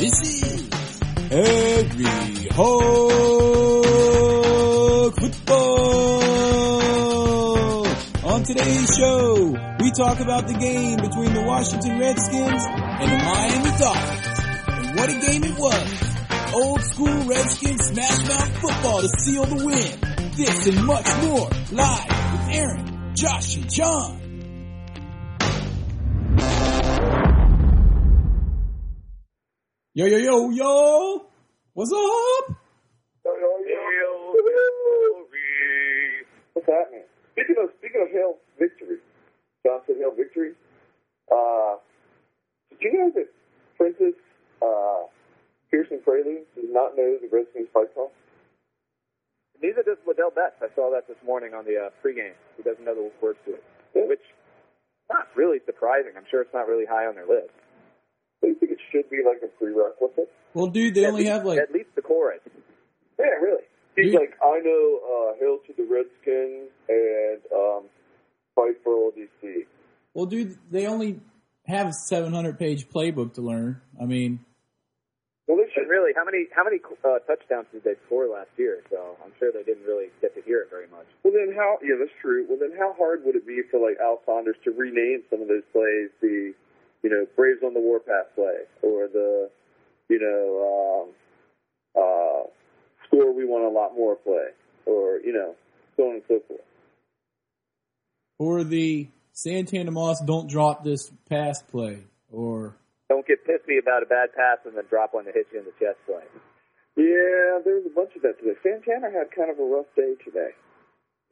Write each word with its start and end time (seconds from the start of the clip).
This 0.00 0.16
is 0.22 0.64
Every 1.30 2.48
Hog 2.48 3.04
Football. 5.14 6.26
On 8.24 8.42
today's 8.42 8.96
show, 8.96 9.54
we 9.78 9.90
talk 9.90 10.20
about 10.20 10.46
the 10.48 10.54
game 10.54 10.96
between 10.96 11.34
the 11.34 11.42
Washington 11.42 11.98
Redskins 11.98 12.64
and 12.64 13.12
the 13.12 13.18
Miami 13.18 13.70
Dolphins. 13.76 14.40
And 14.68 14.96
what 14.96 15.10
a 15.10 15.20
game 15.20 15.44
it 15.44 15.58
was. 15.58 16.54
Old 16.54 16.80
school 16.80 17.24
Redskins 17.28 17.84
smash 17.88 18.26
mouth 18.26 18.56
football 18.56 19.02
to 19.02 19.08
seal 19.18 19.44
the 19.44 19.66
win. 19.66 20.00
This 20.34 20.66
and 20.66 20.86
much 20.86 21.14
more 21.24 21.50
live 21.72 22.08
with 22.32 22.48
Aaron, 22.56 23.14
Josh, 23.14 23.56
and 23.56 23.70
John. 23.70 24.19
Yo, 30.00 30.06
yo, 30.06 30.16
yo, 30.16 30.48
yo! 30.48 31.26
What's 31.74 31.92
up? 31.92 32.56
Yo, 33.20 33.32
yo, 33.36 33.52
yo. 33.68 34.32
What's 36.54 36.64
happening? 36.66 37.04
Speaking 37.32 37.56
of 37.60 37.68
speaking 37.76 38.00
of 38.00 38.08
Hail 38.08 38.40
Victory, 38.58 38.96
Johnson 39.60 39.96
Hail 40.00 40.16
Victory. 40.16 40.56
Uh, 41.28 41.76
did 42.70 42.80
you 42.80 42.92
know 42.96 43.12
that 43.12 43.28
Princess 43.76 44.16
uh, 44.64 45.04
Pierson 45.70 46.00
Prioleau 46.02 46.48
does 46.56 46.72
not 46.72 46.96
know 46.96 47.18
the 47.20 47.28
Redskins 47.30 47.68
fight 47.68 47.92
song? 47.94 48.08
Neither 49.60 49.82
does 49.82 49.98
Ladell 50.08 50.34
Betts. 50.34 50.56
I 50.64 50.74
saw 50.74 50.90
that 50.96 51.08
this 51.08 51.20
morning 51.26 51.52
on 51.52 51.66
the 51.66 51.76
uh, 51.76 51.90
pregame. 52.00 52.32
He 52.56 52.62
doesn't 52.62 52.86
know 52.86 52.94
the 52.94 53.12
words 53.20 53.38
to 53.44 53.52
it, 53.52 53.64
Yeah. 53.94 54.08
which 54.08 54.24
not 55.12 55.28
really 55.36 55.58
surprising. 55.66 56.12
I'm 56.16 56.24
sure 56.30 56.40
it's 56.40 56.54
not 56.56 56.68
really 56.68 56.86
high 56.88 57.04
on 57.04 57.16
their 57.16 57.28
list. 57.28 57.52
Do 58.42 58.48
you 58.48 58.54
think 58.54 58.72
it 58.72 58.78
should 58.90 59.08
be 59.10 59.18
like 59.24 59.40
a 59.42 59.48
prerequisite? 59.58 60.30
Well, 60.54 60.66
dude, 60.68 60.94
they 60.94 61.04
At 61.04 61.08
only 61.10 61.22
least- 61.22 61.32
have 61.32 61.44
like 61.44 61.58
at 61.58 61.72
least 61.72 61.90
the 61.94 62.02
chorus. 62.02 62.40
Yeah, 63.18 63.26
really. 63.42 63.62
He's 63.96 64.12
Dude. 64.12 64.14
like, 64.20 64.34
I 64.42 64.60
know 64.64 65.00
uh, 65.04 65.38
Hail 65.38 65.58
to 65.66 65.72
the 65.76 65.84
Redskins 65.84 66.70
and 66.88 67.40
um, 67.54 67.82
fight 68.54 68.76
for 68.82 68.94
all 68.94 69.12
DC. 69.12 69.66
Well, 70.14 70.26
dude, 70.26 70.56
they 70.70 70.86
only 70.86 71.20
have 71.66 71.88
a 71.88 71.92
700 71.92 72.58
page 72.58 72.88
playbook 72.88 73.34
to 73.34 73.42
learn. 73.42 73.80
I 74.00 74.06
mean, 74.06 74.40
Well, 75.46 75.58
they 75.58 75.70
should 75.74 75.88
really, 75.90 76.12
how 76.16 76.24
many 76.24 76.46
how 76.54 76.64
many 76.64 76.78
uh, 77.04 77.18
touchdowns 77.26 77.66
did 77.72 77.84
they 77.84 77.94
score 78.06 78.26
last 78.26 78.48
year? 78.56 78.78
So 78.90 79.16
I'm 79.22 79.32
sure 79.38 79.52
they 79.52 79.64
didn't 79.64 79.84
really 79.84 80.06
get 80.22 80.34
to 80.34 80.40
hear 80.42 80.60
it 80.62 80.70
very 80.70 80.86
much. 80.88 81.06
Well, 81.22 81.34
then 81.34 81.54
how? 81.54 81.78
Yeah, 81.82 81.96
that's 81.98 82.14
true. 82.22 82.46
Well, 82.48 82.58
then 82.58 82.72
how 82.78 82.94
hard 82.96 83.22
would 83.26 83.36
it 83.36 83.46
be 83.46 83.60
for 83.70 83.78
like 83.78 83.98
Al 84.00 84.22
Saunders 84.24 84.56
to 84.64 84.70
rename 84.70 85.22
some 85.28 85.42
of 85.42 85.48
those 85.48 85.66
plays 85.72 86.08
the, 86.22 86.54
you 87.02 87.10
know, 87.10 87.26
Braves 87.36 87.62
on 87.64 87.74
the 87.74 87.80
Warpath 87.80 88.34
play 88.34 88.64
or 88.82 89.08
the, 89.08 89.50
you 90.08 90.18
know, 90.18 91.06
um, 91.06 91.14
uh, 91.96 92.42
score 93.06 93.32
we 93.34 93.44
want 93.44 93.64
a 93.64 93.68
lot 93.68 93.94
more 93.96 94.16
play 94.16 94.48
or 94.86 95.18
you 95.24 95.32
know, 95.32 95.54
so 95.96 96.04
on 96.04 96.14
and 96.14 96.22
so 96.28 96.40
forth. 96.48 96.60
or 98.38 98.64
the 98.64 99.08
Santana 99.32 99.90
Moss 99.90 100.20
don't 100.24 100.48
drop 100.48 100.84
this 100.84 101.10
pass 101.28 101.62
play, 101.62 102.04
or 102.30 102.74
Don't 103.08 103.26
get 103.26 103.46
pissy 103.46 103.78
about 103.80 104.02
a 104.02 104.06
bad 104.06 104.34
pass 104.36 104.58
and 104.66 104.76
then 104.76 104.84
drop 104.90 105.14
one 105.14 105.24
to 105.24 105.32
hit 105.32 105.46
you 105.52 105.60
in 105.60 105.64
the 105.64 105.72
chest 105.80 105.98
play. 106.06 106.24
Yeah, 106.96 107.60
there 107.64 107.76
was 107.80 107.86
a 107.86 107.94
bunch 107.94 108.10
of 108.16 108.22
that 108.22 108.38
today. 108.38 108.58
Santana 108.62 109.10
had 109.10 109.30
kind 109.34 109.50
of 109.50 109.58
a 109.58 109.64
rough 109.64 109.86
day 109.96 110.14
today. 110.24 110.50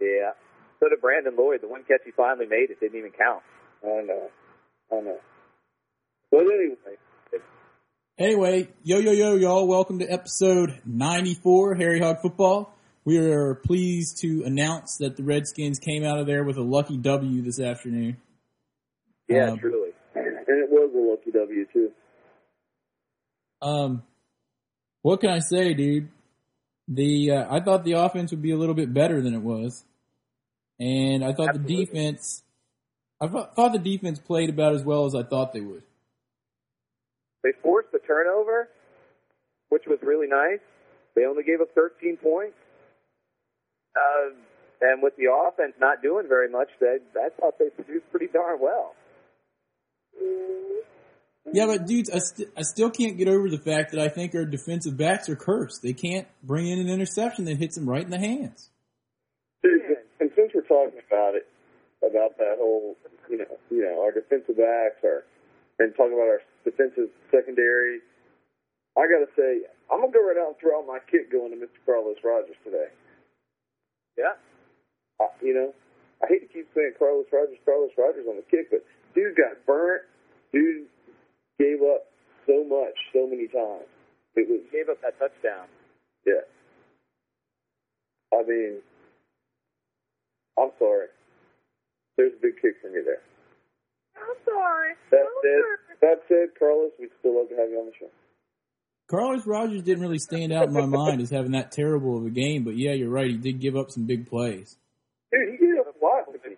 Yeah. 0.01 0.33
So 0.81 0.89
did 0.89 1.01
Brandon 1.01 1.35
Lloyd. 1.37 1.61
The 1.61 1.69
one 1.69 1.83
catch 1.83 2.01
he 2.05 2.13
finally 2.13 2.47
made, 2.47 2.71
it 2.71 2.81
didn't 2.81 2.99
even 2.99 3.11
count. 3.11 3.43
I 3.85 4.01
know, 4.07 4.31
I 4.93 5.01
know. 5.01 5.19
But 6.31 6.41
anyway, 6.41 6.75
Anyway, 8.19 8.69
yo, 8.83 8.99
yo, 8.99 9.13
yo, 9.13 9.37
y'all, 9.37 9.69
welcome 9.69 10.01
to 10.01 10.07
episode 10.13 10.81
94, 10.85 11.77
Harry 11.77 12.01
Hog 12.01 12.17
Football. 12.21 12.75
We 13.05 13.17
are 13.19 13.55
pleased 13.55 14.19
to 14.23 14.43
announce 14.45 14.97
that 14.99 15.17
the 15.17 15.23
Redskins 15.23 15.79
came 15.79 16.05
out 16.05 16.19
of 16.19 16.27
there 16.27 16.43
with 16.43 16.57
a 16.57 16.63
lucky 16.63 16.97
W 16.97 17.43
this 17.43 17.61
afternoon. 17.61 18.17
Yeah, 19.29 19.51
Um, 19.53 19.59
truly. 19.61 19.91
and 20.17 20.27
it 20.49 20.69
was 20.69 20.91
a 20.95 20.99
lucky 20.99 21.31
W 21.31 21.65
too. 21.73 21.93
Um, 23.63 24.03
what 25.03 25.21
can 25.21 25.31
I 25.31 25.39
say, 25.39 25.73
dude? 25.75 26.09
The 26.89 27.31
uh, 27.33 27.47
I 27.55 27.61
thought 27.61 27.85
the 27.85 27.93
offense 27.93 28.33
would 28.33 28.43
be 28.43 28.51
a 28.51 28.57
little 28.57 28.75
bit 28.75 28.93
better 28.93 29.23
than 29.23 29.35
it 29.35 29.43
was, 29.43 29.85
and 30.81 31.23
I 31.25 31.35
thought 31.35 31.51
Absolutely. 31.51 31.77
the 31.77 31.85
defense. 31.87 32.43
I 33.21 33.29
thought, 33.29 33.55
thought 33.55 33.73
the 33.73 33.79
defense 33.79 34.19
played 34.19 34.49
about 34.49 34.75
as 34.75 34.83
well 34.83 35.05
as 35.07 35.15
I 35.15 35.23
thought 35.23 35.53
they 35.53 35.61
would. 35.61 35.83
They 37.43 37.53
forced 37.63 37.93
the 37.93 38.01
turnover, 38.01 38.69
which 39.69 39.85
was 39.87 39.99
really 40.03 40.27
nice. 40.27 40.61
They 41.15 41.25
only 41.25 41.45
gave 41.45 41.61
up 41.61 41.69
13 41.75 42.17
points. 42.17 42.57
Uh, 43.97 44.35
and 44.81 45.03
with 45.03 45.17
the 45.17 45.27
offense 45.33 45.75
not 45.81 46.03
doing 46.03 46.27
very 46.29 46.49
much, 46.49 46.69
they, 46.81 46.99
I 47.17 47.29
thought 47.41 47.59
they 47.59 47.71
produced 47.71 48.11
pretty 48.11 48.29
darn 48.29 48.59
well. 48.61 48.95
Yeah, 51.53 51.67
but 51.67 51.87
dudes, 51.87 52.11
I, 52.11 52.19
st- 52.19 52.51
I 52.57 52.63
still 52.63 52.91
can't 52.91 53.17
get 53.17 53.27
over 53.27 53.49
the 53.49 53.59
fact 53.59 53.93
that 53.93 54.01
I 54.01 54.09
think 54.09 54.35
our 54.35 54.45
defensive 54.45 54.97
backs 54.97 55.29
are 55.29 55.37
cursed. 55.37 55.83
They 55.83 55.95
can't 55.95 56.29
bring 56.43 56.69
in 56.69 56.79
an 56.79 56.89
interception 56.89 57.47
that 57.47 57.57
hits 57.57 57.75
them 57.75 57.89
right 57.89 58.03
in 58.05 58.11
the 58.11 58.19
hands. 58.19 58.71
Dude, 59.63 59.81
and 60.21 60.31
since 60.37 60.53
we're 60.55 60.63
talking 60.63 61.01
about 61.11 61.35
it, 61.35 61.49
about 62.03 62.37
that 62.39 62.57
whole, 62.59 62.97
you 63.29 63.39
know, 63.39 63.59
you 63.71 63.83
know, 63.83 64.03
our 64.03 64.13
defensive 64.13 64.57
backs 64.57 65.03
are, 65.03 65.25
and 65.79 65.95
talking 65.97 66.13
about 66.13 66.29
our 66.29 66.43
defensive 66.69 67.09
secondary, 67.33 68.01
I 68.97 69.09
gotta 69.09 69.31
say, 69.37 69.65
I'm 69.91 70.01
gonna 70.05 70.13
go 70.13 70.21
right 70.27 70.37
out 70.37 70.53
and 70.53 70.59
throw 70.61 70.81
out 70.81 70.87
my 70.87 71.01
kick 71.09 71.33
going 71.33 71.51
to 71.53 71.59
Mr. 71.59 71.81
Carlos 71.87 72.21
Rogers 72.23 72.57
today. 72.65 72.93
Yeah. 74.17 74.37
I, 75.21 75.27
you 75.41 75.55
know, 75.55 75.73
I 76.23 76.27
hate 76.29 76.45
to 76.47 76.51
keep 76.53 76.69
saying 76.75 76.95
Carlos 76.99 77.27
Rogers, 77.33 77.59
Carlos 77.65 77.91
Rogers 77.97 78.27
on 78.29 78.37
the 78.37 78.47
kick, 78.51 78.71
but 78.71 78.85
dude 79.15 79.37
got 79.37 79.65
burnt. 79.67 80.03
Dude 80.53 80.87
gave 81.59 81.81
up 81.83 82.07
so 82.47 82.65
much, 82.65 82.97
so 83.13 83.27
many 83.27 83.47
times. 83.49 83.89
It 84.37 84.49
was, 84.49 84.61
Gave 84.73 84.89
up 84.89 85.01
that 85.03 85.19
touchdown. 85.19 85.67
yeah. 86.27 86.47
I 88.33 88.43
mean, 88.47 88.79
I'm 90.59 90.71
sorry. 90.79 91.09
There's 92.17 92.33
a 92.35 92.43
big 92.43 92.61
kick 92.61 92.75
for 92.83 92.89
me 92.91 93.01
there. 93.05 93.23
I'm 94.21 94.37
sorry. 94.45 94.93
That 95.11 95.27
said, 95.43 95.99
that 96.01 96.23
said, 96.29 96.49
Carlos, 96.59 96.91
we'd 96.99 97.11
still 97.19 97.39
love 97.39 97.49
to 97.51 97.57
have 97.57 97.71
you 97.71 97.79
on 97.79 97.87
the 97.87 97.93
show. 97.99 98.11
Carlos 99.09 99.47
Rogers 99.47 99.83
didn't 99.83 100.03
really 100.03 100.19
stand 100.19 100.53
out 100.53 100.69
in 100.69 100.75
my 100.75 100.85
mind 100.85 101.23
as 101.23 101.31
having 101.31 101.53
that 101.53 101.73
terrible 101.73 102.19
of 102.19 102.27
a 102.27 102.31
game, 102.31 102.65
but 102.65 102.77
yeah, 102.77 102.93
you're 102.93 103.09
right. 103.09 103.31
He 103.31 103.39
did 103.39 103.59
give 103.59 103.75
up 103.75 103.91
some 103.91 104.05
big 104.05 104.29
plays. 104.29 104.77
Dude, 105.33 105.53
he 105.53 105.57
gave 105.57 105.81
up 105.81 105.95
a 105.97 106.05
lot. 106.05 106.31
with 106.31 106.45
me. 106.45 106.53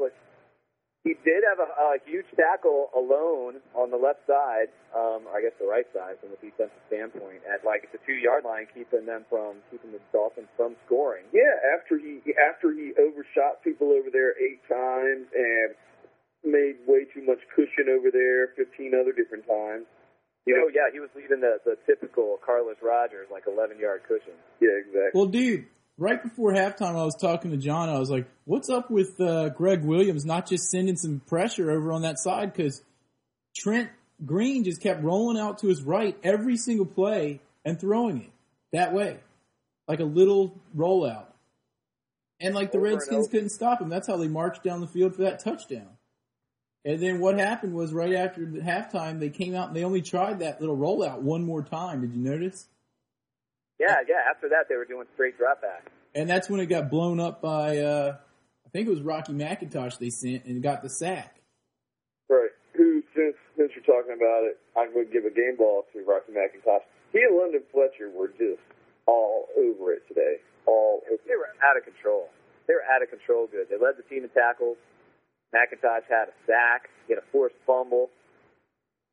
He 1.03 1.17
did 1.25 1.41
have 1.49 1.57
a, 1.57 1.65
a 1.65 1.97
huge 2.05 2.29
tackle 2.37 2.93
alone 2.93 3.65
on 3.73 3.89
the 3.89 3.97
left 3.97 4.21
side, 4.29 4.69
um, 4.93 5.25
or 5.25 5.33
I 5.33 5.41
guess 5.41 5.57
the 5.57 5.65
right 5.65 5.89
side 5.97 6.21
from 6.21 6.37
a 6.37 6.39
defensive 6.45 6.77
standpoint, 6.93 7.41
at 7.49 7.65
like 7.65 7.89
the 7.89 7.97
two 8.05 8.21
yard 8.21 8.45
line, 8.45 8.69
keeping 8.69 9.07
them 9.07 9.25
from 9.31 9.65
keeping 9.71 9.97
the 9.97 10.01
Dolphins 10.13 10.53
from 10.61 10.77
scoring. 10.85 11.25
Yeah, 11.33 11.57
after 11.73 11.97
he 11.97 12.21
after 12.37 12.69
he 12.77 12.93
overshot 13.01 13.65
people 13.65 13.97
over 13.97 14.13
there 14.13 14.37
eight 14.37 14.61
times 14.69 15.25
and 15.33 15.73
made 16.45 16.77
way 16.87 17.05
too 17.13 17.23
much 17.25 17.39
cushion 17.55 17.89
over 17.91 18.11
there 18.11 18.49
fifteen 18.57 18.93
other 18.95 19.13
different 19.13 19.47
times. 19.47 19.87
You 20.47 20.57
know, 20.57 20.65
Oh 20.67 20.71
yeah, 20.75 20.93
he 20.93 21.01
was 21.01 21.11
leaving 21.15 21.41
the 21.41 21.59
the 21.65 21.77
typical 21.87 22.39
Carlos 22.45 22.77
Rogers 22.83 23.29
like 23.31 23.45
11 23.47 23.79
yard 23.79 24.03
cushion. 24.09 24.33
yeah, 24.61 24.71
exactly. 24.79 25.11
Well, 25.15 25.27
dude, 25.27 25.67
right 25.99 26.23
before 26.23 26.53
halftime, 26.53 26.97
I 26.97 27.05
was 27.05 27.17
talking 27.21 27.51
to 27.51 27.59
John. 27.59 27.89
I 27.89 27.99
was 27.99 28.11
like, 28.11 28.27
"What's 28.47 28.71
up 28.71 28.91
with 28.91 29.21
uh, 29.21 29.51
Gregg 29.51 29.85
Williams 29.85 30.25
not 30.25 30.49
just 30.49 30.71
sending 30.71 30.97
some 30.97 31.21
pressure 31.27 31.71
over 31.71 31.93
on 31.93 32.03
that 32.03 32.19
side?" 32.19 32.53
Because 32.53 32.83
Trent 33.57 33.91
Green 34.25 34.65
just 34.65 34.81
kept 34.81 35.03
rolling 35.03 35.39
out 35.39 35.59
to 35.59 35.69
his 35.69 35.83
right 35.83 36.17
every 36.23 36.57
single 36.57 36.87
play 36.87 37.41
and 37.65 37.79
throwing 37.79 38.23
it 38.23 38.31
that 38.73 38.93
way, 38.93 39.19
like 39.89 40.01
a 40.01 40.05
little 40.05 40.59
rollout. 40.77 41.27
And 42.41 42.55
like 42.55 42.73
the 42.73 42.79
Over 42.79 42.89
Redskins 42.89 43.29
couldn't 43.29 43.51
stop 43.51 43.83
him. 43.83 43.91
That's 43.91 44.07
how 44.07 44.17
they 44.17 44.29
marched 44.29 44.63
down 44.63 44.81
the 44.81 44.87
field 44.87 45.15
for 45.15 45.23
that 45.23 45.45
touchdown. 45.45 45.89
And 46.85 47.01
then 47.01 47.21
what 47.21 47.39
happened 47.39 47.75
was 47.75 47.93
right 47.93 48.15
after 48.15 48.45
the 48.47 48.61
halftime, 48.61 49.21
they 49.21 49.29
came 49.29 49.55
out 49.55 49.69
and 49.69 49.77
they 49.77 49.85
only 49.85 50.01
tried 50.01 50.39
that 50.41 50.61
little 50.61 50.77
rollout 50.77 51.21
one 51.21 51.45
more 51.45 51.63
time. 51.63 52.01
Did 52.01 52.15
you 52.15 52.23
notice? 52.23 52.69
Yeah, 53.79 53.97
yeah. 54.09 54.31
After 54.31 54.49
that, 54.49 54.65
they 54.69 54.77
were 54.77 54.87
doing 54.87 55.07
straight 55.15 55.37
drop 55.37 55.61
back. 55.61 55.91
And 56.15 56.29
that's 56.29 56.49
when 56.49 56.61
it 56.61 56.67
got 56.67 56.91
blown 56.91 57.21
up 57.21 57.43
by, 57.43 57.79
uh, 57.79 58.17
I 58.67 58.69
think 58.71 58.89
it 58.89 58.91
was 58.91 59.03
Rocky 59.03 59.33
McIntosh 59.33 59.99
they 59.99 60.11
sent 60.11 60.47
and 60.47 60.63
got 60.63 60.83
the 60.83 60.89
sack. 60.89 61.37
Right. 62.29 62.51
Who, 62.75 63.03
since 63.15 63.37
since 63.57 63.73
you're 63.77 63.85
talking 63.85 64.17
about 64.17 64.49
it, 64.49 64.57
I'm 64.77 64.93
going 64.95 65.07
to 65.07 65.13
give 65.13 65.25
a 65.25 65.35
game 65.35 65.57
ball 65.59 65.85
to 65.93 66.05
Rocky 66.05 66.33
McIntosh. 66.33 66.81
He 67.13 67.21
and 67.21 67.37
London 67.37 67.61
Fletcher 67.73 68.09
were 68.09 68.29
just 68.29 68.63
all 69.07 69.49
over 69.59 69.93
it 69.93 70.09
today. 70.09 70.41
All 70.65 71.03
over. 71.11 71.21
They 71.27 71.37
were 71.37 71.51
out 71.61 71.77
of 71.77 71.85
control. 71.85 72.31
They 72.67 72.75
were 72.75 72.87
out 72.89 73.03
of 73.03 73.11
control. 73.11 73.49
Good. 73.53 73.69
They 73.69 73.77
led 73.77 73.99
the 73.99 74.07
team 74.09 74.25
in 74.25 74.31
tackles. 74.31 74.79
McIntosh 75.55 76.07
had 76.09 76.29
a 76.29 76.37
sack. 76.47 76.89
He 77.07 77.15
had 77.15 77.23
a 77.23 77.27
forced 77.33 77.57
fumble. 77.67 78.11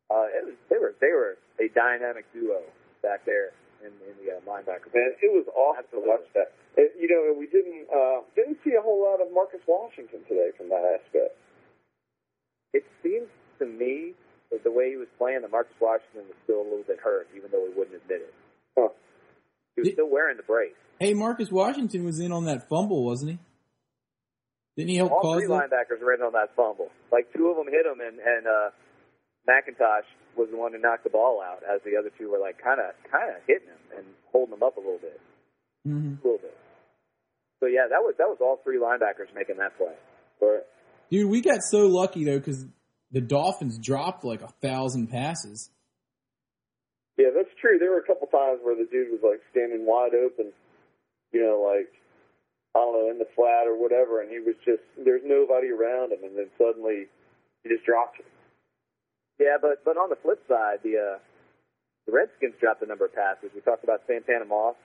Uh, 0.09 0.27
it 0.31 0.45
was, 0.45 0.55
they 0.69 0.77
were 0.77 0.95
they 1.01 1.11
were 1.11 1.37
a 1.59 1.67
dynamic 1.73 2.25
duo. 2.33 2.61
back 3.01 3.25
there 3.25 3.53
in, 3.81 3.93
in 4.03 4.13
the 4.19 4.33
uh, 4.33 4.41
linebacker. 4.43 4.89
Man, 4.93 5.13
it 5.21 5.31
was 5.31 5.45
awesome 5.53 6.01
to 6.01 6.01
watch 6.03 6.25
that. 6.33 6.53
It, 6.75 6.93
you 6.99 7.07
know, 7.09 7.33
we 7.37 7.47
didn't 7.47 7.87
uh, 7.89 8.21
didn't 8.35 8.57
see 8.63 8.73
a 8.77 8.81
whole 8.81 9.01
lot 9.01 9.21
of 9.21 9.31
Marcus 9.33 9.61
Washington 9.67 10.21
today 10.27 10.51
from 10.57 10.69
that 10.69 10.83
aspect. 10.99 11.37
It 12.73 12.85
seems 13.01 13.29
to 13.59 13.65
me 13.65 14.13
that 14.51 14.63
the 14.63 14.71
way 14.71 14.91
he 14.91 14.97
was 14.97 15.07
playing, 15.17 15.41
that 15.41 15.51
Marcus 15.51 15.75
Washington 15.79 16.27
was 16.27 16.37
still 16.43 16.61
a 16.61 16.67
little 16.67 16.85
bit 16.87 16.99
hurt, 16.99 17.27
even 17.35 17.49
though 17.51 17.65
he 17.65 17.73
wouldn't 17.77 17.95
admit 17.95 18.21
it. 18.21 18.33
Huh. 18.77 18.89
He 19.75 19.81
was 19.81 19.91
still 19.93 20.09
wearing 20.09 20.37
the 20.37 20.43
brace. 20.43 20.77
Hey, 20.99 21.13
Marcus 21.13 21.51
Washington 21.51 22.03
was 22.03 22.19
in 22.19 22.31
on 22.31 22.45
that 22.45 22.67
fumble, 22.69 23.05
wasn't 23.05 23.31
he? 23.31 23.39
Didn't 24.77 24.89
he 24.89 24.97
help 24.97 25.11
All 25.11 25.21
cause 25.21 25.41
three 25.41 25.47
that? 25.47 25.69
linebackers 25.69 25.99
were 26.01 26.13
in 26.13 26.21
on 26.21 26.31
that 26.33 26.55
fumble. 26.55 26.89
Like 27.11 27.33
two 27.33 27.49
of 27.49 27.57
them 27.57 27.65
hit 27.67 27.85
him, 27.85 27.99
and 27.99 28.19
and 28.21 28.45
uh, 28.47 28.69
McIntosh 29.49 30.05
was 30.37 30.49
the 30.51 30.57
one 30.57 30.71
who 30.71 30.77
knocked 30.79 31.03
the 31.03 31.09
ball 31.09 31.41
out, 31.41 31.63
as 31.65 31.81
the 31.83 31.97
other 31.97 32.11
two 32.17 32.29
were 32.31 32.37
like 32.39 32.61
kind 32.61 32.79
of 32.79 32.93
kind 33.11 33.33
of 33.35 33.41
hitting 33.47 33.67
him 33.67 33.83
and 33.97 34.05
holding 34.31 34.53
him 34.53 34.61
up 34.63 34.77
a 34.77 34.79
little 34.79 34.99
bit, 35.01 35.19
hmm 35.83 36.13
a 36.21 36.23
little 36.23 36.37
bit. 36.39 36.55
So 37.59 37.65
yeah, 37.65 37.89
that 37.89 38.05
was 38.05 38.13
that 38.19 38.29
was 38.29 38.37
all 38.39 38.61
three 38.63 38.77
linebackers 38.77 39.33
making 39.33 39.57
that 39.57 39.75
play. 39.77 39.97
But 40.39 40.69
Dude, 41.09 41.29
we 41.29 41.41
got 41.41 41.59
so 41.63 41.87
lucky 41.87 42.23
though 42.23 42.37
because 42.37 42.65
the 43.11 43.21
Dolphins 43.21 43.79
dropped 43.79 44.23
like 44.23 44.41
a 44.43 44.49
thousand 44.61 45.07
passes. 45.07 45.71
yeah, 47.17 47.29
that's 47.33 47.49
true. 47.59 47.79
There 47.79 47.89
were 47.89 47.99
a 47.99 48.05
couple 48.05 48.27
times 48.27 48.59
where 48.61 48.75
the 48.75 48.85
dude 48.91 49.09
was 49.09 49.21
like 49.23 49.41
standing 49.49 49.87
wide 49.87 50.13
open, 50.13 50.51
you 51.31 51.41
know, 51.41 51.65
like 51.65 51.89
Don't 52.83 52.93
know, 52.93 53.09
in 53.09 53.17
the 53.17 53.29
flat 53.35 53.65
or 53.65 53.79
whatever, 53.79 54.21
and 54.21 54.29
he 54.29 54.39
was 54.39 54.55
just 54.65 54.83
there's 54.97 55.23
nobody 55.25 55.69
around 55.69 56.11
him, 56.11 56.23
and 56.23 56.37
then 56.37 56.49
suddenly 56.57 57.07
he 57.63 57.69
just 57.69 57.85
dropped 57.85 58.19
it. 58.19 58.29
Yeah, 59.39 59.57
but 59.61 59.83
but 59.85 59.97
on 59.97 60.09
the 60.09 60.17
flip 60.21 60.41
side, 60.47 60.79
the 60.83 60.97
uh, 60.97 61.17
the 62.05 62.11
Redskins 62.13 62.55
dropped 62.59 62.81
a 62.81 62.85
number 62.85 63.05
of 63.05 63.13
passes. 63.13 63.49
We 63.53 63.61
talked 63.61 63.83
about 63.83 64.01
Santana 64.07 64.45
Moss. 64.45 64.75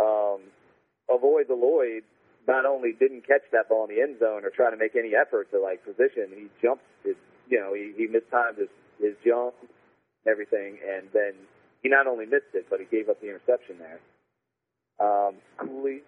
Um, 0.00 0.40
Avoid 1.08 1.48
the 1.48 1.54
Lloyd 1.54 2.04
not 2.46 2.66
only 2.66 2.92
didn't 2.92 3.26
catch 3.26 3.42
that 3.52 3.68
ball 3.68 3.86
in 3.88 3.96
the 3.96 4.02
end 4.02 4.18
zone 4.20 4.44
or 4.44 4.50
try 4.50 4.70
to 4.70 4.76
make 4.76 4.96
any 4.96 5.12
effort 5.16 5.50
to 5.52 5.60
like 5.60 5.84
position, 5.84 6.28
he 6.34 6.48
jumped. 6.60 6.84
His, 7.04 7.16
you 7.48 7.58
know, 7.60 7.72
he, 7.74 7.92
he 7.96 8.06
mistimed 8.06 8.58
his 8.58 8.68
his 9.00 9.14
jump, 9.24 9.54
everything, 10.26 10.78
and 10.84 11.08
then 11.12 11.32
he 11.82 11.88
not 11.88 12.06
only 12.06 12.26
missed 12.26 12.52
it, 12.54 12.66
but 12.68 12.80
he 12.80 12.86
gave 12.86 13.08
up 13.08 13.20
the 13.20 13.28
interception 13.28 13.76
there. 13.78 14.00
Um, 15.00 15.36
Cooley 15.56 16.02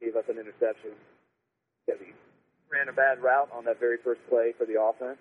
gave 0.00 0.16
up 0.16 0.28
an 0.28 0.38
interception 0.38 0.96
because 1.86 2.00
he 2.00 2.12
ran 2.72 2.88
a 2.88 2.96
bad 2.96 3.22
route 3.22 3.50
on 3.52 3.64
that 3.66 3.80
very 3.80 3.98
first 4.02 4.20
play 4.28 4.52
for 4.56 4.66
the 4.66 4.80
offense. 4.80 5.18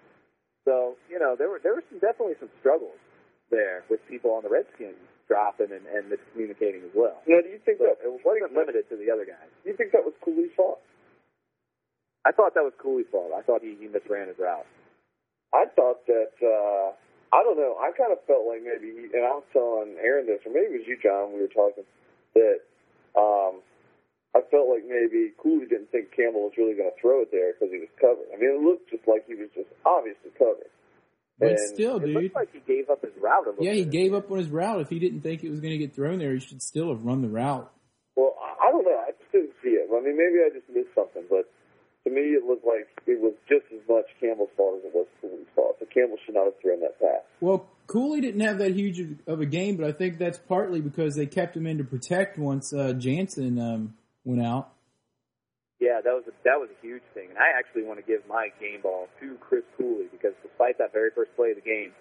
So 0.66 0.96
you 1.10 1.20
know 1.20 1.36
there 1.38 1.50
were 1.50 1.60
there 1.64 1.76
were 1.76 1.84
some 1.90 2.00
definitely 2.00 2.36
some 2.40 2.52
struggles 2.60 2.98
there 3.52 3.84
with 3.90 4.00
people 4.08 4.32
on 4.32 4.44
the 4.44 4.50
Redskins 4.50 5.00
dropping 5.30 5.70
and, 5.72 5.86
and 5.86 6.10
miscommunicating 6.10 6.82
as 6.84 6.94
well. 6.98 7.22
Now, 7.30 7.42
do 7.46 7.50
you 7.54 7.62
think 7.62 7.78
So 7.78 7.86
that 7.86 8.02
it 8.02 8.10
wasn't 8.26 8.54
limited 8.58 8.90
to 8.90 8.98
the 8.98 9.14
other 9.14 9.26
guys. 9.30 9.46
Do 9.64 9.70
you 9.70 9.78
think 9.78 9.94
that 9.94 10.02
was 10.02 10.14
Cooley's 10.26 10.52
fault? 10.58 10.82
I 12.26 12.32
thought 12.34 12.54
that 12.58 12.66
was 12.66 12.74
Cooley's 12.82 13.08
fault. 13.12 13.32
I 13.38 13.42
thought 13.46 13.62
he, 13.62 13.78
he 13.80 13.88
misran 13.88 14.28
his 14.28 14.38
route. 14.42 14.66
I 15.54 15.66
thought 15.76 16.06
that 16.08 16.34
uh 16.42 16.94
I 17.30 17.44
don't 17.46 17.58
know. 17.58 17.78
I 17.78 17.94
kind 17.94 18.10
of 18.12 18.18
felt 18.26 18.50
like 18.50 18.66
maybe, 18.66 18.90
he, 18.90 19.06
and 19.14 19.22
I 19.22 19.38
was 19.38 19.46
telling 19.54 19.94
Aaron 20.02 20.26
this, 20.26 20.42
or 20.46 20.52
maybe 20.52 20.74
it 20.74 20.82
was 20.82 20.90
you, 20.90 20.98
John. 20.98 21.30
We 21.34 21.46
were 21.46 21.54
talking 21.54 21.86
that 22.34 22.60
um 23.18 23.62
I 24.36 24.42
felt 24.52 24.70
like 24.70 24.86
maybe 24.86 25.34
Cooley 25.42 25.66
didn't 25.66 25.90
think 25.92 26.14
Campbell 26.16 26.46
was 26.50 26.54
really 26.58 26.76
going 26.78 26.92
to 26.94 27.02
throw 27.02 27.22
it 27.26 27.32
there 27.32 27.54
because 27.54 27.74
he 27.74 27.80
was 27.82 27.90
covered. 27.98 28.30
I 28.30 28.38
mean, 28.38 28.54
it 28.54 28.62
looked 28.62 28.90
just 28.90 29.08
like 29.10 29.26
he 29.26 29.34
was 29.34 29.50
just 29.56 29.70
obviously 29.86 30.30
covered. 30.38 30.70
But 31.40 31.58
And 31.58 31.60
still, 31.74 31.98
It 31.98 32.06
dude. 32.06 32.24
looks 32.30 32.36
like 32.36 32.52
he 32.54 32.62
gave 32.68 32.90
up 32.90 33.02
his 33.02 33.16
route 33.18 33.48
a 33.48 33.50
little 33.58 33.66
Yeah, 33.66 33.74
he 33.74 33.84
bit. 33.90 33.92
gave 33.92 34.14
up 34.14 34.30
on 34.30 34.38
his 34.38 34.50
route. 34.50 34.82
If 34.82 34.90
he 34.90 35.00
didn't 35.00 35.22
think 35.22 35.44
it 35.44 35.50
was 35.50 35.60
going 35.62 35.72
to 35.74 35.80
get 35.82 35.96
thrown 35.96 36.20
there, 36.20 36.34
he 36.34 36.40
should 36.40 36.62
still 36.62 36.90
have 36.94 37.02
run 37.04 37.22
the 37.22 37.30
route. 37.30 37.72
Well, 38.16 38.36
I 38.38 38.68
I 38.68 38.72
don't 38.72 38.86
know. 38.86 39.02
I 39.08 39.12
just 39.18 39.32
didn't 39.32 39.54
see 39.64 39.70
it. 39.74 39.90
I 39.90 39.98
mean, 40.04 40.14
maybe 40.18 40.46
I 40.46 40.54
just 40.54 40.70
missed 40.70 40.94
something, 40.94 41.24
but 41.30 41.50
to 42.06 42.12
me, 42.14 42.22
it 42.38 42.44
looked 42.46 42.66
like 42.66 42.86
it 43.08 43.20
was 43.20 43.34
just 43.50 43.66
as 43.74 43.82
much 43.90 44.06
Campbell's 44.22 44.50
fault 44.56 44.78
as 44.80 44.86
it 44.86 44.94
was 44.94 45.08
Cooley's 45.22 45.48
fault. 45.56 45.78
So 45.80 45.86
Campbell 45.92 46.18
should 46.26 46.36
not 46.36 46.46
have 46.46 46.54
thrown 46.62 46.82
that 46.82 47.00
pass. 47.00 47.24
Well, 47.42 47.66
Cooley 47.88 48.22
didn't 48.22 48.42
have 48.42 48.60
that 48.60 48.76
huge 48.76 49.00
of 49.26 49.42
a 49.42 49.46
game, 49.48 49.76
but 49.78 49.88
I 49.88 49.92
think 49.92 50.20
that's 50.20 50.38
partly 50.38 50.82
because 50.82 51.16
they 51.16 51.26
kept 51.26 51.58
him 51.58 51.66
in 51.66 51.80
to 51.80 51.84
protect 51.84 52.38
once 52.38 52.72
uh, 52.74 52.94
Jansen 52.94 53.58
um, 53.60 53.94
went 54.26 54.42
out. 54.42 54.70
Yeah, 55.80 56.02
that 56.04 56.12
was 56.12 56.28
a, 56.28 56.36
that 56.44 56.60
was 56.60 56.68
a 56.68 56.80
huge 56.84 57.04
thing, 57.16 57.30
and 57.32 57.40
I 57.40 57.56
actually 57.56 57.84
want 57.88 58.04
to 58.04 58.06
give 58.06 58.20
my 58.28 58.52
game 58.60 58.84
ball 58.84 59.08
to 59.24 59.38
Chris 59.40 59.64
Cooley 59.80 60.12
because 60.12 60.36
despite 60.44 60.78
that 60.78 60.92
very 60.92 61.10
first 61.16 61.32
play 61.40 61.52
of 61.52 61.56
the 61.56 61.64
game, 61.64 61.96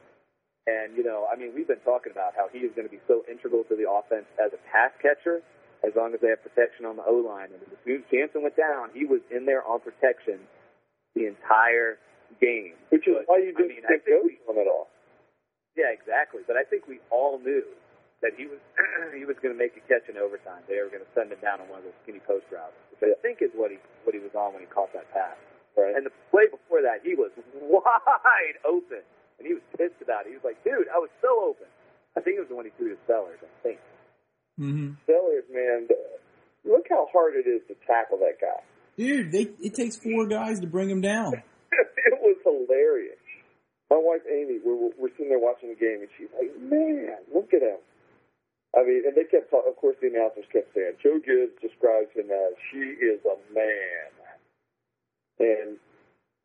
and 0.67 0.97
you 0.99 1.05
know, 1.07 1.29
I 1.31 1.39
mean, 1.39 1.55
we've 1.55 1.69
been 1.71 1.83
talking 1.87 2.11
about 2.11 2.35
how 2.35 2.51
he 2.51 2.67
is 2.67 2.75
going 2.75 2.91
to 2.91 2.93
be 2.93 2.99
so 3.07 3.23
integral 3.31 3.63
to 3.71 3.77
the 3.79 3.87
offense 3.87 4.27
as 4.43 4.51
a 4.51 4.59
pass 4.67 4.91
catcher, 4.99 5.47
as 5.87 5.95
long 5.95 6.11
as 6.13 6.19
they 6.19 6.27
have 6.29 6.43
protection 6.43 6.91
on 6.91 6.99
the 6.99 7.07
O 7.07 7.23
line. 7.23 7.55
And 7.55 7.63
as 7.63 7.79
soon 7.87 8.03
as 8.03 8.07
Jansen 8.11 8.43
went 8.43 8.59
down, 8.59 8.91
he 8.93 9.07
was 9.07 9.23
in 9.31 9.47
there 9.47 9.63
on 9.63 9.79
protection 9.79 10.43
the 11.15 11.31
entire 11.31 12.03
game. 12.43 12.75
Which 12.91 13.07
is 13.07 13.15
But, 13.15 13.31
why 13.31 13.39
you 13.47 13.55
didn't 13.55 13.79
mean, 13.79 13.87
I 13.87 13.95
think 13.95 14.05
think 14.05 14.25
we- 14.27 14.43
to 14.43 14.53
him 14.53 14.59
at 14.59 14.67
all. 14.67 14.91
Yeah, 15.79 15.95
exactly. 15.95 16.43
But 16.51 16.59
I 16.59 16.65
think 16.67 16.91
we 16.91 16.99
all 17.15 17.39
knew 17.39 17.63
that 18.23 18.35
he 18.35 18.51
was 18.51 18.59
he 19.19 19.25
was 19.25 19.39
going 19.39 19.55
to 19.55 19.59
make 19.59 19.79
a 19.79 19.83
catch 19.87 20.07
in 20.11 20.19
overtime. 20.19 20.67
They 20.67 20.83
were 20.83 20.91
going 20.91 21.05
to 21.05 21.13
send 21.15 21.31
him 21.31 21.39
down 21.39 21.63
on 21.63 21.71
one 21.71 21.83
of 21.83 21.87
those 21.87 21.99
skinny 22.03 22.23
post 22.27 22.47
routes, 22.51 22.75
which 22.91 23.07
I 23.07 23.19
think 23.23 23.43
is 23.43 23.51
what 23.55 23.71
he 23.71 23.79
what 24.03 24.15
he 24.15 24.23
was 24.23 24.35
on 24.35 24.55
when 24.55 24.63
he 24.63 24.71
caught 24.71 24.91
that 24.95 25.07
pass. 25.15 25.39
Right. 25.79 25.95
And 25.95 26.03
the 26.03 26.15
play 26.35 26.51
before 26.51 26.83
that, 26.83 27.07
he 27.07 27.15
was 27.15 27.31
wide 27.55 28.59
open, 28.67 29.07
and 29.39 29.45
he 29.47 29.55
was 29.55 29.63
pissed 29.79 30.03
about 30.03 30.27
it. 30.27 30.35
He 30.35 30.37
was 30.39 30.47
like, 30.47 30.59
"Dude, 30.67 30.91
I 30.91 30.99
was 30.99 31.11
so 31.23 31.31
open." 31.47 31.71
I 32.19 32.21
think 32.21 32.37
it 32.37 32.43
was 32.43 32.51
the 32.51 32.59
one 32.59 32.67
he 32.67 32.75
threw 32.75 32.91
to 32.91 33.01
Sellers. 33.07 33.39
I 33.39 33.51
think. 33.63 33.79
Mm-hmm. 34.59 34.99
Sellers, 35.07 35.47
man, 35.55 35.87
look 36.67 36.91
how 36.91 37.07
hard 37.15 37.39
it 37.39 37.47
is 37.47 37.63
to 37.71 37.79
tackle 37.87 38.19
that 38.19 38.43
guy. 38.43 38.59
Dude, 38.99 39.31
they, 39.31 39.47
it 39.63 39.75
takes 39.75 39.95
four 39.95 40.27
guys 40.27 40.59
to 40.59 40.67
bring 40.67 40.91
him 40.91 41.01
down. 41.01 41.35
it 41.71 42.19
was 42.19 42.37
hilarious. 42.43 43.23
My 43.89 44.03
wife 44.03 44.27
Amy, 44.27 44.59
we're 44.59 44.91
we're 44.99 45.15
sitting 45.15 45.31
there 45.31 45.39
watching 45.39 45.71
the 45.71 45.79
game, 45.79 46.03
and 46.03 46.11
she's 46.19 46.29
like, 46.35 46.51
"Man, 46.61 47.23
look 47.33 47.55
at 47.55 47.63
him." 47.63 47.79
I 48.77 48.85
mean, 48.85 49.03
and 49.07 49.17
they 49.17 49.25
kept, 49.25 49.51
talk- 49.51 49.67
of 49.67 49.77
course, 49.77 49.97
the 50.01 50.09
announcers 50.09 50.45
kept 50.53 50.75
saying, 50.75 51.01
"Joe 51.03 51.19
Gibbs 51.19 51.57
describes 51.61 52.13
him 52.15 52.31
as 52.31 52.55
she 52.71 52.79
is 53.01 53.21
a 53.25 53.37
man," 53.55 54.13
and 55.41 55.79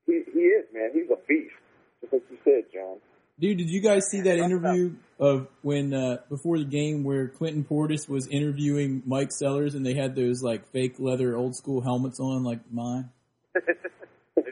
he 0.06 0.24
he 0.32 0.40
is, 0.40 0.66
man. 0.74 0.92
He's 0.94 1.10
a 1.12 1.20
beast, 1.28 1.56
just 2.02 2.14
like 2.14 2.24
you 2.32 2.38
said, 2.44 2.64
John. 2.74 2.98
Dude, 3.40 3.58
did 3.58 3.70
you 3.70 3.82
guys 3.82 4.04
see 4.12 4.22
that 4.22 4.38
interview 4.38 4.94
of 5.20 5.48
when 5.64 5.94
uh, 5.94 6.18
before 6.30 6.60
the 6.60 6.66
game 6.66 7.04
where 7.04 7.28
Clinton 7.28 7.66
Portis 7.68 8.08
was 8.08 8.28
interviewing 8.28 9.02
Mike 9.06 9.32
Sellers 9.32 9.74
and 9.74 9.84
they 9.84 9.96
had 9.96 10.16
those 10.16 10.44
like 10.44 10.72
fake 10.72 10.96
leather 11.00 11.36
old 11.36 11.56
school 11.56 11.82
helmets 11.82 12.20
on 12.20 12.44
like 12.44 12.60
mine? 12.72 13.10
They're 13.54 13.64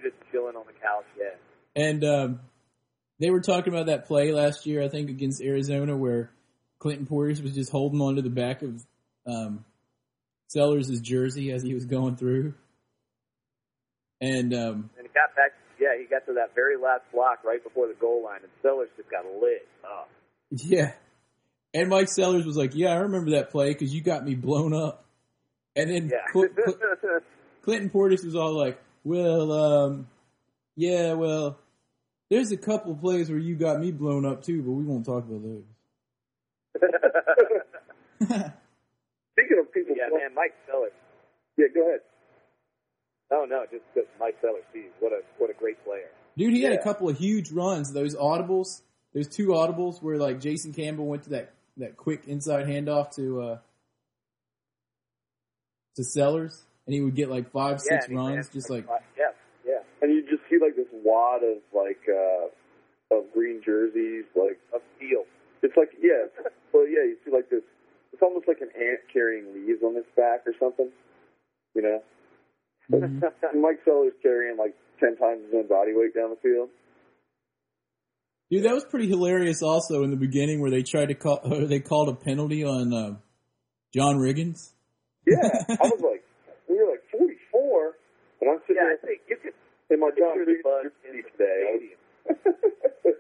just 0.02 0.16
chilling 0.32 0.56
on 0.56 0.66
the 0.66 0.74
couch. 0.74 1.06
Yeah. 1.18 1.36
And 1.76 2.04
um, 2.04 2.40
they 3.20 3.30
were 3.30 3.40
talking 3.40 3.72
about 3.72 3.86
that 3.86 4.08
play 4.08 4.32
last 4.32 4.66
year, 4.66 4.82
I 4.82 4.90
think, 4.90 5.10
against 5.12 5.44
Arizona, 5.44 5.96
where 5.96 6.32
Clinton 6.82 7.06
Portis 7.06 7.44
was 7.44 7.54
just 7.54 7.72
holding 7.72 8.02
onto 8.02 8.24
the 8.24 8.30
back 8.32 8.64
of 8.64 8.84
um, 9.28 9.64
Sellers' 10.48 11.00
jersey 11.00 11.52
as 11.52 11.62
he 11.62 11.76
was 11.76 11.86
going 11.86 12.16
through. 12.16 12.56
And 14.20 14.52
um, 14.54 14.90
And 14.98 15.06
he 15.08 15.14
got 15.14 15.36
back. 15.36 15.52
Yeah, 15.80 15.90
he 16.00 16.06
got 16.06 16.26
to 16.26 16.34
that 16.34 16.54
very 16.56 16.78
last 16.78 17.04
block 17.14 17.44
right 17.44 17.64
before 17.64 17.88
the 17.88 17.94
goal 17.94 18.24
line, 18.24 18.40
and 18.42 18.52
Sellers 18.64 18.90
just 18.98 19.10
got 19.12 19.26
lit 19.26 19.68
up. 19.84 20.10
yeah, 20.52 20.94
and 21.74 21.88
Mike 21.90 22.08
Sellers 22.10 22.46
was 22.46 22.58
like, 22.58 22.76
"Yeah, 22.76 22.90
I 22.90 22.98
remember 22.98 23.32
that 23.32 23.52
play 23.52 23.70
because 23.70 23.94
you 23.94 24.02
got 24.02 24.26
me 24.26 24.34
blown 24.36 24.74
up." 24.74 25.06
And 25.76 25.90
then 25.90 26.10
Yeah. 26.12 26.18
Cl- 26.34 26.50
Cl- 26.56 27.20
Clinton 27.64 27.90
Portis 27.92 28.26
was 28.26 28.36
all 28.36 28.54
like, 28.56 28.80
"Well, 29.04 29.52
um, 29.52 30.08
yeah, 30.76 31.14
well, 31.14 31.58
there's 32.30 32.52
a 32.52 32.58
couple 32.58 32.96
plays 32.96 33.30
where 33.30 33.40
you 33.40 33.56
got 33.56 33.80
me 33.80 33.92
blown 33.92 34.26
up 34.26 34.44
too, 34.44 34.62
but 34.64 34.72
we 34.72 34.84
won't 34.84 35.06
talk 35.06 35.24
about 35.28 35.42
those." 35.44 35.64
Speaking 39.34 39.60
of 39.60 39.74
people, 39.74 39.96
yeah, 39.96 40.10
man, 40.12 40.34
Mike 40.36 40.54
Sellers. 40.68 40.92
yeah, 41.58 41.68
go 41.74 41.88
ahead. 41.88 42.02
No, 43.32 43.46
no, 43.46 43.64
just 43.72 43.84
because 43.94 44.10
Mike 44.20 44.36
Sellers. 44.42 44.64
Geez, 44.74 44.92
what 45.00 45.12
a 45.14 45.22
what 45.38 45.50
a 45.50 45.54
great 45.54 45.84
player. 45.86 46.10
Dude, 46.38 46.54
he 46.54 46.64
had 46.64 46.74
a 46.74 46.84
couple 46.84 47.10
of 47.10 47.18
huge 47.18 47.52
runs. 47.52 47.94
Those 47.94 48.16
audibles, 48.16 48.82
those 49.14 49.28
two 49.28 49.48
audibles 49.48 50.02
where 50.02 50.18
like 50.18 50.40
Jason 50.40 50.74
Campbell 50.74 51.08
went 51.08 51.24
to 51.24 51.30
that 51.32 51.54
that 51.78 51.98
quick 51.98 52.28
inside 52.28 52.68
handoff 52.68 53.16
to 53.16 53.42
uh 53.42 53.58
to 55.96 56.04
Sellers, 56.04 56.64
and 56.86 56.94
he 56.94 57.02
would 57.02 57.16
get 57.16 57.30
like 57.30 57.52
five, 57.52 57.82
yeah, 57.90 58.00
six 58.02 58.10
runs, 58.10 58.50
just 58.50 58.70
like 58.70 58.86
yeah, 59.18 59.32
yeah, 59.66 59.80
And 60.02 60.12
you 60.14 60.24
just 60.30 60.44
see 60.50 60.58
like 60.62 60.76
this 60.76 60.88
wad 61.04 61.42
of 61.44 61.58
like 61.74 62.02
uh 62.10 63.16
of 63.16 63.32
green 63.34 63.62
jerseys, 63.64 64.26
like 64.36 64.60
of 64.74 64.82
steel. 64.98 65.26
it's 65.62 65.76
like 65.78 65.92
yeah, 66.02 66.26
well 66.74 66.88
yeah, 66.88 67.04
you 67.04 67.18
see 67.26 67.32
like 67.32 67.50
this. 67.50 67.64
It's 68.14 68.22
almost 68.22 68.48
like 68.48 68.60
an 68.62 68.70
ant 68.76 69.02
carrying 69.12 69.54
leaves 69.54 69.82
on 69.84 69.96
its 69.96 70.10
back 70.16 70.44
or 70.46 70.54
something, 70.60 70.90
you 71.76 71.82
know. 71.82 72.00
mhm. 72.92 73.22
Mike 73.60 73.80
Sellers 73.86 74.14
carrying 74.22 74.58
like 74.58 74.76
ten 75.00 75.16
times 75.18 75.46
his 75.46 75.54
own 75.56 75.68
body 75.68 75.92
weight 75.96 76.14
down 76.16 76.32
the 76.32 76.42
field. 76.42 76.70
Dude, 78.52 78.64
that 78.64 78.74
was 78.74 78.84
pretty 78.84 79.08
hilarious. 79.08 79.64
Also, 79.64 80.04
in 80.04 80.12
the 80.12 80.18
beginning, 80.18 80.60
where 80.60 80.70
they 80.70 80.84
tried 80.84 81.08
to 81.08 81.16
call, 81.16 81.40
or 81.44 81.66
they 81.72 81.80
called 81.80 82.10
a 82.10 82.14
penalty 82.16 82.66
on 82.66 82.94
uh, 82.94 83.16
John 83.96 84.18
Riggins. 84.18 84.74
Yeah, 85.26 85.38
I 85.40 85.76
was 85.88 86.02
like, 86.04 86.24
we 86.68 86.76
were 86.76 86.92
like 86.92 87.04
44, 87.12 87.96
and 88.42 88.50
I'm 88.52 88.60
sitting 88.68 88.76
Yeah, 88.76 88.92
I 88.92 88.98
there 89.00 89.16
think 89.16 89.22
you 89.30 89.38
could 89.38 89.54
in 89.90 90.00
my 90.00 90.10
John 90.18 90.34
hear 90.36 90.46
the 90.46 90.52
Big 90.52 90.64
buzz 90.64 90.92
in 91.08 91.16
Jersey 91.16 91.24
the 91.24 91.32
today. 91.32 93.16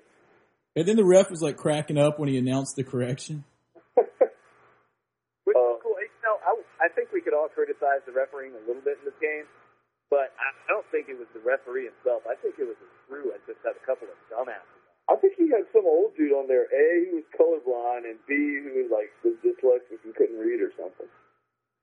I 0.75 0.81
stadium. 0.81 0.85
was- 0.85 0.87
And 0.87 0.87
then 0.87 0.95
the 0.97 1.03
ref 1.09 1.29
was 1.29 1.41
like 1.41 1.57
cracking 1.57 1.97
up 1.97 2.19
when 2.19 2.29
he 2.29 2.37
announced 2.37 2.75
the 2.75 2.83
correction. 2.83 3.43
Which 3.95 5.57
Uh, 5.57 5.75
is 5.75 5.81
cool. 5.83 5.95
You 5.99 6.21
know, 6.23 6.37
I, 6.45 6.85
I 6.85 6.89
think 6.95 7.11
we 7.11 7.21
could 7.21 7.33
all 7.33 7.49
criticize 7.49 8.01
the 8.05 8.11
refereeing 8.13 8.53
a 8.53 8.63
little 8.67 8.81
bit 8.83 8.97
in 8.99 9.05
this 9.05 9.17
game, 9.21 9.45
but 10.09 10.31
I 10.39 10.49
don't 10.69 10.85
think 10.91 11.09
it 11.09 11.17
was 11.17 11.27
the 11.33 11.41
referee 11.41 11.89
himself. 11.89 12.23
I 12.29 12.35
think 12.39 12.55
it 12.59 12.65
was 12.67 12.77
the 12.79 12.89
crew 13.09 13.31
and 13.33 13.41
just 13.47 13.59
had 13.65 13.73
a 13.75 13.83
couple 13.85 14.07
of 14.07 14.15
dumbasses. 14.31 14.79
I 15.09 15.15
think 15.17 15.33
he 15.35 15.49
had 15.49 15.65
some 15.73 15.83
old 15.83 16.15
dude 16.15 16.31
on 16.31 16.47
there. 16.47 16.69
A, 16.71 16.85
who 17.09 17.19
was 17.19 17.27
colorblind, 17.35 18.05
and 18.07 18.15
B, 18.29 18.37
who 18.63 18.85
was 18.85 18.89
like 18.93 19.09
was 19.25 19.33
dyslexic 19.43 19.99
and 20.05 20.13
couldn't 20.15 20.37
read 20.39 20.61
or 20.61 20.71
something. 20.77 21.09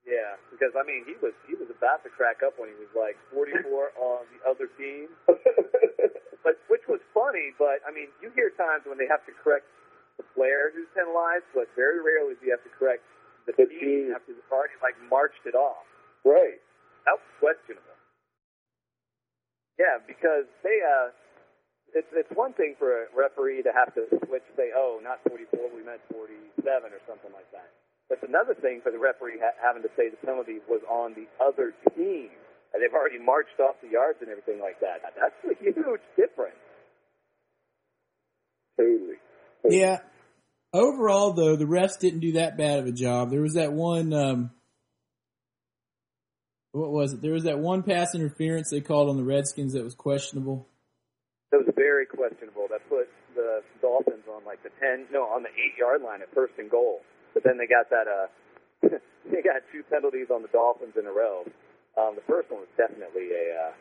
Yeah, 0.08 0.40
because 0.48 0.72
I 0.72 0.88
mean, 0.88 1.04
he 1.04 1.20
was 1.20 1.36
he 1.44 1.52
was 1.52 1.68
about 1.68 2.00
to 2.04 2.10
crack 2.10 2.40
up 2.40 2.56
when 2.56 2.72
he 2.72 2.76
was 2.80 2.88
like 2.96 3.20
44 3.36 3.92
on 4.00 4.24
the 4.32 4.40
other 4.48 4.72
team, 4.80 5.12
but 6.44 6.56
which 6.72 6.84
was 6.88 7.04
funny. 7.12 7.52
But 7.60 7.84
I 7.84 7.92
mean, 7.92 8.08
you 8.24 8.32
hear 8.32 8.48
times 8.56 8.88
when 8.88 8.96
they 8.96 9.04
have 9.12 9.20
to 9.28 9.34
correct 9.44 9.68
the 10.16 10.24
player 10.32 10.72
who's 10.72 10.88
penalized, 10.96 11.44
but 11.52 11.68
very 11.76 12.00
rarely 12.00 12.40
do 12.40 12.48
you 12.48 12.52
have 12.56 12.64
to 12.64 12.72
correct 12.80 13.04
the, 13.44 13.52
The 13.52 13.68
team 13.68 14.08
team. 14.08 14.16
after 14.16 14.32
the 14.32 14.44
party 14.48 14.72
like 14.80 14.96
marched 15.12 15.44
it 15.44 15.52
off. 15.54 15.84
right. 16.24 16.56
That 17.04 17.20
was 17.20 17.28
questionable. 17.40 17.84
Yeah, 19.76 20.00
because 20.08 20.48
they 20.64 20.80
uh 20.82 21.12
it's 21.96 22.08
it's 22.16 22.32
one 22.32 22.52
thing 22.56 22.76
for 22.80 23.04
a 23.04 23.12
referee 23.16 23.60
to 23.64 23.72
have 23.76 23.92
to 23.96 24.08
switch 24.28 24.44
say, 24.56 24.72
oh, 24.76 25.00
not 25.04 25.20
44, 25.28 25.68
we 25.72 25.84
meant 25.84 26.00
47 26.12 26.60
or 26.92 27.00
something 27.08 27.32
like 27.32 27.48
that. 27.52 27.70
It's 28.10 28.22
another 28.26 28.54
thing 28.54 28.80
for 28.82 28.90
the 28.90 28.98
referee 28.98 29.38
ha- 29.40 29.56
having 29.62 29.82
to 29.82 29.88
say 29.96 30.08
the 30.08 30.16
penalty 30.24 30.58
was 30.68 30.80
on 30.88 31.14
the 31.14 31.28
other 31.44 31.74
team. 31.94 32.30
And 32.72 32.82
they've 32.82 32.92
already 32.92 33.18
marched 33.18 33.60
off 33.60 33.76
the 33.82 33.88
yards 33.88 34.18
and 34.20 34.28
everything 34.30 34.60
like 34.60 34.80
that. 34.80 35.00
That's 35.02 35.34
a 35.44 35.62
huge 35.62 36.00
difference. 36.16 36.56
Totally. 38.76 39.16
Yeah. 39.68 39.98
Overall, 40.72 41.32
though, 41.32 41.56
the 41.56 41.64
refs 41.64 41.98
didn't 41.98 42.20
do 42.20 42.32
that 42.32 42.56
bad 42.58 42.78
of 42.78 42.86
a 42.86 42.92
job. 42.92 43.30
There 43.30 43.40
was 43.40 43.54
that 43.54 43.72
one. 43.72 44.12
Um, 44.12 44.50
what 46.72 46.90
was 46.92 47.14
it? 47.14 47.22
There 47.22 47.32
was 47.32 47.44
that 47.44 47.58
one 47.58 47.82
pass 47.82 48.14
interference 48.14 48.68
they 48.70 48.80
called 48.82 49.08
on 49.08 49.16
the 49.16 49.24
Redskins 49.24 49.72
that 49.72 49.82
was 49.82 49.94
questionable. 49.94 50.68
That 51.50 51.64
was 51.64 51.74
very 51.74 52.04
questionable. 52.04 52.66
That 52.70 52.86
put 52.88 53.08
the 53.34 53.62
Dolphins 53.80 54.24
on 54.30 54.44
like 54.44 54.62
the 54.62 54.70
10, 54.80 55.06
no, 55.10 55.22
on 55.22 55.42
the 55.42 55.48
8 55.48 55.78
yard 55.78 56.02
line 56.02 56.20
at 56.20 56.32
first 56.34 56.52
and 56.58 56.70
goal. 56.70 57.00
But 57.38 57.54
then 57.54 57.58
they 57.62 57.70
got 57.70 57.86
that, 57.94 58.10
uh, 58.10 58.26
they 59.30 59.46
got 59.46 59.62
two 59.70 59.86
penalties 59.86 60.26
on 60.26 60.42
the 60.42 60.50
Dolphins 60.50 60.98
in 60.98 61.06
a 61.06 61.14
row. 61.14 61.46
Um, 61.94 62.18
the 62.18 62.26
first 62.26 62.50
one 62.50 62.66
was 62.66 62.72
definitely 62.74 63.30
a, 63.30 63.46
uh, 63.54 63.72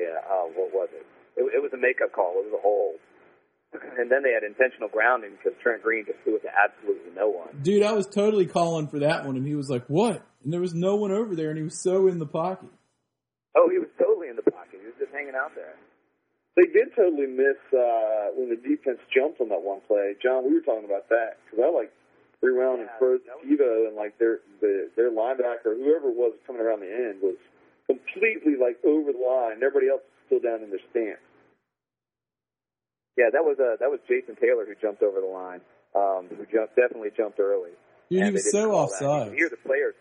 a, 0.00 0.04
uh, 0.24 0.48
what 0.56 0.72
was 0.72 0.88
it? 0.96 1.04
it? 1.36 1.44
It 1.52 1.60
was 1.60 1.68
a 1.76 1.76
makeup 1.76 2.16
call. 2.16 2.40
It 2.40 2.48
was 2.48 2.56
a 2.56 2.62
hold. 2.64 2.96
And 4.00 4.08
then 4.08 4.24
they 4.24 4.32
had 4.32 4.40
intentional 4.40 4.88
grounding 4.88 5.36
because 5.36 5.52
Trent 5.60 5.84
Green 5.84 6.08
just 6.08 6.16
threw 6.24 6.40
it 6.40 6.48
to 6.48 6.52
absolutely 6.56 7.12
no 7.12 7.28
one. 7.28 7.52
Dude, 7.60 7.84
I 7.84 7.92
was 7.92 8.08
totally 8.08 8.48
calling 8.48 8.88
for 8.88 9.04
that 9.04 9.28
one, 9.28 9.36
and 9.36 9.44
he 9.44 9.52
was 9.52 9.68
like, 9.68 9.84
"What?" 9.92 10.24
And 10.42 10.48
there 10.48 10.64
was 10.64 10.72
no 10.72 10.96
one 10.96 11.12
over 11.12 11.36
there, 11.36 11.52
and 11.52 11.58
he 11.58 11.64
was 11.68 11.76
so 11.76 12.08
in 12.08 12.18
the 12.18 12.24
pocket. 12.24 12.72
Oh, 13.52 13.68
he 13.68 13.76
was 13.76 13.92
totally 14.00 14.32
in 14.32 14.36
the 14.40 14.48
pocket. 14.48 14.80
He 14.80 14.88
was 14.88 14.96
just 14.96 15.12
hanging 15.12 15.36
out 15.36 15.52
there. 15.52 15.76
They 16.56 16.64
did 16.72 16.96
totally 16.96 17.28
miss 17.28 17.60
uh, 17.76 18.32
when 18.32 18.48
the 18.48 18.56
defense 18.56 19.04
jumped 19.12 19.44
on 19.44 19.52
that 19.52 19.60
one 19.60 19.84
play. 19.84 20.16
John, 20.16 20.48
we 20.48 20.56
were 20.56 20.64
talking 20.64 20.88
about 20.88 21.12
that 21.12 21.36
because 21.44 21.60
I 21.60 21.68
like 21.68 21.92
rewound 22.42 22.80
and 22.80 22.90
Yeah, 22.90 22.98
froze 22.98 23.20
that 23.26 23.38
Devo 23.42 23.88
and 23.88 23.96
like 23.96 24.18
their 24.18 24.40
the, 24.60 24.90
their 24.96 25.10
linebacker, 25.10 25.74
whoever 25.74 26.10
was 26.10 26.34
coming 26.46 26.62
around 26.62 26.80
the 26.80 26.90
end, 26.90 27.20
was 27.22 27.36
completely 27.86 28.54
like 28.54 28.78
over 28.84 29.12
the 29.12 29.18
line. 29.18 29.58
Everybody 29.62 29.88
else 29.88 30.02
was 30.02 30.22
still 30.26 30.42
down 30.42 30.62
in 30.62 30.70
their 30.70 30.82
stance. 30.90 31.22
Yeah, 33.16 33.34
that 33.34 33.42
was 33.42 33.58
uh, 33.58 33.76
that 33.80 33.90
was 33.90 33.98
Jason 34.06 34.36
Taylor 34.38 34.64
who 34.64 34.74
jumped 34.78 35.02
over 35.02 35.20
the 35.20 35.26
line. 35.26 35.60
Um, 35.96 36.28
who 36.28 36.44
jumped 36.46 36.76
definitely 36.76 37.10
jumped 37.16 37.40
early. 37.40 37.74
Dude, 38.10 38.22
he 38.22 38.30
was 38.30 38.50
so 38.52 38.70
call 38.70 38.86
that. 38.86 39.02
You 39.02 39.30
could 39.30 39.38
hear 39.38 39.50
the 39.50 39.62
players. 39.66 39.94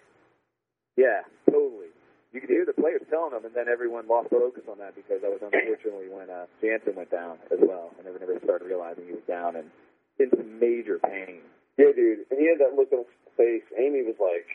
Yeah, 0.96 1.22
totally. 1.50 1.90
You 2.34 2.42
could 2.42 2.50
hear 2.50 2.66
the 2.66 2.76
players 2.76 3.02
telling 3.10 3.32
them, 3.32 3.46
and 3.46 3.56
then 3.56 3.66
everyone 3.72 4.08
lost 4.08 4.30
focus 4.30 4.64
on 4.70 4.78
that 4.80 4.94
because 4.96 5.22
that 5.24 5.32
was 5.32 5.40
unfortunately 5.42 6.12
when 6.12 6.30
uh, 6.30 6.46
Jansen 6.62 6.94
went 6.96 7.10
down 7.10 7.40
as 7.52 7.58
well, 7.62 7.90
and 7.98 8.06
everyone 8.06 8.44
started 8.44 8.66
realizing 8.66 9.06
he 9.08 9.14
was 9.14 9.26
down 9.28 9.56
and 9.56 9.72
in 10.20 10.30
some 10.36 10.60
major 10.60 11.00
pain. 11.00 11.42
Yeah, 11.78 11.94
dude. 11.96 12.26
And 12.32 12.40
he 12.40 12.48
had 12.48 12.60
that 12.60 12.76
look 12.76 12.92
on 12.92 13.06
his 13.06 13.34
face. 13.38 13.64
Amy 13.78 14.04
was 14.04 14.16
like, 14.20 14.48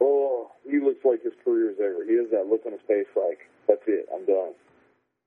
"Oh, 0.00 0.50
he 0.68 0.80
looks 0.80 1.04
like 1.04 1.22
his 1.22 1.34
career 1.44 1.70
is 1.70 1.78
over." 1.78 2.04
He 2.04 2.16
has 2.16 2.30
that 2.30 2.46
look 2.46 2.66
on 2.66 2.72
his 2.72 2.82
face, 2.86 3.06
like, 3.14 3.38
"That's 3.68 3.82
it, 3.86 4.08
I'm 4.12 4.26
done." 4.26 4.54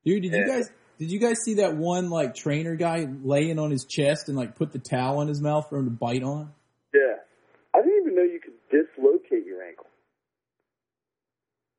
Dude, 0.04 0.24
did 0.24 0.34
you 0.34 0.46
guys 0.46 0.70
did 1.00 1.12
you 1.12 1.20
guys 1.20 1.44
see 1.44 1.56
that 1.56 1.76
one 1.76 2.10
like 2.10 2.34
trainer 2.34 2.76
guy 2.76 3.08
laying 3.24 3.60
on 3.60 3.72
his 3.72 3.86
chest 3.86 4.30
and 4.30 4.38
like 4.38 4.56
put 4.56 4.72
the 4.72 4.80
towel 4.80 5.22
in 5.22 5.28
his 5.28 5.42
mouth 5.42 5.70
for 5.70 5.78
him 5.78 5.86
to 5.86 5.92
bite 5.92 6.24
on? 6.24 6.52
Yeah, 6.94 7.18
I 7.74 7.82
didn't 7.82 8.02
even 8.02 8.16
know 8.16 8.24
you 8.24 8.40
could 8.40 8.54
dislocate 8.72 9.46
your 9.46 9.64
ankle. 9.64 9.86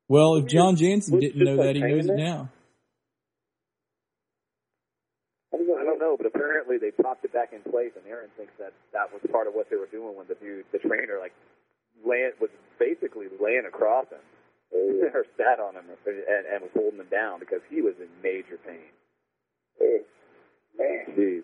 Well, 0.08 0.36
if 0.36 0.46
Jon 0.46 0.76
Jansen 0.76 1.18
didn't 1.18 1.42
know 1.42 1.54
like, 1.54 1.66
that, 1.66 1.76
he 1.76 1.82
knows 1.82 2.06
it 2.06 2.16
now. 2.16 2.48
I 5.52 5.56
don't 5.56 5.80
I 5.80 5.84
don't 5.84 5.98
know, 5.98 6.16
but 6.16 6.26
apparently 6.38 6.78
they 6.78 6.90
popped 6.90 7.24
it 7.24 7.32
back 7.32 7.52
in 7.52 7.60
place, 7.70 7.90
and 7.98 8.06
Aaron 8.06 8.30
thinks 8.36 8.52
that 8.58 8.72
that 8.92 9.10
was 9.12 9.20
part 9.30 9.46
of 9.46 9.54
what 9.54 9.68
they 9.70 9.76
were 9.76 9.90
doing 9.90 10.16
when 10.16 10.26
the 10.28 10.34
dude, 10.36 10.64
the 10.72 10.78
trainer, 10.78 11.18
like, 11.18 11.34
laying, 12.06 12.30
was 12.40 12.50
basically 12.78 13.26
laying 13.42 13.66
across 13.66 14.06
him. 14.08 14.22
Oh, 14.74 15.00
or 15.14 15.24
sat 15.36 15.60
on 15.60 15.74
him 15.74 15.84
and, 16.06 16.46
and 16.46 16.62
was 16.62 16.70
holding 16.74 17.00
him 17.00 17.08
down 17.10 17.40
because 17.40 17.60
he 17.70 17.80
was 17.80 17.94
in 17.98 18.08
major 18.22 18.58
pain. 18.66 18.92
oh, 19.80 19.98
man. 20.78 21.16
Jeez. 21.16 21.42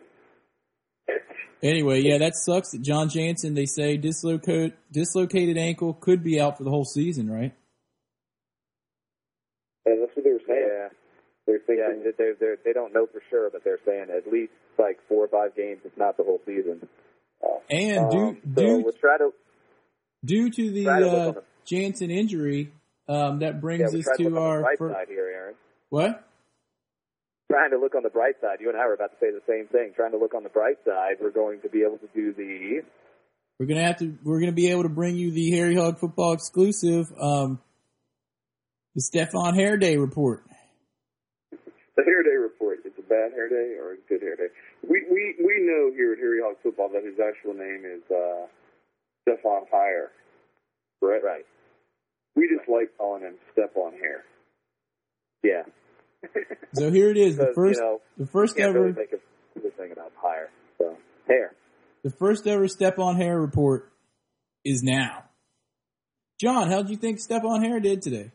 Anyway, 1.62 2.02
yeah, 2.02 2.18
that 2.18 2.34
sucks 2.36 2.72
that 2.72 2.82
Jon 2.82 3.08
Jansen, 3.08 3.54
they 3.54 3.64
say 3.64 3.96
dislocate, 3.96 4.74
dislocated 4.92 5.56
ankle 5.56 5.94
could 5.94 6.22
be 6.22 6.38
out 6.38 6.58
for 6.58 6.64
the 6.64 6.70
whole 6.70 6.84
season, 6.84 7.30
right? 7.30 7.54
And 9.86 10.02
that's 10.02 10.14
what 10.14 10.24
they 10.24 10.32
were 10.32 10.44
saying. 10.46 10.68
Yeah, 10.68 10.88
They're 11.46 11.60
yeah. 11.74 11.88
thinking, 11.88 12.12
They 12.18 12.32
they 12.38 12.54
they 12.64 12.72
don't 12.74 12.92
know 12.92 13.06
for 13.06 13.22
sure, 13.30 13.48
but 13.50 13.64
they're 13.64 13.80
saying 13.86 14.08
at 14.14 14.30
least 14.30 14.52
like 14.78 14.99
four 15.09 15.25
or 15.25 15.28
five 15.28 15.54
games, 15.57 15.81
if 15.85 15.97
not 15.97 16.16
the 16.16 16.25
whole 16.25 16.40
season. 16.47 16.87
And 17.71 18.11
due 18.11 18.19
Um, 18.19 18.38
so 18.57 18.61
due 18.62 18.83
we'll 18.83 18.93
try 18.93 19.19
to 19.19 19.31
due 20.25 20.50
to 20.50 20.71
the 20.71 20.88
uh, 20.88 20.99
the- 21.33 21.43
Jansen 21.66 22.11
injury, 22.11 22.73
um, 23.09 23.38
that 23.40 23.61
brings 23.61 23.93
we 23.93 24.00
us 24.00 24.07
to 24.19 24.25
to 24.25 24.38
our 24.38 24.61
bright 24.62 24.78
fir- 24.78 24.93
side 24.93 25.09
here, 25.09 25.26
Aaron. 25.35 25.54
what? 25.90 26.25
Trying 27.50 27.71
to 27.71 27.78
look 27.78 27.95
on 27.95 28.02
the 28.02 28.11
bright 28.11 28.35
side. 28.40 28.59
You 28.61 28.69
and 28.71 28.78
I 28.78 28.87
were 28.87 28.95
about 28.95 29.11
to 29.12 29.16
say 29.21 29.31
the 29.31 29.43
same 29.47 29.66
thing. 29.69 29.93
Trying 29.95 30.12
to 30.12 30.19
look 30.19 30.35
on 30.35 30.43
the 30.43 30.49
bright 30.49 30.76
side. 30.85 31.16
We're 31.21 31.31
going 31.31 31.61
to 31.61 31.69
be 31.69 31.83
able 31.83 31.99
to 31.99 32.09
do 32.14 32.33
the 32.33 32.83
We're 33.61 33.66
gonna 33.66 33.85
have 33.87 33.99
to. 33.99 34.16
We're 34.25 34.40
gonna 34.40 34.52
be 34.52 34.71
able 34.71 34.83
to 34.85 34.88
bring 34.88 35.16
you 35.16 35.31
the 35.31 35.50
Harry 35.52 35.75
Hog 35.76 35.99
Football 35.99 36.33
exclusive, 36.33 37.07
um, 37.21 37.61
the 38.95 39.02
Stefan 39.02 39.54
Hair 39.54 39.76
Day 39.76 39.97
report. 39.97 40.43
the 41.97 42.02
hair 42.02 42.23
day 42.25 42.37
report. 42.43 42.78
It's 42.85 42.99
a 42.99 43.02
bad 43.14 43.33
hair 43.33 43.49
day 43.49 43.78
or 43.78 43.94
a 43.94 43.97
good 44.09 44.21
hair 44.21 44.35
day. 44.35 44.50
We 44.83 45.06
we 45.11 45.37
we 45.38 45.62
know 45.62 45.92
here 45.94 46.12
at 46.12 46.18
Harry 46.18 46.40
Hog 46.42 46.56
Football 46.62 46.90
that 46.90 47.04
his 47.04 47.14
actual 47.23 47.54
name 47.54 47.85
is 47.87 48.02
uh, 48.11 48.47
Stephon 49.23 49.71
Heyer. 49.73 50.11
Correct. 51.00 51.25
right. 51.25 51.47
We 52.35 52.49
just 52.49 52.68
like 52.68 52.90
calling 52.99 53.23
him 53.23 53.35
Step 53.52 53.76
on 53.76 53.92
Hair. 53.92 54.25
Yeah. 55.42 55.62
So 56.73 56.90
here 56.90 57.11
it 57.11 57.16
is, 57.16 57.37
the 57.37 57.52
first, 57.54 57.78
you 57.78 57.85
know, 57.85 58.00
the 58.18 58.26
first 58.26 58.56
can't 58.56 58.71
ever, 58.71 58.80
really 58.80 58.94
make 58.94 59.12
a 59.12 59.61
good 59.61 59.76
thing 59.76 59.92
about 59.92 60.11
hire. 60.16 60.50
So 60.78 60.97
hair. 61.28 61.52
the 62.02 62.11
first 62.11 62.49
ever 62.49 62.66
Step 62.66 62.99
on 62.99 63.14
Hair 63.14 63.40
report 63.40 63.92
is 64.64 64.83
now. 64.83 65.25
John, 66.40 66.68
how 66.68 66.78
did 66.83 66.90
you 66.90 66.97
think 66.97 67.21
Step 67.21 67.44
on 67.44 67.62
Hair 67.62 67.78
did 67.78 68.02
today? 68.02 68.33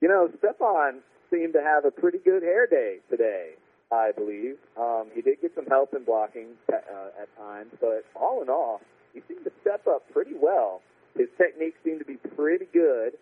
You 0.00 0.08
know, 0.08 0.30
Stefan 0.38 1.00
seemed 1.30 1.52
to 1.54 1.62
have 1.62 1.84
a 1.84 1.90
pretty 1.90 2.18
good 2.18 2.42
hair 2.42 2.66
day 2.66 2.98
today, 3.10 3.52
I 3.92 4.12
believe. 4.12 4.56
Um, 4.76 5.08
he 5.14 5.22
did 5.22 5.40
get 5.40 5.54
some 5.54 5.66
help 5.66 5.94
in 5.94 6.04
blocking 6.04 6.56
uh, 6.72 7.22
at 7.22 7.28
times, 7.36 7.72
but 7.80 8.04
all 8.14 8.42
in 8.42 8.48
all, 8.48 8.80
he 9.14 9.20
seemed 9.28 9.44
to 9.44 9.52
step 9.60 9.86
up 9.86 10.02
pretty 10.12 10.34
well. 10.40 10.82
His 11.16 11.28
technique 11.36 11.74
seemed 11.84 11.98
to 12.00 12.04
be 12.04 12.16
pretty 12.36 12.66
good. 12.72 13.14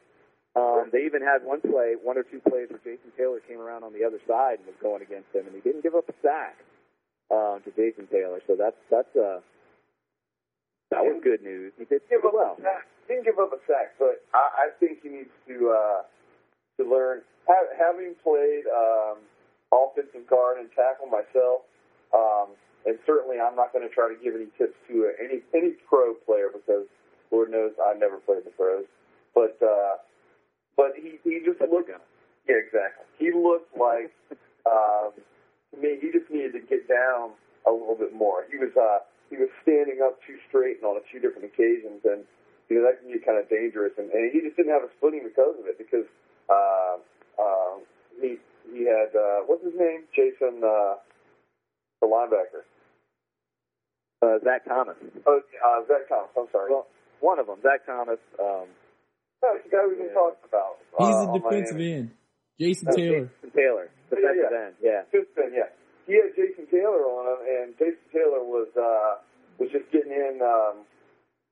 Um, 0.57 0.89
they 0.91 1.05
even 1.05 1.21
had 1.21 1.45
one 1.45 1.61
play, 1.61 1.95
one 2.01 2.17
or 2.17 2.25
two 2.25 2.41
plays 2.41 2.69
where 2.73 2.81
Jason 2.81 3.13
Taylor 3.17 3.41
came 3.45 3.61
around 3.61 3.85
on 3.85 3.93
the 3.93 4.05
other 4.05 4.19
side 4.27 4.57
and 4.57 4.67
was 4.67 4.81
going 4.81 5.03
against 5.03 5.29
him, 5.35 5.45
and 5.45 5.55
he 5.55 5.61
didn't 5.61 5.83
give 5.83 5.95
up 5.95 6.09
a 6.09 6.17
sack 6.25 6.57
um, 7.31 7.61
to 7.65 7.71
Jason 7.77 8.09
Taylor. 8.09 8.41
So 8.49 8.57
that's 8.57 8.81
that's 8.89 9.13
uh, 9.13 9.45
that 10.91 11.05
was 11.05 11.21
good 11.23 11.43
news. 11.43 11.73
He 11.77 11.85
did 11.85 12.01
give 12.09 12.25
up 12.25 12.33
well. 12.33 12.57
a 12.59 12.63
sack. 12.63 12.89
Didn't 13.07 13.25
give 13.25 13.39
up 13.39 13.53
a 13.53 13.61
sack, 13.69 14.01
but 14.01 14.25
I, 14.33 14.67
I 14.67 14.67
think 14.81 15.05
he 15.05 15.09
needs 15.11 15.35
to 15.47 15.77
uh, 15.77 16.01
to 16.78 16.85
learn. 16.85 17.23
Having 17.47 18.14
played 18.23 18.66
um, 18.66 19.23
offensive 19.71 20.26
guard 20.26 20.59
and 20.59 20.68
tackle 20.75 21.06
myself, 21.06 21.62
um, 22.11 22.54
and 22.87 22.99
certainly 23.06 23.38
I'm 23.38 23.54
not 23.54 23.73
going 23.73 23.87
to 23.87 23.92
try 23.92 24.09
to 24.11 24.18
give 24.18 24.35
any 24.35 24.50
tips 24.59 24.75
to 24.88 25.11
any 25.23 25.42
any 25.54 25.78
pro 25.88 26.14
player 26.26 26.50
because 26.50 26.87
Lord 27.30 27.50
knows 27.50 27.73
I 27.78 27.95
never 27.95 28.18
played 28.18 28.45
the 28.45 28.50
pros. 28.50 28.85
But 29.35 29.59
uh, 29.62 30.02
but 30.76 30.99
he 30.99 31.18
he 31.23 31.40
just 31.45 31.61
looked. 31.61 31.90
Yeah, 31.90 32.59
exactly. 32.59 33.06
He 33.18 33.30
looked 33.30 33.71
like 33.76 34.11
um, 34.66 35.14
to 35.71 35.76
me. 35.78 35.99
He 36.00 36.11
just 36.11 36.30
needed 36.30 36.54
to 36.59 36.62
get 36.62 36.87
down 36.88 37.35
a 37.66 37.71
little 37.71 37.99
bit 37.99 38.14
more. 38.14 38.47
He 38.50 38.59
was 38.59 38.75
uh, 38.75 39.02
he 39.30 39.37
was 39.37 39.50
standing 39.62 40.02
up 40.02 40.18
too 40.26 40.38
straight 40.49 40.78
and 40.78 40.87
on 40.87 40.97
a 40.97 41.04
few 41.11 41.18
different 41.18 41.50
occasions, 41.50 42.02
and 42.06 42.23
you 42.71 42.78
know 42.78 42.83
that 42.87 43.02
can 43.02 43.11
be 43.11 43.18
kind 43.18 43.38
of 43.38 43.50
dangerous. 43.50 43.92
And, 43.99 44.11
and 44.11 44.30
he 44.30 44.40
just 44.40 44.56
didn't 44.56 44.73
have 44.73 44.83
his 44.83 44.95
footing 45.02 45.26
because 45.26 45.59
of 45.59 45.66
it. 45.66 45.78
Because 45.78 46.06
uh, 46.50 46.97
uh, 47.41 47.75
he 48.21 48.37
he 48.73 48.85
had 48.87 49.15
uh, 49.17 49.41
what's 49.47 49.65
his 49.65 49.75
name? 49.79 50.05
Jason, 50.15 50.62
uh, 50.65 50.95
the 52.00 52.07
linebacker. 52.07 52.65
Uh, 54.23 54.38
Zach 54.45 54.65
Thomas. 54.65 54.97
Oh, 55.26 55.41
uh, 55.41 55.81
Zach 55.87 56.09
Thomas. 56.09 56.31
I'm 56.37 56.47
sorry. 56.50 56.71
Well, 56.73 56.87
one 57.21 57.38
of 57.38 57.47
them, 57.47 57.59
Zach 57.62 57.85
Thomas. 57.87 58.19
Um, 58.41 58.67
no, 59.45 59.49
the 59.62 59.69
guy 59.71 59.85
we've 59.87 59.99
been 59.99 60.09
Yeah. 60.09 60.15
talking 60.15 60.45
about. 60.49 60.76
He's 60.99 61.15
uh, 61.15 61.25
the 61.26 61.33
on 61.37 61.41
defensive 61.43 61.81
end. 61.81 62.11
Jason 62.59 62.88
Uh, 62.88 62.93
Taylor. 62.97 63.25
Jason 63.29 63.50
Taylor, 63.53 63.87
defensive 64.09 64.50
yeah. 64.50 64.65
end. 64.67 64.75
Yeah. 64.81 65.00
Fifth 65.12 65.37
end, 65.38 65.53
yeah. 65.55 65.69
He 66.09 66.15
had 66.17 66.33
Jason 66.35 66.67
Taylor 66.73 67.05
on 67.05 67.23
him, 67.29 67.41
and 67.45 67.69
Jason 67.79 68.07
Taylor 68.12 68.41
was 68.43 68.69
uh, 68.76 69.21
was 69.59 69.69
just 69.71 69.91
getting 69.93 70.12
in, 70.12 70.41
um, 70.41 70.87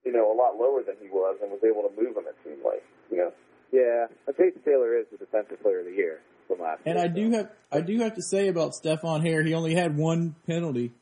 you 0.04 0.12
know, 0.12 0.32
a 0.32 0.36
lot 0.36 0.56
lower 0.56 0.82
than 0.82 0.96
he 1.00 1.08
was, 1.12 1.36
and 1.42 1.50
was 1.52 1.60
able 1.64 1.82
to 1.84 1.92
move 2.00 2.16
him. 2.16 2.24
It 2.26 2.36
seemed 2.44 2.64
like, 2.64 2.82
you 3.10 3.18
know. 3.18 3.32
Yeah. 3.74 4.06
Jason 4.36 4.62
Taylor 4.64 4.96
is 4.98 5.06
the 5.10 5.18
defensive 5.18 5.60
player 5.62 5.80
of 5.80 5.86
the 5.86 5.92
year 5.92 6.20
from 6.46 6.60
last 6.60 6.82
And 6.86 6.96
year. 6.96 7.04
I 7.04 7.08
do 7.08 7.30
so. 7.32 7.36
have 7.38 7.50
I 7.72 7.80
do 7.80 7.98
have 8.00 8.14
to 8.14 8.22
say 8.22 8.46
about 8.48 8.72
Stephon 8.72 9.22
Hare, 9.26 9.42
he 9.42 9.52
only 9.54 9.74
had 9.74 9.96
one 9.96 10.36
penalty 10.46 10.92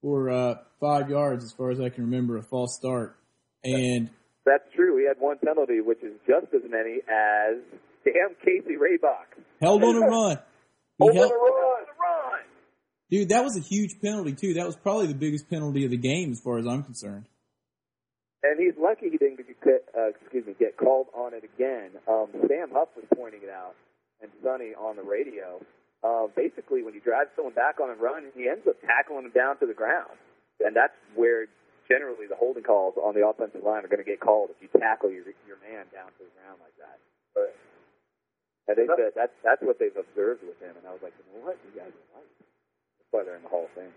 for 0.00 0.30
uh, 0.30 0.54
five 0.80 1.10
yards, 1.10 1.44
as 1.44 1.52
far 1.52 1.70
as 1.70 1.80
I 1.80 1.88
can 1.88 2.04
remember, 2.04 2.36
a 2.36 2.42
false 2.42 2.76
start. 2.76 3.16
And 3.64 4.10
That's 4.46 4.64
true. 4.76 4.98
He 4.98 5.06
had 5.08 5.16
one 5.18 5.38
penalty, 5.44 5.80
which 5.80 6.02
is 6.02 6.12
just 6.26 6.52
as 6.54 6.62
many 6.70 6.98
as 7.08 7.56
damn 8.04 8.36
Casey 8.44 8.76
Rabach. 8.76 9.42
held 9.60 9.82
on 9.82 9.96
a 9.96 10.00
run. 10.06 10.38
Held, 11.00 11.14
the 11.16 11.20
run. 11.20 11.84
Run! 11.98 12.40
dude, 13.10 13.30
that 13.30 13.42
was 13.42 13.56
a 13.56 13.60
huge 13.60 14.00
penalty 14.00 14.34
too. 14.34 14.54
That 14.54 14.66
was 14.66 14.76
probably 14.76 15.06
the 15.08 15.14
biggest 15.14 15.48
penalty 15.50 15.84
of 15.84 15.90
the 15.90 15.96
game, 15.96 16.30
as 16.30 16.40
far 16.40 16.58
as 16.58 16.66
I'm 16.66 16.82
concerned. 16.84 17.26
And 18.42 18.60
he's 18.60 18.74
lucky 18.78 19.08
he 19.10 19.16
didn't 19.16 19.38
get, 19.64 19.88
uh, 19.96 20.12
excuse 20.12 20.46
me, 20.46 20.54
get 20.58 20.76
called 20.76 21.08
on 21.16 21.32
it 21.34 21.42
again. 21.42 21.96
Um, 22.06 22.28
Sam 22.46 22.70
Huff 22.70 22.92
was 22.94 23.08
pointing 23.16 23.42
it 23.42 23.50
out, 23.50 23.74
and 24.22 24.30
Sonny 24.44 24.76
on 24.76 24.96
the 24.96 25.02
radio. 25.02 25.60
Uh, 26.04 26.28
basically, 26.36 26.84
when 26.84 26.92
you 26.92 27.00
drive 27.00 27.32
someone 27.34 27.56
back 27.56 27.80
on 27.80 27.88
a 27.88 27.96
run, 27.96 28.28
he 28.36 28.44
ends 28.44 28.68
up 28.68 28.76
tackling 28.84 29.24
him 29.24 29.32
down 29.32 29.56
to 29.58 29.66
the 29.66 29.72
ground, 29.72 30.12
and 30.60 30.76
that's 30.76 30.94
where 31.16 31.48
generally 31.88 32.28
the 32.28 32.36
holding 32.36 32.62
calls 32.62 32.94
on 33.00 33.16
the 33.16 33.24
offensive 33.24 33.64
line 33.64 33.84
are 33.84 33.88
going 33.88 34.04
to 34.04 34.08
get 34.08 34.20
called 34.20 34.52
if 34.52 34.60
you 34.60 34.68
tackle 34.76 35.08
your 35.08 35.24
your 35.48 35.60
man 35.64 35.88
down 35.92 36.12
to 36.20 36.22
the 36.24 36.32
ground 36.36 36.60
like 36.60 36.76
that. 36.76 36.96
Right. 37.32 37.56
And 38.68 38.76
they 38.76 38.88
said 38.88 39.16
that's 39.16 39.32
that's 39.40 39.64
what 39.64 39.80
they've 39.80 39.96
observed 39.96 40.44
with 40.44 40.60
him, 40.60 40.76
and 40.76 40.84
I 40.84 40.92
was 40.92 41.00
like, 41.00 41.16
know 41.32 41.44
what, 41.44 41.56
you 41.64 41.72
guys 41.72 41.92
are 41.92 42.08
right. 42.20 42.32
That's 43.00 43.10
why 43.12 43.20
they're 43.24 43.36
in 43.40 43.44
the 43.44 43.52
Hall 43.52 43.68
of 43.68 43.72
Fame. 43.72 43.92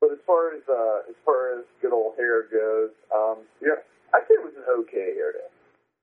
But 0.00 0.12
as 0.12 0.20
far 0.24 0.56
as 0.56 0.64
uh, 0.68 1.08
as 1.08 1.16
far 1.24 1.60
as 1.60 1.64
good 1.80 1.92
old 1.92 2.16
hair 2.16 2.48
goes, 2.48 2.90
um, 3.12 3.44
yeah, 3.60 3.80
I 4.12 4.20
think 4.24 4.40
it 4.40 4.46
was 4.46 4.56
an 4.56 4.68
okay 4.84 5.16
hair 5.16 5.32
day. 5.32 5.50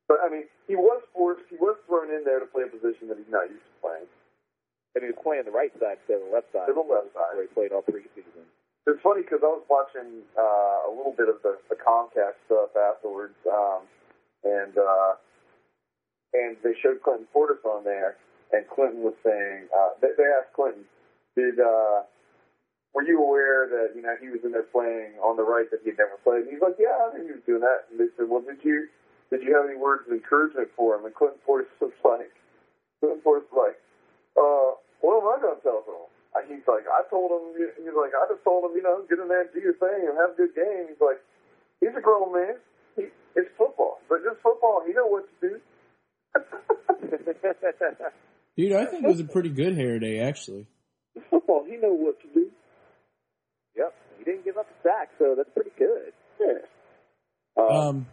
But 0.10 0.26
I 0.26 0.30
mean, 0.30 0.50
he 0.66 0.76
was 0.76 1.02
forced. 1.14 1.46
He 1.50 1.58
was 1.58 1.78
thrown 1.86 2.10
in 2.10 2.26
there 2.26 2.42
to 2.42 2.50
play 2.50 2.66
a 2.66 2.72
position 2.72 3.08
that 3.14 3.18
he's 3.22 3.30
not 3.30 3.46
used 3.50 3.62
to 3.62 3.76
playing. 3.82 4.10
And 4.98 5.06
he 5.06 5.14
was 5.14 5.22
playing 5.22 5.46
the 5.46 5.54
right 5.54 5.70
side 5.78 6.02
instead 6.02 6.26
of 6.26 6.30
the 6.30 6.34
left 6.34 6.50
side. 6.50 6.66
To 6.66 6.74
the 6.74 6.82
left 6.82 7.14
side. 7.14 7.38
where 7.38 7.46
he 7.46 7.52
played 7.54 7.70
all 7.70 7.86
three 7.86 8.10
seasons. 8.18 8.50
It's 8.90 9.02
funny 9.06 9.22
because 9.22 9.46
I 9.46 9.54
was 9.54 9.62
watching 9.70 10.26
uh, 10.34 10.90
a 10.90 10.92
little 10.92 11.14
bit 11.14 11.30
of 11.30 11.38
the, 11.46 11.62
the 11.70 11.78
Comcast 11.78 12.42
stuff 12.50 12.74
afterwards, 12.74 13.38
um, 13.46 13.86
and 14.42 14.74
uh, 14.74 15.14
and 16.34 16.58
they 16.66 16.74
showed 16.82 16.98
Clinton 17.06 17.30
Portis 17.30 17.62
on 17.62 17.86
there, 17.86 18.18
and 18.50 18.66
Clinton 18.66 19.06
was 19.06 19.14
saying 19.22 19.70
uh, 19.70 19.94
they, 20.02 20.10
they 20.18 20.26
asked 20.26 20.58
Clinton, 20.58 20.90
"Did 21.38 21.62
uh, 21.62 22.02
were 22.94 23.04
you 23.04 23.22
aware 23.22 23.70
that 23.70 23.96
you 23.96 24.02
know 24.02 24.16
he 24.22 24.30
was 24.30 24.42
in 24.44 24.52
there 24.52 24.68
playing 24.70 25.18
on 25.22 25.38
the 25.38 25.46
right 25.46 25.70
that 25.72 25.82
he'd 25.84 25.98
never 25.98 26.18
played?" 26.24 26.48
And 26.48 26.52
he's 26.52 26.62
like, 26.62 26.78
"Yeah, 26.80 26.96
I 26.98 27.18
knew 27.18 27.26
he 27.26 27.34
was 27.38 27.46
doing 27.46 27.62
that." 27.62 27.90
And 27.90 28.00
they 28.00 28.10
said, 28.18 28.30
"Well, 28.30 28.42
did 28.42 28.64
you 28.64 28.90
did 29.30 29.44
you 29.44 29.54
have 29.56 29.70
any 29.70 29.78
words 29.78 30.08
of 30.08 30.14
encouragement 30.14 30.70
for 30.76 30.96
him?" 30.96 31.06
And 31.06 31.14
Clinton 31.14 31.40
Portis 31.46 31.70
was 31.80 31.94
like, 32.04 32.34
Clinton 33.00 33.22
Portis 33.22 33.46
was 33.50 33.58
like, 33.58 33.78
uh, 34.38 34.78
"What 35.02 35.22
am 35.22 35.30
I 35.30 35.38
going 35.42 35.58
to 35.58 35.64
tell 35.64 35.84
him?" 35.86 36.10
He's 36.48 36.66
like, 36.68 36.86
I 36.88 37.04
told 37.10 37.30
him, 37.30 37.54
he's 37.58 37.94
like, 37.94 38.12
I 38.16 38.26
just 38.32 38.44
told 38.44 38.66
him, 38.66 38.76
you 38.76 38.82
know, 38.82 39.04
get 39.10 39.20
in 39.20 39.28
there 39.28 39.42
and 39.42 39.50
do 39.54 39.60
your 39.60 39.74
thing 39.74 40.08
and 40.08 40.18
have 40.18 40.32
a 40.34 40.38
good 40.38 40.56
game. 40.56 40.88
He's 40.90 41.02
like, 41.02 41.22
he's 41.80 41.94
a 41.96 42.02
grown 42.02 42.34
man. 42.34 42.56
He, 42.96 43.06
it's 43.36 43.50
football, 43.58 44.00
but 44.10 44.24
just 44.24 44.42
football. 44.42 44.82
He 44.86 44.94
know 44.94 45.06
what 45.06 45.28
to 45.30 45.50
do. 45.50 45.60
Dude, 48.58 48.74
I 48.74 48.86
think 48.86 49.04
it 49.06 49.08
was 49.08 49.20
a 49.20 49.26
pretty 49.26 49.50
good 49.50 49.76
hair 49.78 50.00
day, 50.00 50.20
actually. 50.20 50.68
Football. 51.30 51.66
He 51.66 51.78
know 51.78 51.94
what 51.94 52.20
to 52.22 52.28
do. 52.34 52.49
Yep. 54.30 54.38
He 54.38 54.44
didn't 54.44 54.46
give 54.46 54.58
up 54.58 54.68
a 54.70 54.84
sack, 54.88 55.10
so 55.18 55.34
that's 55.36 55.50
pretty 55.54 55.72
good. 55.78 56.14
Yeah. 56.40 56.62
Uh, 57.58 57.90
Um, 57.90 58.06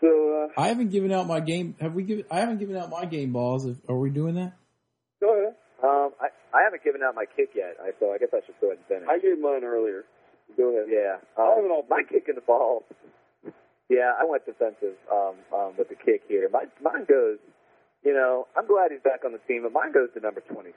so, 0.00 0.08
uh, 0.56 0.60
I 0.60 0.68
haven't 0.68 0.90
given 0.90 1.12
out 1.12 1.26
my 1.26 1.40
game. 1.40 1.74
Have 1.80 1.94
we 1.94 2.02
given? 2.02 2.24
I 2.30 2.40
haven't 2.40 2.58
given 2.58 2.76
out 2.76 2.90
my 2.90 3.06
game 3.06 3.32
balls. 3.32 3.66
Are 3.88 3.96
we 3.96 4.10
doing 4.10 4.34
that? 4.34 4.52
go 5.20 5.32
ahead. 5.40 5.54
Um, 5.82 6.12
I, 6.20 6.28
I 6.56 6.62
haven't 6.64 6.84
given 6.84 7.02
out 7.02 7.14
my 7.14 7.24
kick 7.36 7.50
yet, 7.56 7.76
I, 7.82 7.90
so 8.00 8.12
I 8.12 8.18
guess 8.18 8.28
I 8.32 8.40
should 8.44 8.54
go 8.60 8.68
ahead 8.68 8.78
and 8.78 8.86
finish. 8.88 9.08
I 9.10 9.18
gave 9.18 9.38
mine 9.40 9.64
earlier. 9.64 10.04
Go 10.56 10.68
ahead. 10.76 10.88
yeah. 10.92 11.16
I 11.36 11.42
Um, 11.42 11.56
have 11.56 11.64
it 11.64 11.70
all 11.72 11.84
my 11.88 12.02
kick 12.08 12.24
in 12.28 12.34
the 12.36 12.40
ball. 12.42 12.84
Yeah, 13.88 14.12
I 14.18 14.24
went 14.24 14.44
defensive 14.46 14.96
um, 15.12 15.34
um, 15.52 15.72
with 15.76 15.88
the 15.88 15.94
kick 15.96 16.22
here. 16.28 16.48
My, 16.52 16.64
mine 16.80 17.04
goes, 17.08 17.38
you 18.02 18.12
know, 18.14 18.46
I'm 18.56 18.66
glad 18.66 18.92
he's 18.92 19.02
back 19.04 19.24
on 19.24 19.32
the 19.32 19.40
team, 19.48 19.62
but 19.64 19.72
mine 19.72 19.92
goes 19.92 20.08
to 20.14 20.20
number 20.20 20.40
27. 20.40 20.72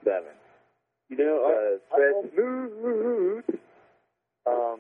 You 1.10 1.18
know, 1.18 1.40
I, 1.44 1.52
Uh, 1.52 1.78
I, 1.92 1.96
Fred 1.96 2.32
Smoot. 2.36 3.60
Um, 4.48 4.80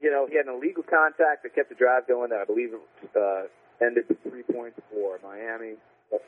you 0.00 0.10
know, 0.10 0.26
he 0.26 0.34
had 0.36 0.46
an 0.46 0.54
illegal 0.56 0.82
contact 0.82 1.44
that 1.44 1.54
kept 1.54 1.68
the 1.70 1.78
drive 1.78 2.08
going 2.08 2.30
that 2.30 2.40
I 2.40 2.46
believe 2.48 2.74
uh, 3.14 3.46
ended 3.80 4.08
with 4.08 4.18
three 4.26 4.42
points 4.42 4.80
for 4.90 5.20
Miami. 5.22 5.76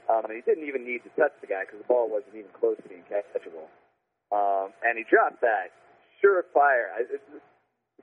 Um, 0.07 0.31
and 0.31 0.37
he 0.39 0.43
didn't 0.47 0.69
even 0.69 0.87
need 0.87 1.03
to 1.03 1.11
touch 1.19 1.35
the 1.43 1.51
guy 1.51 1.67
because 1.67 1.83
the 1.83 1.89
ball 1.91 2.07
wasn't 2.07 2.37
even 2.39 2.53
close 2.55 2.79
to 2.79 2.87
being 2.89 3.03
catchable. 3.11 3.67
Um, 4.31 4.71
and 4.87 4.95
he 4.97 5.03
dropped 5.09 5.43
that 5.43 5.75
surefire, 6.23 6.95
I- 6.95 7.11
it's, 7.11 7.29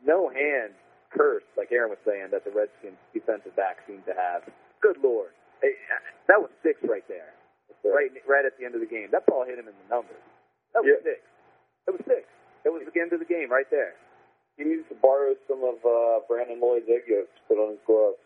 no 0.04 0.28
hand 0.30 0.76
curse, 1.12 1.44
like 1.56 1.72
Aaron 1.72 1.90
was 1.90 2.00
saying, 2.06 2.32
that 2.32 2.44
the 2.44 2.52
Redskins 2.52 3.00
defensive 3.14 3.56
back 3.56 3.80
seemed 3.88 4.06
to 4.06 4.14
have. 4.14 4.44
Good 4.82 4.98
lord, 5.04 5.32
that 6.28 6.40
was 6.40 6.52
six 6.64 6.80
right 6.84 7.04
there, 7.08 7.32
right, 7.84 8.12
right 8.28 8.46
at 8.46 8.56
the 8.60 8.66
end 8.66 8.76
of 8.76 8.82
the 8.82 8.88
game. 8.88 9.08
That 9.12 9.26
ball 9.26 9.44
hit 9.46 9.58
him 9.60 9.68
in 9.68 9.76
the 9.76 9.88
numbers. 9.90 10.22
That 10.74 10.84
was 10.84 10.92
Yeah. 11.00 11.04
six. 11.16 11.22
That 11.86 11.92
was 11.96 12.04
six. 12.06 12.28
That 12.64 12.72
was 12.72 12.84
the 12.86 13.00
end 13.00 13.14
of 13.14 13.20
the 13.20 13.26
game 13.26 13.50
right 13.50 13.70
there. 13.72 13.96
He 14.60 14.66
needs 14.66 14.88
to 14.90 14.96
borrow 15.02 15.34
some 15.48 15.64
of 15.64 15.76
uh, 15.86 16.20
Brandon 16.28 16.60
Lloyd's 16.62 16.86
egg 16.90 17.08
yolks 17.08 17.32
to 17.34 17.42
put 17.48 17.58
on 17.58 17.72
his 17.72 17.80
gloves. 17.88 18.20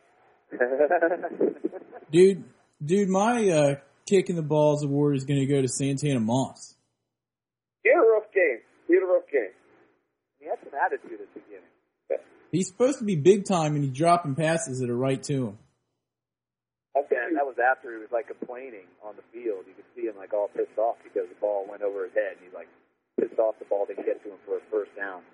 Dude, 2.12 2.44
dude, 2.84 3.10
my 3.10 3.50
uh, 3.50 3.76
kick 4.06 4.30
in 4.30 4.36
the 4.36 4.44
balls 4.44 4.84
award 4.84 5.16
is 5.16 5.24
going 5.24 5.40
to 5.40 5.46
go 5.46 5.62
to 5.62 5.68
Santana 5.68 6.20
Moss. 6.20 6.76
He 7.82 7.90
had 7.90 7.98
a 7.98 8.08
rough 8.08 8.32
game. 8.34 8.60
He 8.88 8.94
had 8.94 9.04
a 9.04 9.08
rough 9.08 9.26
game. 9.32 9.54
he 10.40 10.46
had 10.46 10.60
some 10.64 10.74
attitude 10.78 11.22
at 11.22 11.34
the 11.34 11.40
beginning. 11.40 11.70
He's 12.52 12.68
supposed 12.68 13.00
to 13.00 13.06
be 13.06 13.16
big 13.16 13.46
time, 13.46 13.74
and 13.76 13.84
he's 13.84 13.94
dropping 13.98 14.36
passes 14.36 14.80
that 14.80 14.90
are 14.90 14.98
right 14.98 15.22
to 15.24 15.48
him. 15.48 15.58
And 17.34 17.42
that 17.42 17.50
was 17.50 17.58
after 17.58 17.90
he 17.90 17.98
was 17.98 18.14
like 18.14 18.30
complaining 18.30 18.86
on 19.02 19.18
the 19.18 19.26
field. 19.34 19.66
You 19.66 19.74
could 19.74 19.90
see 19.98 20.06
him 20.06 20.14
like 20.22 20.38
all 20.38 20.54
pissed 20.54 20.78
off 20.78 21.02
because 21.02 21.26
the 21.26 21.40
ball 21.42 21.66
went 21.66 21.82
over 21.82 22.06
his 22.06 22.14
head, 22.14 22.38
and 22.38 22.46
he's 22.46 22.54
like 22.54 22.70
pissed 23.18 23.40
off 23.42 23.58
the 23.58 23.66
ball 23.66 23.90
didn't 23.90 24.06
get 24.06 24.22
to 24.22 24.30
him 24.30 24.38
for 24.46 24.62
a 24.62 24.64
first 24.70 24.94
down. 24.94 25.26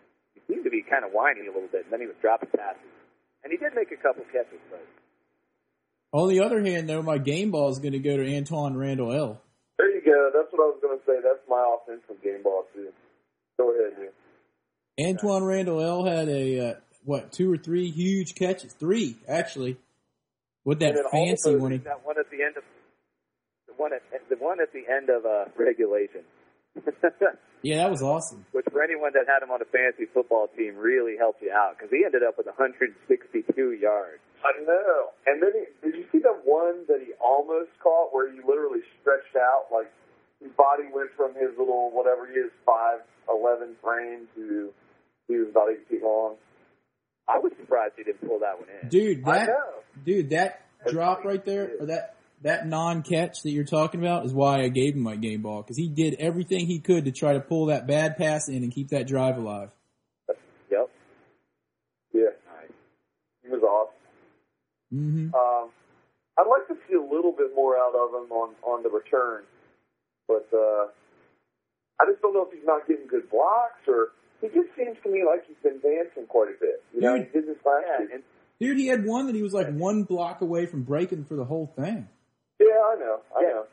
He 0.47 0.53
seemed 0.53 0.63
to 0.65 0.69
be 0.69 0.83
kind 0.83 1.03
of 1.05 1.11
whining 1.11 1.47
a 1.49 1.53
little 1.53 1.69
bit, 1.71 1.83
and 1.85 1.91
then 1.93 2.01
he 2.01 2.07
was 2.07 2.15
dropping 2.21 2.49
passes. 2.55 2.81
And 3.43 3.51
he 3.51 3.57
did 3.57 3.73
make 3.75 3.91
a 3.91 3.97
couple 4.01 4.23
catches, 4.31 4.59
but 4.69 4.85
On 6.11 6.27
the 6.29 6.41
other 6.43 6.61
hand, 6.63 6.89
though, 6.89 7.01
my 7.01 7.17
game 7.17 7.51
ball 7.51 7.69
is 7.69 7.79
going 7.79 7.93
to 7.93 7.99
go 7.99 8.17
to 8.17 8.23
Antwaan 8.23 8.75
Randle 8.77 9.13
El. 9.13 9.41
There 9.77 9.89
you 9.95 10.01
go. 10.03 10.31
That's 10.33 10.51
what 10.51 10.61
I 10.63 10.67
was 10.73 10.79
going 10.81 10.97
to 10.99 11.05
say. 11.05 11.17
That's 11.23 11.39
my 11.47 11.63
offensive 11.77 12.21
game 12.23 12.43
ball 12.43 12.65
too. 12.73 12.89
Go 13.57 13.71
ahead, 13.71 13.95
dude. 13.97 15.15
Antwaan 15.17 15.47
Randle 15.47 15.81
El 15.81 16.03
had 16.05 16.27
a 16.27 16.69
uh, 16.71 16.73
what 17.05 17.31
two 17.31 17.51
or 17.51 17.57
three 17.57 17.89
huge 17.89 18.35
catches, 18.35 18.73
three 18.73 19.15
actually, 19.27 19.77
with 20.65 20.79
that 20.79 20.95
fancy 21.11 21.55
one. 21.55 21.71
he- 21.71 21.77
that 21.77 22.05
one 22.05 22.17
at 22.19 22.29
the 22.29 22.43
end 22.43 22.57
of 22.57 22.63
the 23.67 23.73
one 23.77 23.93
at 23.93 24.01
the 24.29 24.35
one 24.35 24.59
at 24.59 24.73
the 24.73 24.83
end 24.91 25.09
of 25.09 25.25
uh, 25.25 25.45
regulation. 25.55 26.21
Yeah, 27.61 27.83
that 27.83 27.91
was 27.91 28.01
awesome. 28.01 28.45
Which 28.53 28.63
for 28.71 28.81
anyone 28.81 29.11
that 29.19 29.27
had 29.27 29.43
him 29.43 29.51
on 29.51 29.59
a 29.61 29.67
fantasy 29.67 30.07
football 30.13 30.47
team 30.55 30.77
really 30.79 31.17
helped 31.19 31.41
you 31.43 31.51
out 31.51 31.75
because 31.75 31.91
he 31.91 32.05
ended 32.05 32.23
up 32.23 32.37
with 32.37 32.47
162 32.47 33.51
yards. 33.75 34.23
I 34.39 34.55
know. 34.63 35.11
And 35.27 35.43
then 35.43 35.51
he, 35.51 35.63
did 35.83 35.95
you 35.99 36.05
see 36.11 36.19
the 36.19 36.39
one 36.47 36.87
that 36.87 37.03
he 37.03 37.11
almost 37.19 37.75
caught 37.83 38.15
where 38.15 38.31
he 38.31 38.39
literally 38.39 38.79
stretched 39.01 39.35
out 39.35 39.67
like 39.75 39.91
his 40.39 40.51
body 40.55 40.87
went 40.87 41.11
from 41.17 41.35
his 41.35 41.51
little 41.59 41.91
whatever 41.91 42.27
he 42.31 42.39
is 42.39 42.51
five 42.65 43.03
eleven 43.27 43.75
frame 43.83 44.27
to 44.35 44.71
He 45.27 45.35
was 45.35 45.49
about 45.51 45.67
eight 45.71 45.83
feet 45.89 46.01
long. 46.01 46.35
I 47.27 47.39
was 47.39 47.51
surprised 47.59 47.95
he 47.97 48.03
didn't 48.03 48.25
pull 48.25 48.39
that 48.39 48.57
one 48.57 48.69
in. 48.81 48.87
Dude, 48.87 49.27
I 49.27 49.39
that 49.39 49.47
know. 49.47 49.83
dude, 50.05 50.29
that 50.31 50.63
drop 50.87 51.25
right 51.25 51.43
there, 51.43 51.71
or 51.79 51.87
that 51.87 52.15
that 52.41 52.67
non-catch 52.67 53.41
that 53.43 53.51
you're 53.51 53.63
talking 53.65 53.99
about, 53.99 54.25
is 54.25 54.33
why 54.33 54.61
I 54.61 54.69
gave 54.69 54.93
him 54.95 55.01
my 55.01 55.15
game 55.15 55.41
ball 55.41 55.61
because 55.61 55.77
he 55.77 55.89
did 55.89 56.15
everything 56.19 56.65
he 56.67 56.79
could 56.79 57.05
to 57.05 57.11
try 57.11 57.33
to 57.33 57.39
pull 57.39 57.67
that 57.67 57.87
bad 57.87 58.17
pass 58.17 58.47
in 58.47 58.63
and 58.63 58.71
keep 58.71 58.89
that 58.89 59.07
drive 59.07 59.37
alive. 59.37 59.71
Yep. 60.71 60.89
Yeah, 62.13 62.29
he 63.43 63.49
was 63.49 63.61
awesome. 63.63 63.95
hmm 64.91 65.27
Um, 65.35 65.69
I'd 66.37 66.47
like 66.49 66.67
to 66.69 66.75
see 66.87 66.95
a 66.95 67.01
little 67.01 67.31
bit 67.33 67.53
more 67.55 67.75
out 67.77 67.93
of 67.95 68.09
him 68.23 68.31
on 68.31 68.55
on 68.63 68.83
the 68.83 68.89
return, 68.89 69.43
but 70.27 70.47
uh, 70.53 70.87
I 71.99 72.05
just 72.09 72.21
don't 72.21 72.33
know 72.33 72.43
if 72.45 72.53
he's 72.53 72.65
not 72.65 72.87
getting 72.87 73.07
good 73.07 73.29
blocks 73.29 73.81
or 73.87 74.09
he 74.41 74.47
just 74.47 74.69
seems 74.77 74.95
to 75.03 75.09
me 75.11 75.23
like 75.25 75.45
he's 75.47 75.57
been 75.61 75.79
dancing 75.81 76.25
quite 76.27 76.47
a 76.49 76.59
bit. 76.59 76.81
You 76.95 77.01
know, 77.01 77.15
he 77.15 77.23
did 77.23 77.45
this 77.47 77.57
last 77.65 77.83
Yeah, 77.85 77.99
week. 77.99 78.09
and 78.13 78.23
Dude, 78.61 78.77
he 78.77 78.87
had 78.87 79.05
one 79.05 79.25
that 79.27 79.35
he 79.35 79.43
was 79.43 79.53
like 79.53 79.69
one 79.69 80.03
block 80.03 80.39
away 80.41 80.65
from 80.65 80.83
breaking 80.83 81.25
for 81.25 81.35
the 81.35 81.43
whole 81.45 81.67
thing. 81.75 82.07
Yeah, 82.59 82.79
I 82.91 82.95
know, 82.99 83.21
I 83.35 83.41
Yeah. 83.41 83.49
know. 83.49 83.67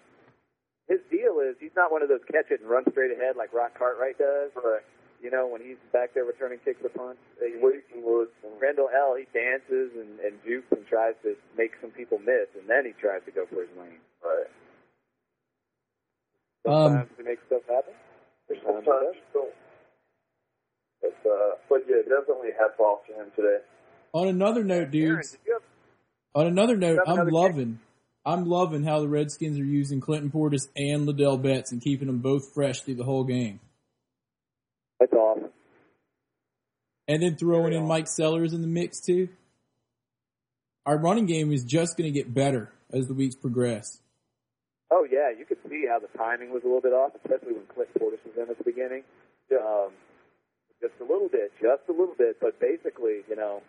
his 0.88 1.00
deal 1.10 1.40
is 1.40 1.56
he's 1.58 1.74
not 1.74 1.90
one 1.90 2.02
of 2.02 2.08
those 2.08 2.22
catch 2.30 2.50
it 2.50 2.60
and 2.60 2.70
run 2.70 2.84
straight 2.92 3.10
ahead 3.10 3.34
like 3.36 3.52
Rock 3.52 3.74
Cartwright 3.76 4.18
does. 4.18 4.52
Right. 4.54 4.82
You 5.20 5.30
know, 5.30 5.46
when 5.48 5.60
he's 5.60 5.78
back 5.92 6.14
there 6.14 6.24
returning 6.24 6.60
kicks 6.60 6.78
or 6.84 6.90
punts. 6.90 7.20
He 7.40 7.56
waits 7.58 7.86
and 7.92 8.04
looks. 8.04 8.30
Randle 8.60 8.88
El. 8.94 9.16
He 9.16 9.26
dances 9.32 9.90
and, 9.96 10.20
and 10.20 10.38
jukes 10.44 10.70
and 10.70 10.86
tries 10.86 11.14
to 11.24 11.34
make 11.56 11.72
some 11.80 11.90
people 11.90 12.18
miss, 12.20 12.46
and 12.54 12.68
then 12.68 12.84
he 12.84 12.92
tries 12.92 13.24
to 13.24 13.32
go 13.32 13.46
for 13.46 13.62
his 13.62 13.70
lane. 13.76 13.98
right. 14.22 14.46
Um, 16.66 16.92
Sometimes 16.92 17.10
he 17.16 17.22
makes 17.24 17.42
stuff 17.46 17.62
happen. 17.68 17.94
Sometimes 18.48 18.84
sometimes 18.84 19.14
he 19.14 19.20
don't. 19.32 19.54
But, 21.02 21.30
uh, 21.30 21.50
but 21.68 21.80
yeah, 21.88 22.02
definitely 22.08 22.50
hats 22.58 22.78
off 22.78 23.06
to 23.06 23.14
him 23.14 23.30
today. 23.34 23.58
On 24.12 24.28
another 24.28 24.62
note, 24.64 24.90
does. 24.90 25.00
Aaron, 25.00 25.16
dudes. 25.16 25.30
did 25.32 25.40
you 25.46 25.52
have 25.54 25.62
On 26.34 26.46
another 26.46 26.76
note, 26.76 27.00
I'm 27.06 27.14
another 27.14 27.30
kick. 27.30 27.34
loving, 27.34 27.80
I'm 28.26 28.44
loving 28.46 28.82
how 28.82 29.00
the 29.00 29.08
Redskins 29.08 29.58
are 29.58 29.64
using 29.64 30.00
Clinton 30.00 30.30
Portis 30.32 30.68
and 30.76 31.06
Ladell 31.08 31.40
Betts 31.40 31.70
and 31.72 31.80
keeping 31.80 32.08
them 32.08 32.18
both 32.18 32.52
fresh 32.52 32.80
through 32.80 32.96
the 32.96 33.04
whole 33.04 33.22
game, 33.24 33.60
That's 34.98 35.12
awesome. 35.12 35.50
and 37.06 37.22
then 37.22 37.36
throwing 37.36 37.62
Very 37.66 37.76
in 37.76 37.82
awesome. 37.82 37.88
Mike 37.88 38.08
Sellers 38.08 38.52
in 38.52 38.62
the 38.62 38.66
mix 38.68 39.00
too. 39.00 39.28
Our 40.84 40.98
running 40.98 41.26
game 41.26 41.52
is 41.52 41.64
just 41.64 41.96
going 41.96 42.12
to 42.12 42.16
get 42.18 42.32
better 42.34 42.72
as 42.92 43.06
the 43.06 43.14
weeks 43.14 43.34
progress. 43.36 44.00
Oh 44.90 45.06
yeah, 45.10 45.30
you 45.36 45.44
could 45.44 45.58
see 45.68 45.84
how 45.88 45.98
the 45.98 46.06
timing 46.18 46.50
was 46.52 46.62
a 46.62 46.66
little 46.66 46.80
bit 46.80 46.92
off, 46.92 47.12
especially 47.16 47.54
when 47.54 47.66
Clint 47.66 47.90
Portis 47.94 48.24
was 48.24 48.36
in 48.36 48.50
at 48.50 48.58
the 48.58 48.64
beginning. 48.64 49.02
Um, 49.52 49.90
just 50.80 50.94
a 51.00 51.04
little 51.04 51.28
bit, 51.28 51.52
just 51.60 51.82
a 51.88 51.92
little 51.92 52.14
bit, 52.18 52.38
but 52.40 52.58
basically, 52.60 53.22
you 53.28 53.34
know, 53.36 53.62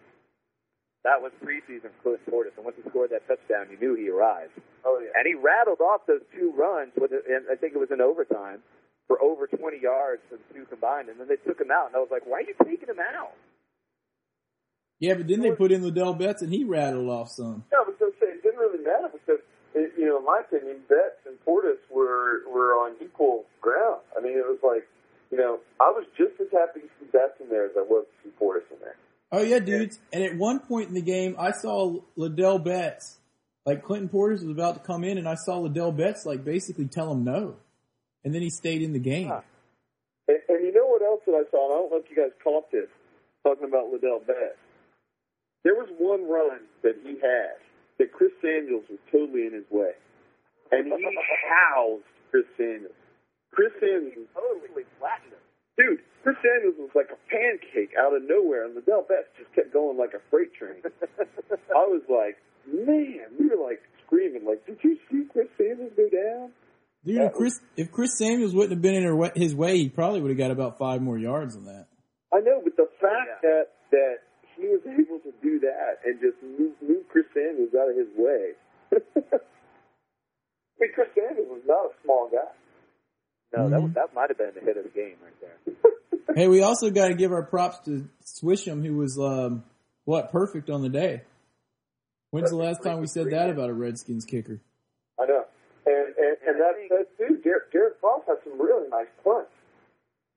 that 1.07 1.23
was 1.23 1.31
preseason 1.39 1.95
for 2.03 2.19
Clint 2.19 2.27
Portis, 2.27 2.53
and 2.59 2.67
once 2.67 2.75
he 2.75 2.83
scored 2.91 3.15
that 3.15 3.23
touchdown, 3.31 3.71
you 3.71 3.79
knew 3.79 3.95
he 3.95 4.11
arrived. 4.11 4.51
Oh 4.83 4.99
yeah. 4.99 5.15
And 5.15 5.23
he 5.23 5.39
rattled 5.39 5.79
off 5.79 6.03
those 6.03 6.19
two 6.35 6.51
runs 6.51 6.91
with, 6.99 7.15
it, 7.15 7.23
and 7.31 7.47
I 7.47 7.55
think 7.55 7.71
it 7.71 7.79
was 7.79 7.91
in 7.95 8.03
overtime, 8.03 8.59
for 9.07 9.15
over 9.23 9.47
20 9.47 9.79
yards 9.79 10.19
for 10.27 10.35
the 10.35 10.43
two 10.51 10.67
combined, 10.67 11.07
and 11.07 11.15
then 11.15 11.31
they 11.31 11.39
took 11.47 11.63
him 11.63 11.71
out, 11.71 11.87
and 11.87 11.95
I 11.95 12.03
was 12.03 12.11
like, 12.11 12.27
why 12.27 12.43
are 12.43 12.47
you 12.51 12.59
taking 12.59 12.91
him 12.91 12.99
out? 12.99 13.31
Yeah, 14.99 15.13
but 15.13 15.31
then 15.31 15.39
they 15.39 15.55
put 15.55 15.71
in 15.71 15.79
Ladell 15.79 16.17
Betts 16.17 16.41
and 16.41 16.51
he 16.51 16.65
rattled 16.65 17.07
off 17.07 17.31
some. 17.31 17.63
Yeah, 17.71 17.79
I 17.79 17.87
was 17.87 17.95
going 17.99 18.11
to 18.11 18.17
say 18.19 18.27
it 18.33 18.43
didn't 18.43 18.59
really 18.59 18.83
matter 18.83 19.07
because, 19.13 19.39
it, 19.77 19.93
you 19.95 20.09
know, 20.09 20.17
in 20.17 20.25
my 20.25 20.41
opinion, 20.41 20.81
Betts 20.89 21.21
and 21.29 21.37
Portis 21.45 21.77
were 21.93 22.41
were 22.49 22.73
on 22.73 22.97
equal 22.99 23.45
ground. 23.61 24.01
I 24.17 24.21
mean, 24.21 24.33
it 24.33 24.43
was 24.43 24.57
like, 24.65 24.89
you 25.29 25.37
know, 25.37 25.61
I 25.79 25.93
was 25.93 26.09
just 26.17 26.41
as 26.41 26.49
happy 26.51 26.81
to 26.81 26.89
see 26.97 27.05
Betts 27.13 27.37
in 27.39 27.47
there 27.47 27.69
as 27.69 27.77
I 27.77 27.85
was 27.85 28.09
to 28.09 28.15
see 28.25 28.33
Portis 28.41 28.65
in 28.73 28.81
there. 28.81 28.97
Oh 29.31 29.41
yeah, 29.41 29.59
dudes. 29.59 29.99
And 30.13 30.23
at 30.23 30.37
one 30.37 30.59
point 30.59 30.87
in 30.87 30.93
the 30.93 31.01
game, 31.01 31.35
I 31.37 31.51
saw 31.51 31.99
Ladell 32.17 32.63
Betts, 32.63 33.17
like 33.65 33.83
Clinton 33.83 34.09
Portis 34.09 34.41
was 34.41 34.51
about 34.51 34.75
to 34.75 34.79
come 34.79 35.03
in, 35.03 35.17
and 35.17 35.27
I 35.27 35.35
saw 35.35 35.59
Ladell 35.61 35.95
Betts 35.95 36.25
like 36.25 36.45
basically 36.45 36.87
tell 36.87 37.11
him 37.11 37.23
no, 37.23 37.55
and 38.23 38.33
then 38.33 38.41
he 38.41 38.49
stayed 38.49 38.81
in 38.81 38.93
the 38.93 38.99
game. 38.99 39.27
Huh. 39.27 39.41
And, 40.27 40.39
and 40.49 40.65
you 40.65 40.73
know 40.73 40.87
what 40.87 41.01
else 41.01 41.21
that 41.25 41.33
I 41.33 41.49
saw? 41.51 41.65
And 41.65 41.73
I 41.73 41.77
don't 41.77 41.91
know 41.91 41.97
if 41.97 42.09
you 42.09 42.15
guys 42.15 42.31
caught 42.43 42.71
this. 42.71 42.87
Talking 43.43 43.67
about 43.67 43.87
Ladell 43.93 44.25
Betts, 44.25 44.59
there 45.63 45.75
was 45.75 45.87
one 45.97 46.27
run 46.27 46.59
that 46.83 46.95
he 47.03 47.11
had 47.21 47.55
that 47.97 48.11
Chris 48.11 48.31
Samuels 48.41 48.83
was 48.89 48.99
totally 49.11 49.47
in 49.47 49.53
his 49.53 49.63
way, 49.71 49.91
and 50.71 50.87
he 50.87 51.17
housed 51.47 52.03
Chris 52.31 52.45
Samuels. 52.57 52.95
Chris 53.51 53.71
Samuels 53.79 54.27
Totally 54.35 54.85
flattened 54.99 55.33
him. 55.33 55.46
Dude, 55.77 55.99
Chris 56.23 56.35
Samuels 56.41 56.75
was 56.79 56.89
like 56.95 57.09
a 57.13 57.19
pancake 57.29 57.93
out 57.99 58.15
of 58.15 58.23
nowhere, 58.25 58.65
and 58.65 58.75
Ladell 58.75 59.07
Betts 59.07 59.29
just 59.37 59.53
kept 59.53 59.71
going 59.71 59.97
like 59.97 60.13
a 60.13 60.21
freight 60.29 60.53
train. 60.53 60.81
I 60.83 61.85
was 61.85 62.01
like, 62.09 62.37
man, 62.65 63.29
we 63.39 63.47
were 63.47 63.63
like 63.63 63.81
screaming, 64.05 64.45
like, 64.45 64.65
did 64.65 64.77
you 64.83 64.97
see 65.09 65.25
Chris 65.31 65.47
Samuels 65.57 65.93
go 65.95 66.09
down? 66.09 66.51
Dude, 67.05 67.21
if 67.21 67.33
Chris 67.33 67.59
if 67.77 67.91
Chris 67.91 68.17
Samuels 68.17 68.53
wouldn't 68.53 68.71
have 68.71 68.81
been 68.81 68.95
in 68.95 69.31
his 69.35 69.55
way, 69.55 69.77
he 69.77 69.87
probably 69.87 70.19
would 70.19 70.29
have 70.31 70.37
got 70.37 70.51
about 70.51 70.77
five 70.77 71.01
more 71.01 71.17
yards 71.17 71.55
on 71.55 71.65
that. 71.65 71.87
I 72.33 72.41
know, 72.41 72.59
but 72.63 72.75
the 72.75 72.83
oh, 72.83 72.99
fact 72.99 73.43
Yeah. 73.43 73.49
that 73.49 73.67
that 73.91 74.15
he 74.57 74.67
was 74.67 74.81
able 74.85 75.19
to 75.19 75.31
do 75.41 75.59
that 75.59 76.01
and 76.03 76.19
just 76.19 76.41
move, 76.41 76.73
move 76.81 77.07
Chris 77.07 77.25
Samuels 77.33 77.71
out 77.79 77.89
of 77.89 77.95
his 77.95 78.09
way. 78.17 78.51
I 78.91 79.39
mean, 80.81 80.91
Chris 80.93 81.07
Samuels 81.15 81.47
was 81.47 81.61
not 81.65 81.85
a 81.85 81.93
small 82.03 82.27
guy. 82.29 82.51
No, 83.55 83.69
that 83.69 83.79
Mhm. 83.79 83.83
was, 83.83 83.93
that 83.93 84.13
might 84.13 84.29
have 84.29 84.37
been 84.37 84.51
the 84.53 84.61
hit 84.61 84.77
of 84.77 84.83
the 84.83 84.89
game 84.89 85.15
right 85.23 85.41
there. 85.41 85.73
Hey, 86.35 86.47
we 86.47 86.61
also 86.61 86.91
got 86.91 87.07
to 87.07 87.15
give 87.15 87.31
our 87.31 87.41
props 87.41 87.79
to 87.85 88.07
Suisham, 88.23 88.85
who 88.85 88.95
was 88.97 89.17
um, 89.17 89.63
what 90.05 90.31
perfect 90.31 90.69
on 90.69 90.83
the 90.83 90.89
day. 90.89 91.21
When's 92.29 92.51
the 92.51 92.57
last 92.57 92.83
time 92.83 92.99
we 92.99 93.07
said 93.07 93.31
that 93.31 93.49
about 93.49 93.69
a 93.69 93.73
Redskins 93.73 94.23
kicker? 94.25 94.59
I 95.19 95.25
know. 95.25 95.45
And 95.87 96.13
and, 96.15 96.37
and 96.45 96.55
that's, 96.61 96.77
that's 96.91 97.09
dude, 97.17 97.41
Garrett, 97.43 97.71
Garrett 97.71 97.97
Frost 98.01 98.27
had 98.27 98.37
some 98.43 98.61
really 98.61 98.87
nice 98.89 99.07
punts. 99.23 99.49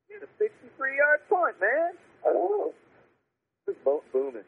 He 0.09 0.15
had 0.15 0.23
a 0.23 0.29
63 0.39 0.97
yard 0.97 1.21
punt, 1.29 1.57
man. 1.61 1.91
I 2.25 2.33
don't 2.33 2.51
know. 2.51 2.73
Just 3.69 3.85
bo- 3.85 4.05
booming. 4.13 4.45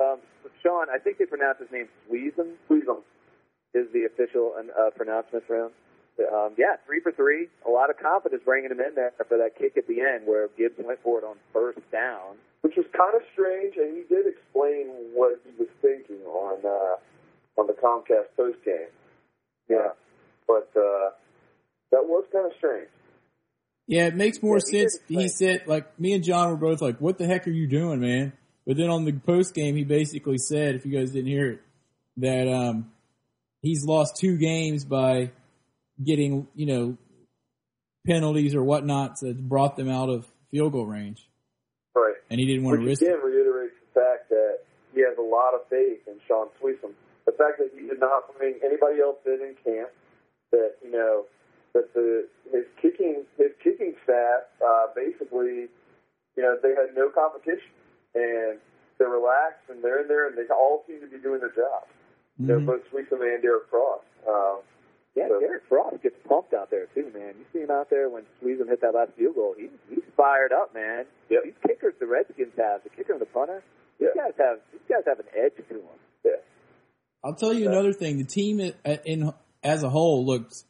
Um, 0.00 0.20
so 0.44 0.50
Sean, 0.62 0.86
I 0.88 0.98
think 0.98 1.18
they 1.18 1.26
pronounce 1.26 1.58
his 1.58 1.68
name 1.72 1.88
Sweezum 2.08 2.54
Please 2.68 2.84
don't. 2.86 3.04
is 3.74 3.86
the 3.92 4.04
official 4.06 4.54
uh, 4.56 4.90
pronouncement 4.96 5.44
for 5.46 5.66
him. 5.66 5.70
Um, 6.18 6.54
yeah, 6.56 6.76
three 6.86 7.00
for 7.00 7.12
three. 7.12 7.48
A 7.66 7.70
lot 7.70 7.90
of 7.90 7.98
confidence 7.98 8.42
bringing 8.44 8.70
him 8.70 8.80
in 8.80 8.94
there 8.94 9.12
for 9.28 9.36
that 9.38 9.58
kick 9.58 9.76
at 9.76 9.86
the 9.86 10.00
end 10.00 10.26
where 10.26 10.48
Gibbs 10.56 10.74
went 10.78 11.02
for 11.02 11.18
it 11.18 11.24
on 11.24 11.36
first 11.52 11.78
down. 11.92 12.36
which 12.62 12.74
was 12.76 12.86
kind 12.96 13.14
of 13.14 13.22
strange, 13.32 13.76
and 13.76 13.96
he 13.96 14.02
did 14.12 14.26
explain 14.26 14.88
what 15.14 15.40
he 15.44 15.52
was 15.58 15.68
thinking 15.82 16.24
on 16.26 16.58
uh, 16.64 17.60
on 17.60 17.66
the 17.66 17.74
Comcast 17.74 18.26
post 18.36 18.58
game. 18.64 18.88
Yeah, 19.68 19.90
but 20.46 20.70
uh, 20.76 21.10
that 21.92 22.04
was 22.06 22.24
kind 22.32 22.46
of 22.46 22.52
strange. 22.58 22.88
Yeah, 23.86 24.06
it 24.06 24.16
makes 24.16 24.42
more 24.42 24.56
Yeah, 24.56 24.80
sense. 24.80 24.98
He 25.06 25.24
explain. 25.24 25.28
said, 25.28 25.68
like, 25.68 26.00
me 26.00 26.12
and 26.14 26.24
John 26.24 26.50
were 26.50 26.56
both 26.56 26.80
like, 26.82 27.00
what 27.00 27.18
the 27.18 27.26
heck 27.26 27.46
are 27.46 27.52
you 27.52 27.68
doing, 27.68 28.00
man? 28.00 28.32
But 28.66 28.76
then 28.78 28.90
on 28.90 29.04
the 29.04 29.12
post 29.12 29.54
game, 29.54 29.76
he 29.76 29.84
basically 29.84 30.38
said, 30.38 30.74
if 30.74 30.84
you 30.84 30.98
guys 30.98 31.12
didn't 31.12 31.30
hear 31.30 31.50
it, 31.52 31.60
that 32.16 32.48
um, 32.52 32.90
he's 33.62 33.84
lost 33.84 34.16
two 34.16 34.38
games 34.38 34.84
by 34.84 35.30
getting, 36.02 36.48
you 36.54 36.66
know, 36.66 36.96
penalties 38.06 38.54
or 38.54 38.62
whatnot 38.62 39.18
that 39.20 39.36
brought 39.48 39.76
them 39.76 39.88
out 39.88 40.08
of 40.08 40.26
field 40.50 40.72
goal 40.72 40.86
range. 40.86 41.28
Right. 41.94 42.14
And 42.30 42.38
he 42.38 42.46
didn't 42.46 42.64
want 42.64 42.78
Which 42.78 42.84
to 42.84 42.88
risk 42.90 43.02
it. 43.02 43.06
again 43.08 43.20
reiterates 43.24 43.74
the 43.82 44.00
fact 44.00 44.28
that 44.30 44.58
he 44.94 45.00
has 45.00 45.16
a 45.18 45.22
lot 45.22 45.54
of 45.54 45.66
faith 45.68 46.06
in 46.06 46.14
Shaun 46.28 46.48
Suisham. 46.60 46.92
The 47.26 47.32
fact 47.32 47.58
that 47.58 47.70
he 47.74 47.86
did 47.88 47.98
not, 47.98 48.30
bring 48.38 48.54
anybody 48.64 49.00
else 49.00 49.16
did 49.24 49.40
in 49.40 49.54
camp, 49.64 49.90
that, 50.52 50.76
you 50.84 50.92
know, 50.92 51.24
that 51.74 51.92
the 51.94 52.28
his 52.52 52.64
kicking 52.80 53.24
his 53.36 53.50
kicking 53.62 53.94
staff 54.04 54.46
uh, 54.64 54.86
basically, 54.94 55.68
you 56.36 56.42
know, 56.42 56.56
they 56.62 56.70
had 56.70 56.94
no 56.94 57.10
competition 57.10 57.68
and 58.14 58.58
they're 58.98 59.08
relaxed 59.10 59.66
and 59.68 59.82
they're 59.82 60.00
in 60.00 60.08
there 60.08 60.28
and 60.28 60.38
they 60.38 60.46
all 60.54 60.84
seem 60.86 61.00
to 61.00 61.06
be 61.08 61.18
doing 61.18 61.40
their 61.40 61.50
job. 61.52 61.84
Know, 62.38 62.58
Mhm. 62.60 62.66
both 62.66 62.82
Sweesom 62.92 63.20
and 63.20 63.42
Derrick 63.42 63.68
Frost. 63.68 64.04
Um, 64.28 64.60
Yeah, 65.16 65.28
So- 65.28 65.40
Derrick 65.40 65.62
Frost 65.68 66.02
gets 66.02 66.14
pumped 66.28 66.52
out 66.52 66.70
there 66.70 66.86
too, 66.94 67.10
man. 67.14 67.34
You 67.38 67.44
see 67.52 67.60
him 67.60 67.70
out 67.70 67.88
there 67.88 68.08
when 68.10 68.24
Suisham 68.42 68.68
hit 68.68 68.80
that 68.82 68.92
last 68.94 69.12
field 69.16 69.34
goal. 69.34 69.54
He's 69.58 69.70
he's 69.88 70.04
fired 70.16 70.52
up, 70.52 70.74
man. 70.74 71.06
Yep. 71.30 71.42
These 71.44 71.54
kickers 71.66 71.94
the 71.98 72.06
Redskins 72.06 72.52
have, 72.58 72.82
the 72.84 72.90
kicker 72.90 73.12
and 73.14 73.20
the 73.22 73.26
punter, 73.26 73.62
these 73.98 74.08
Yeah. 74.14 74.22
guys 74.24 74.34
have 74.38 74.60
these 74.72 74.80
guys 74.88 75.02
have 75.06 75.18
an 75.18 75.26
edge 75.34 75.56
to 75.56 75.74
them. 75.74 75.82
yeah. 76.24 76.30
I'll 77.24 77.34
tell 77.34 77.52
you 77.54 77.66
another 77.68 77.92
thing. 77.94 78.18
The 78.18 78.24
team 78.24 78.60
in, 78.60 78.74
in 79.06 79.32
as 79.64 79.82
a 79.82 79.88
whole 79.88 80.24
looked 80.26 80.62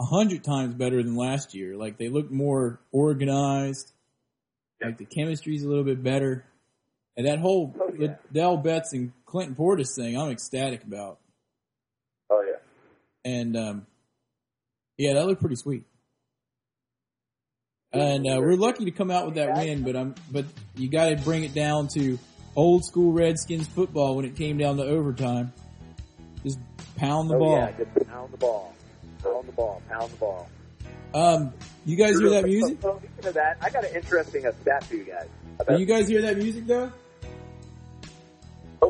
a 0.00 0.04
hundred 0.04 0.42
times 0.42 0.74
better 0.74 1.00
than 1.02 1.14
last 1.14 1.54
year. 1.54 1.76
Like 1.76 1.96
they 1.96 2.08
looked 2.08 2.32
more 2.32 2.80
organized. 2.92 3.92
Like 4.82 4.98
the 4.98 5.04
chemistry's 5.06 5.62
a 5.62 5.68
little 5.68 5.84
bit 5.84 6.02
better. 6.02 6.44
And 7.16 7.26
that 7.28 7.38
whole 7.38 7.72
Oh, 7.80 7.92
yeah. 7.96 8.16
Ladell 8.34 8.62
Betts 8.62 8.92
and 8.92 9.12
Clinton 9.24 9.54
Portis 9.54 9.94
thing, 9.94 10.18
I'm 10.18 10.30
ecstatic 10.30 10.82
about. 10.82 11.20
And 13.24 13.56
um, 13.56 13.86
yeah, 14.98 15.14
that 15.14 15.26
looked 15.26 15.40
pretty 15.40 15.56
sweet. 15.56 15.84
And 17.92 18.26
uh, 18.26 18.40
we're 18.40 18.56
lucky 18.56 18.84
to 18.86 18.90
come 18.90 19.10
out 19.10 19.24
with 19.24 19.36
that 19.36 19.54
win, 19.56 19.84
but 19.84 19.94
I'm 19.94 20.14
but 20.32 20.44
you 20.74 20.88
got 20.88 21.10
to 21.10 21.16
bring 21.16 21.44
it 21.44 21.54
down 21.54 21.88
to 21.94 22.18
old 22.56 22.84
school 22.84 23.12
Redskins 23.12 23.68
football 23.68 24.16
when 24.16 24.24
it 24.24 24.34
came 24.34 24.58
down 24.58 24.78
to 24.78 24.82
overtime. 24.82 25.52
Just 26.42 26.58
pound 26.96 27.30
the 27.30 27.36
oh, 27.36 27.38
ball. 27.38 27.56
Yeah, 27.56 27.72
just 27.72 28.08
pound 28.08 28.32
the 28.32 28.36
ball, 28.36 28.74
pound 29.22 29.48
the 29.48 29.52
ball, 29.52 29.82
pound 29.88 30.10
the 30.10 30.16
ball. 30.16 30.48
Um, 31.14 31.52
you 31.86 31.96
guys 31.96 32.18
hear 32.18 32.30
that 32.30 32.44
music? 32.44 32.78
So, 32.82 32.98
speaking 32.98 33.28
of 33.28 33.34
that, 33.34 33.58
I 33.60 33.70
got 33.70 33.84
an 33.84 33.94
interesting 33.94 34.42
stat 34.60 34.84
for 34.84 34.96
you 34.96 35.04
guys. 35.04 35.28
Do 35.68 35.78
you 35.78 35.86
guys 35.86 36.08
hear 36.08 36.22
that 36.22 36.36
music 36.36 36.66
though? 36.66 36.92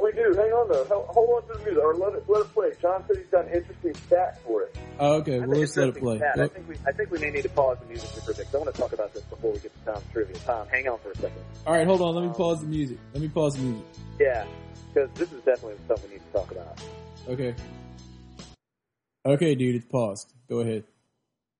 We 0.05 0.12
do. 0.12 0.35
Hang 0.37 0.53
on 0.53 0.69
though. 0.69 0.85
Hold- 0.85 1.07
Hold 1.17 1.31
on 1.45 1.49
to 1.49 1.59
the 1.59 1.64
music, 1.64 1.83
or 1.83 1.95
let 1.95 2.12
it 2.12 2.25
let 2.29 2.43
it 2.45 2.53
play. 2.53 2.71
John 2.83 3.03
said 3.09 3.17
he's 3.17 3.27
got 3.33 3.47
an 3.49 3.55
interesting 3.55 3.95
stat 4.07 4.38
for 4.45 4.62
it. 4.64 4.77
Oh, 5.01 5.14
okay. 5.25 5.37
I 5.37 5.38
Well, 5.38 5.49
think 5.49 5.61
let's 5.64 5.77
let 5.79 5.85
it 5.85 5.97
interesting 5.97 6.03
play. 6.05 6.17
stat. 6.19 6.38
I 6.40 6.47
think 6.49 6.69
we 6.69 6.75
I 6.87 6.93
think 6.93 7.11
we 7.11 7.19
may 7.19 7.31
need 7.31 7.43
to 7.43 7.49
pause 7.49 7.79
the 7.81 7.87
music 7.87 8.11
for 8.11 8.33
a 8.33 8.35
bit. 8.35 8.45
'cause 8.47 8.55
I 8.55 8.59
want 8.59 8.75
to 8.75 8.81
talk 8.81 8.93
about 8.93 9.14
this 9.14 9.25
before 9.25 9.53
we 9.53 9.59
get 9.61 9.73
to 9.73 9.93
Tom's 9.93 10.05
trivia. 10.12 10.37
Tom, 10.45 10.69
hang 10.69 10.87
on 10.88 10.99
for 10.99 11.11
a 11.11 11.14
second. 11.17 11.43
All 11.67 11.73
right, 11.73 11.87
hold 11.87 12.03
on. 12.03 12.14
Let 12.14 12.25
me 12.29 12.33
pause 12.37 12.61
the 12.61 12.67
music. 12.67 12.99
Let 13.14 13.23
me 13.23 13.29
pause 13.29 13.57
the 13.57 13.62
music. 13.62 13.87
Yeah, 14.21 14.45
because 14.93 15.09
this 15.17 15.33
is 15.33 15.40
definitely 15.45 15.79
something 15.88 16.11
we 16.11 16.17
need 16.17 16.23
to 16.27 16.33
talk 16.38 16.51
about. 16.53 16.79
Okay. 17.29 17.55
Okay, 19.27 19.55
dude, 19.55 19.75
it's 19.77 19.87
paused. 19.87 20.35
Go 20.51 20.61
ahead. 20.61 20.85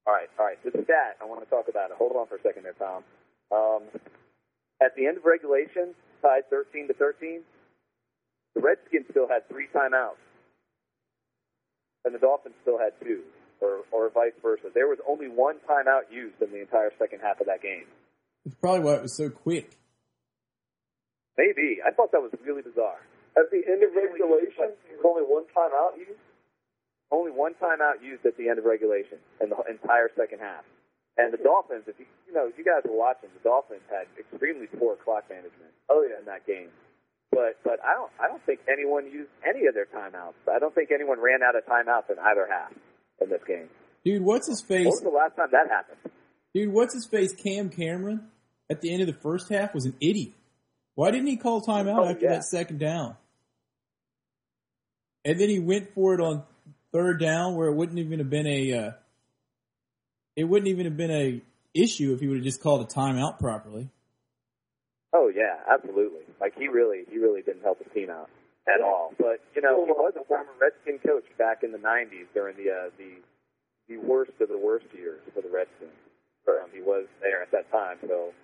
All 0.07 0.13
right, 0.13 0.29
all 0.39 0.45
right. 0.45 0.63
This 0.63 0.75
stat, 0.85 1.17
I 1.21 1.25
want 1.25 1.43
to 1.43 1.49
talk 1.49 1.69
about 1.69 1.91
it. 1.91 1.97
Hold 1.97 2.13
on 2.17 2.27
for 2.27 2.37
a 2.37 2.43
second 2.43 2.65
there, 2.65 2.75
Tom. 2.75 3.03
Um, 3.51 3.83
at 4.83 4.95
the 4.97 5.07
end 5.07 5.17
of 5.17 5.25
regulation, 5.25 5.95
tied 6.21 6.51
13 6.51 6.89
to 6.89 6.95
13, 6.95 7.41
the 8.55 8.61
Redskins 8.61 9.07
still 9.11 9.29
had 9.29 9.49
three 9.49 9.67
timeouts, 9.75 10.23
and 12.05 12.15
the 12.15 12.19
Dolphins 12.19 12.55
still 12.63 12.79
had 12.79 12.93
two, 13.03 13.23
or, 13.61 13.83
or 13.91 14.11
vice 14.11 14.37
versa. 14.43 14.71
There 14.73 14.87
was 14.87 14.99
only 15.09 15.29
one 15.29 15.57
timeout 15.69 16.11
used 16.11 16.41
in 16.41 16.51
the 16.51 16.61
entire 16.61 16.93
second 16.99 17.21
half 17.21 17.41
of 17.41 17.47
that 17.47 17.63
game. 17.63 17.85
It's 18.45 18.55
probably 18.55 18.81
why 18.81 18.95
it 18.95 19.03
was 19.03 19.17
so 19.17 19.31
quick. 19.31 19.77
Maybe. 21.37 21.81
I 21.85 21.91
thought 21.91 22.13
that 22.13 22.23
was 22.23 22.31
really 22.45 22.63
bizarre. 22.63 23.01
At 23.37 23.51
the 23.51 23.63
end 23.67 23.83
of 23.83 23.91
regulation, 23.97 24.71
there's 24.87 25.03
only 25.03 25.27
one 25.27 25.45
timeout 25.51 25.99
used. 25.99 26.23
Only 27.11 27.33
one 27.33 27.55
timeout 27.59 28.03
used 28.03 28.25
at 28.27 28.37
the 28.37 28.49
end 28.49 28.59
of 28.59 28.65
regulation 28.65 29.19
in 29.41 29.51
the 29.51 29.59
entire 29.67 30.11
second 30.15 30.39
half. 30.39 30.63
And 31.17 31.33
the 31.33 31.39
Dolphins, 31.39 31.85
if 31.87 31.99
you 31.99 32.07
you 32.27 32.35
know, 32.35 32.51
you 32.59 32.65
guys 32.65 32.83
were 32.83 32.97
watching, 32.97 33.31
the 33.31 33.43
Dolphins 33.49 33.87
had 33.91 34.07
extremely 34.19 34.67
poor 34.67 34.97
clock 34.97 35.25
management. 35.31 35.71
Oh 35.89 36.03
yeah, 36.03 36.19
in 36.19 36.27
that 36.27 36.47
game. 36.47 36.71
But 37.35 37.59
but 37.65 37.81
I 37.85 37.95
don't 37.95 38.11
I 38.23 38.29
don't 38.29 38.43
think 38.47 38.61
anyone 38.71 39.05
used 39.11 39.31
any 39.47 39.67
of 39.67 39.75
their 39.75 39.87
timeouts. 39.87 40.35
I 40.51 40.59
don't 40.61 40.75
think 40.75 40.91
anyone 40.95 41.21
ran 41.21 41.43
out 41.43 41.57
of 41.57 41.65
timeouts 41.67 42.11
in 42.11 42.17
either 42.19 42.47
half 42.49 42.73
in 43.21 43.29
this 43.29 43.43
game. 43.47 43.69
Dude, 44.05 44.23
what's 44.23 44.47
his 44.49 44.61
face? 44.63 44.85
When 44.85 44.91
was 44.93 45.01
the 45.03 45.09
last 45.09 45.35
time 45.37 45.49
that 45.53 45.69
happened? 45.69 45.99
Dude, 46.55 46.73
what's 46.73 46.95
his 46.95 47.07
face? 47.07 47.35
Cam 47.35 47.71
Cameron 47.71 48.29
at 48.71 48.81
the 48.81 48.93
end 48.93 49.01
of 49.03 49.09
the 49.09 49.21
first 49.21 49.49
half 49.51 49.75
was 49.75 49.85
an 49.87 49.95
idiot. 50.01 50.33
Why 50.95 51.11
didn't 51.11 51.27
he 51.27 51.37
call 51.37 51.61
timeout 51.63 51.99
Oh, 51.99 52.09
after 52.09 52.25
yeah. 52.27 52.35
that 52.35 52.45
second 52.45 52.79
down? 52.79 53.17
And 55.25 55.41
then 55.41 55.49
he 55.49 55.59
went 55.59 55.93
for 55.95 56.15
it 56.15 56.21
on 56.21 56.45
third 56.93 57.19
down 57.19 57.57
where 57.57 57.69
it 57.69 57.75
wouldn't 57.75 57.99
even 57.99 58.19
have 58.21 58.31
been 58.31 58.47
a 58.47 58.73
uh, 58.73 58.91
it 60.37 60.45
wouldn't 60.45 60.69
even 60.69 60.85
have 60.85 60.97
been 60.97 61.11
a 61.11 61.41
issue 61.75 62.13
if 62.13 62.21
he 62.21 62.29
would 62.29 62.37
have 62.37 62.45
just 62.45 62.63
called 62.63 62.83
a 62.83 62.85
timeout 62.85 63.39
properly. 63.41 63.89
Oh 65.15 65.31
yeah, 65.31 65.63
absolutely. 65.71 66.27
Like 66.41 66.59
he 66.59 66.67
really 66.67 67.05
he 67.09 67.19
really 67.19 67.41
didn't 67.41 67.63
help 67.63 67.79
his 67.79 67.87
team 67.95 68.11
out 68.11 68.29
at 68.67 68.83
all. 68.83 69.15
But 69.17 69.39
you 69.55 69.63
know, 69.63 69.87
he 69.87 69.93
was 69.93 70.13
a 70.21 70.25
former 70.25 70.51
Redskin 70.61 70.99
coach 70.99 71.25
back 71.39 71.63
in 71.63 71.71
the 71.71 71.79
'90s 71.79 72.27
during 72.35 72.57
the 72.57 72.71
uh, 72.71 72.91
the 72.99 73.23
the 73.89 73.97
worst 74.03 74.33
of 74.41 74.49
the 74.49 74.59
worst 74.59 74.87
years 74.93 75.21
for 75.33 75.41
the 75.41 75.49
Redskins. 75.49 75.95
Um, 76.49 76.69
he 76.75 76.83
was 76.83 77.07
there 77.23 77.41
at 77.41 77.53
that 77.53 77.71
time, 77.71 77.97
so 78.07 78.35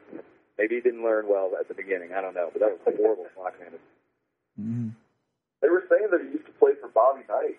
maybe 0.57 0.77
he 0.77 0.81
didn't 0.81 1.03
learn 1.03 1.27
well 1.29 1.51
at 1.59 1.69
the 1.69 1.75
beginning. 1.75 2.13
I 2.17 2.23
don't 2.23 2.35
know, 2.35 2.49
but 2.53 2.61
that 2.61 2.71
was 2.71 2.97
horrible 2.97 3.27
clock 3.35 3.59
management. 3.59 3.83
Mm-hmm. 4.59 4.89
They 5.61 5.69
were 5.69 5.85
saying 5.91 6.09
that 6.11 6.21
he 6.23 6.33
used 6.33 6.47
to 6.47 6.53
play 6.53 6.73
for 6.81 6.89
Bobby 6.89 7.23
Knight. 7.29 7.59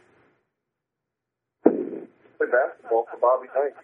Play 1.61 2.47
basketball 2.49 3.05
for 3.11 3.17
Bobby 3.19 3.47
Knight. 3.53 3.75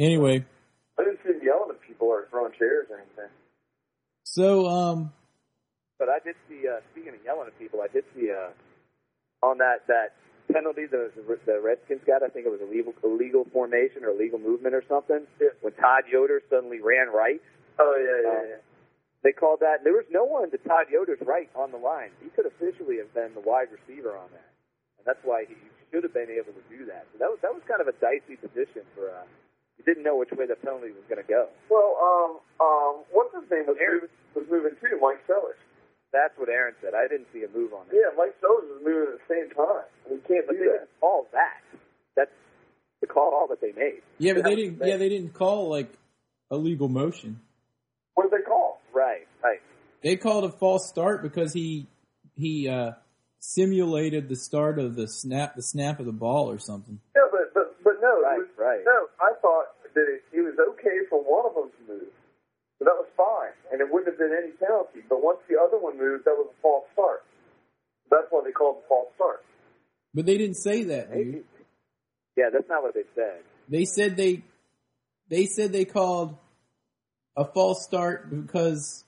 Anyway, 0.00 0.44
I 0.98 1.04
didn't 1.04 1.20
see 1.22 1.30
him 1.30 1.40
yelling 1.44 1.69
at 1.69 1.69
people 2.00 2.12
or 2.12 2.26
throwing 2.30 2.52
chairs 2.58 2.86
or 2.90 2.96
anything. 2.98 3.30
so 4.24 4.66
um, 4.68 5.12
But 5.98 6.08
I 6.08 6.18
did 6.24 6.36
see. 6.48 6.66
Uh, 6.66 6.80
speaking 6.92 7.10
of 7.14 7.20
yelling 7.24 7.46
at 7.48 7.58
people, 7.58 7.80
I 7.82 7.88
did 7.92 8.04
see 8.16 8.30
uh, 8.32 8.50
on 9.46 9.58
that 9.58 9.86
that 9.88 10.16
penalty 10.52 10.86
the 10.86 11.10
the 11.46 11.60
Redskins 11.60 12.00
got. 12.06 12.22
I 12.22 12.28
think 12.28 12.46
it 12.46 12.50
was 12.50 12.60
illegal 12.60 12.94
illegal 13.04 13.44
formation 13.52 14.04
or 14.04 14.10
illegal 14.10 14.38
movement 14.38 14.74
or 14.74 14.82
something. 14.88 15.26
When 15.60 15.72
Todd 15.74 16.04
Yoder 16.10 16.42
suddenly 16.48 16.80
ran 16.80 17.08
right. 17.12 17.40
Oh 17.78 17.96
yeah, 17.96 18.20
yeah, 18.24 18.38
Um, 18.40 18.46
yeah. 18.48 18.56
They 19.22 19.32
called 19.36 19.60
that. 19.60 19.84
There 19.84 19.92
was 19.92 20.08
no 20.08 20.24
one 20.24 20.50
to 20.50 20.56
Todd 20.64 20.88
Yoder's 20.88 21.20
right 21.20 21.50
on 21.54 21.72
the 21.72 21.76
line. 21.76 22.08
He 22.24 22.30
could 22.32 22.46
officially 22.48 22.96
have 23.04 23.12
been 23.12 23.36
the 23.36 23.44
wide 23.44 23.68
receiver 23.68 24.16
on 24.16 24.32
that, 24.32 24.48
and 24.96 25.04
that's 25.04 25.20
why 25.28 25.44
he 25.44 25.52
should 25.92 26.04
have 26.04 26.14
been 26.16 26.32
able 26.32 26.56
to 26.56 26.64
do 26.72 26.86
that. 26.88 27.04
So 27.12 27.20
that 27.20 27.28
was 27.28 27.38
that 27.44 27.52
was 27.52 27.60
kind 27.68 27.84
of 27.84 27.88
a 27.88 27.96
dicey 28.00 28.40
position 28.40 28.88
for. 28.96 29.12
Uh, 29.12 29.28
you 29.80 29.84
didn't 29.88 30.04
know 30.04 30.16
which 30.20 30.28
way 30.36 30.44
the 30.46 30.56
penalty 30.60 30.92
was 30.92 31.04
going 31.08 31.24
to 31.24 31.26
go. 31.28 31.48
Well, 31.72 31.96
um, 31.96 32.30
um, 32.60 32.94
what's 33.16 33.32
his 33.32 33.48
name 33.50 33.64
was 33.66 33.80
moving, 33.80 34.12
was 34.36 34.44
moving 34.52 34.76
too, 34.80 35.00
Mike 35.00 35.24
Sellers. 35.26 35.56
That's 36.12 36.36
what 36.36 36.48
Aaron 36.52 36.74
said. 36.82 36.92
I 36.92 37.08
didn't 37.08 37.28
see 37.32 37.44
a 37.44 37.48
move 37.56 37.72
on 37.72 37.86
that. 37.88 37.94
Yeah, 37.96 38.12
Mike 38.18 38.34
Sellers 38.44 38.68
was 38.68 38.82
moving 38.84 39.14
at 39.14 39.18
the 39.24 39.28
same 39.32 39.48
time. 39.56 39.88
We 40.10 40.18
can't 40.28 40.44
But 40.46 40.52
do 40.54 40.58
they 40.58 40.64
that. 40.68 40.84
didn't 40.84 41.00
call 41.00 41.26
that. 41.32 41.60
That's 42.16 42.34
the 43.00 43.06
call 43.06 43.46
that 43.48 43.60
they 43.60 43.72
made. 43.72 44.02
yeah, 44.18 44.34
but 44.34 44.42
That 44.44 44.50
they 44.50 44.56
didn't. 44.56 44.78
the 44.80 44.88
Yeah, 44.88 44.96
they 44.98 45.08
didn't 45.08 45.32
call 45.34 45.70
like 45.70 45.88
a 46.50 46.56
legal 46.56 46.88
motion. 46.88 47.40
What 48.14 48.28
did 48.30 48.40
they 48.40 48.44
call? 48.44 48.80
Right, 48.92 49.24
right. 49.42 49.60
They 50.02 50.16
called 50.16 50.44
a 50.44 50.50
false 50.50 50.88
start 50.88 51.22
because 51.22 51.52
he 51.52 51.86
he 52.34 52.68
uh, 52.68 52.92
simulated 53.38 54.28
the 54.28 54.36
start 54.36 54.78
of 54.78 54.96
the 54.96 55.06
snap 55.06 55.54
the 55.54 55.62
snap 55.62 56.00
of 56.00 56.06
the 56.06 56.12
ball 56.12 56.50
or 56.50 56.58
something. 56.58 56.98
Yeah, 57.14 57.22
no, 58.10 58.18
Right, 58.26 58.38
was, 58.42 58.50
right. 58.58 58.82
no. 58.82 59.06
I 59.22 59.32
thought 59.38 59.70
that 59.94 60.06
it, 60.10 60.22
it 60.34 60.42
was 60.42 60.58
okay 60.74 61.06
for 61.08 61.22
one 61.22 61.46
of 61.46 61.54
them 61.54 61.70
to 61.70 61.82
move, 61.94 62.10
so 62.78 62.84
that 62.84 62.98
was 62.98 63.06
fine, 63.16 63.54
and 63.70 63.80
it 63.80 63.86
wouldn't 63.86 64.10
have 64.10 64.18
been 64.18 64.34
any 64.34 64.50
penalty. 64.58 65.06
But 65.08 65.22
once 65.22 65.38
the 65.48 65.54
other 65.60 65.78
one 65.78 65.98
moved, 65.98 66.24
that 66.26 66.34
was 66.34 66.50
a 66.50 66.58
false 66.62 66.84
start. 66.92 67.22
That's 68.10 68.26
why 68.30 68.42
they 68.44 68.50
called 68.52 68.78
it 68.78 68.84
a 68.84 68.88
false 68.88 69.08
start. 69.14 69.44
But 70.14 70.26
they 70.26 70.36
didn't 70.38 70.56
say 70.56 70.84
that, 70.90 71.12
dude. 71.14 71.44
Yeah, 72.36 72.50
that's 72.52 72.68
not 72.68 72.82
what 72.82 72.94
they 72.94 73.06
said. 73.14 73.42
They 73.68 73.84
said 73.84 74.16
they 74.16 74.42
they 75.28 75.46
said 75.46 75.72
they 75.72 75.84
called 75.84 76.36
a 77.36 77.44
false 77.44 77.84
start 77.84 78.30
because 78.30 79.04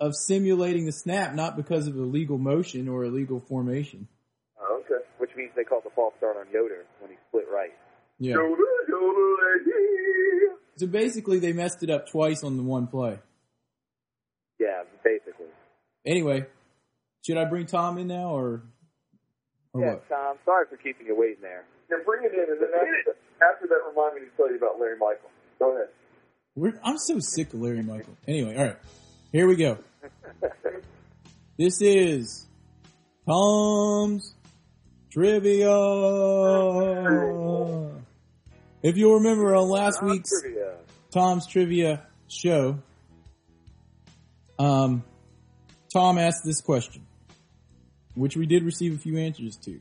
of 0.00 0.14
simulating 0.16 0.86
the 0.86 0.92
snap, 0.92 1.34
not 1.34 1.56
because 1.56 1.86
of 1.86 1.96
illegal 1.96 2.38
motion 2.38 2.88
or 2.88 3.04
illegal 3.04 3.40
formation. 3.40 4.08
Oh, 4.58 4.80
okay. 4.84 5.04
Which 5.18 5.30
means 5.36 5.50
they 5.54 5.64
called 5.64 5.84
the 5.84 5.90
false 5.90 6.14
start 6.16 6.38
on 6.38 6.46
Yoder 6.50 6.84
when 7.00 7.10
he 7.10 7.16
split 7.28 7.44
right. 7.52 7.72
Yeah. 8.20 8.34
Yodel, 8.34 8.56
yodel, 8.88 9.36
yeah. 9.66 10.54
So 10.76 10.86
basically, 10.86 11.40
they 11.40 11.52
messed 11.52 11.82
it 11.82 11.90
up 11.90 12.08
twice 12.08 12.44
on 12.44 12.56
the 12.56 12.62
one 12.62 12.86
play. 12.86 13.18
Yeah, 14.60 14.82
basically. 15.02 15.46
Anyway, 16.06 16.46
should 17.26 17.38
I 17.38 17.46
bring 17.46 17.66
Tom 17.66 17.98
in 17.98 18.06
now 18.06 18.30
or 18.30 18.62
or 19.72 19.80
yeah, 19.80 19.88
what? 19.94 20.08
Tom, 20.08 20.36
sorry 20.44 20.66
for 20.68 20.76
keeping 20.76 21.06
you 21.06 21.16
waiting 21.18 21.42
there. 21.42 21.64
Yeah, 21.90 21.96
bring 22.04 22.24
it 22.24 22.32
in, 22.32 22.52
and 22.52 22.60
then 22.60 22.70
after, 22.74 23.16
after 23.52 23.66
that, 23.66 23.80
remind 23.88 24.14
me 24.14 24.20
to 24.30 24.36
tell 24.36 24.50
you 24.50 24.56
about 24.56 24.78
Larry 24.78 24.98
Michael. 24.98 25.30
Go 25.58 25.74
ahead. 25.74 25.88
We're, 26.54 26.78
I'm 26.84 26.98
so 26.98 27.18
sick 27.20 27.52
of 27.54 27.60
Larry 27.60 27.82
Michael. 27.82 28.16
Anyway, 28.28 28.56
all 28.56 28.64
right, 28.64 28.76
here 29.32 29.46
we 29.48 29.56
go. 29.56 29.78
This 31.58 31.82
is 31.82 32.46
Tom's 33.28 34.34
trivia. 35.12 35.68
If 38.82 38.96
you'll 38.96 39.14
remember 39.14 39.54
on 39.54 39.68
last 39.68 40.00
Tom 40.00 40.08
week's 40.08 40.30
trivia. 40.40 40.76
Tom's 41.12 41.46
trivia 41.46 42.06
show, 42.28 42.78
um, 44.58 45.02
Tom 45.92 46.18
asked 46.18 46.44
this 46.44 46.60
question, 46.60 47.06
which 48.14 48.36
we 48.36 48.46
did 48.46 48.62
receive 48.62 48.94
a 48.94 48.98
few 48.98 49.18
answers 49.18 49.56
to. 49.64 49.80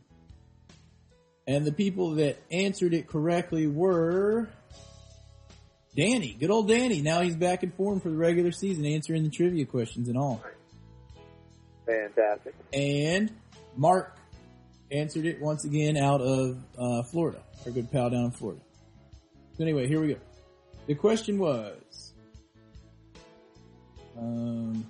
And 1.47 1.65
the 1.65 1.71
people 1.71 2.15
that 2.15 2.38
answered 2.51 2.93
it 2.93 3.07
correctly 3.07 3.67
were 3.67 4.49
Danny, 5.95 6.35
good 6.39 6.51
old 6.51 6.67
Danny. 6.67 7.01
Now 7.01 7.21
he's 7.21 7.35
back 7.35 7.63
in 7.63 7.71
form 7.71 7.99
for 7.99 8.09
the 8.09 8.17
regular 8.17 8.51
season, 8.51 8.85
answering 8.85 9.23
the 9.23 9.29
trivia 9.29 9.65
questions 9.65 10.09
and 10.09 10.17
all. 10.17 10.43
Fantastic. 11.85 12.53
And 12.71 13.31
Mark 13.75 14.15
answered 14.91 15.25
it 15.25 15.41
once 15.41 15.65
again 15.65 15.97
out 15.97 16.21
of 16.21 16.57
uh, 16.77 17.03
Florida, 17.03 17.41
our 17.65 17.71
good 17.71 17.91
pal 17.91 18.09
down 18.09 18.25
in 18.25 18.31
Florida. 18.31 18.62
Anyway, 19.60 19.88
here 19.88 20.00
we 20.00 20.13
go. 20.13 20.19
The 20.88 20.95
question 20.95 21.38
was, 21.38 22.13
um, 24.17 24.89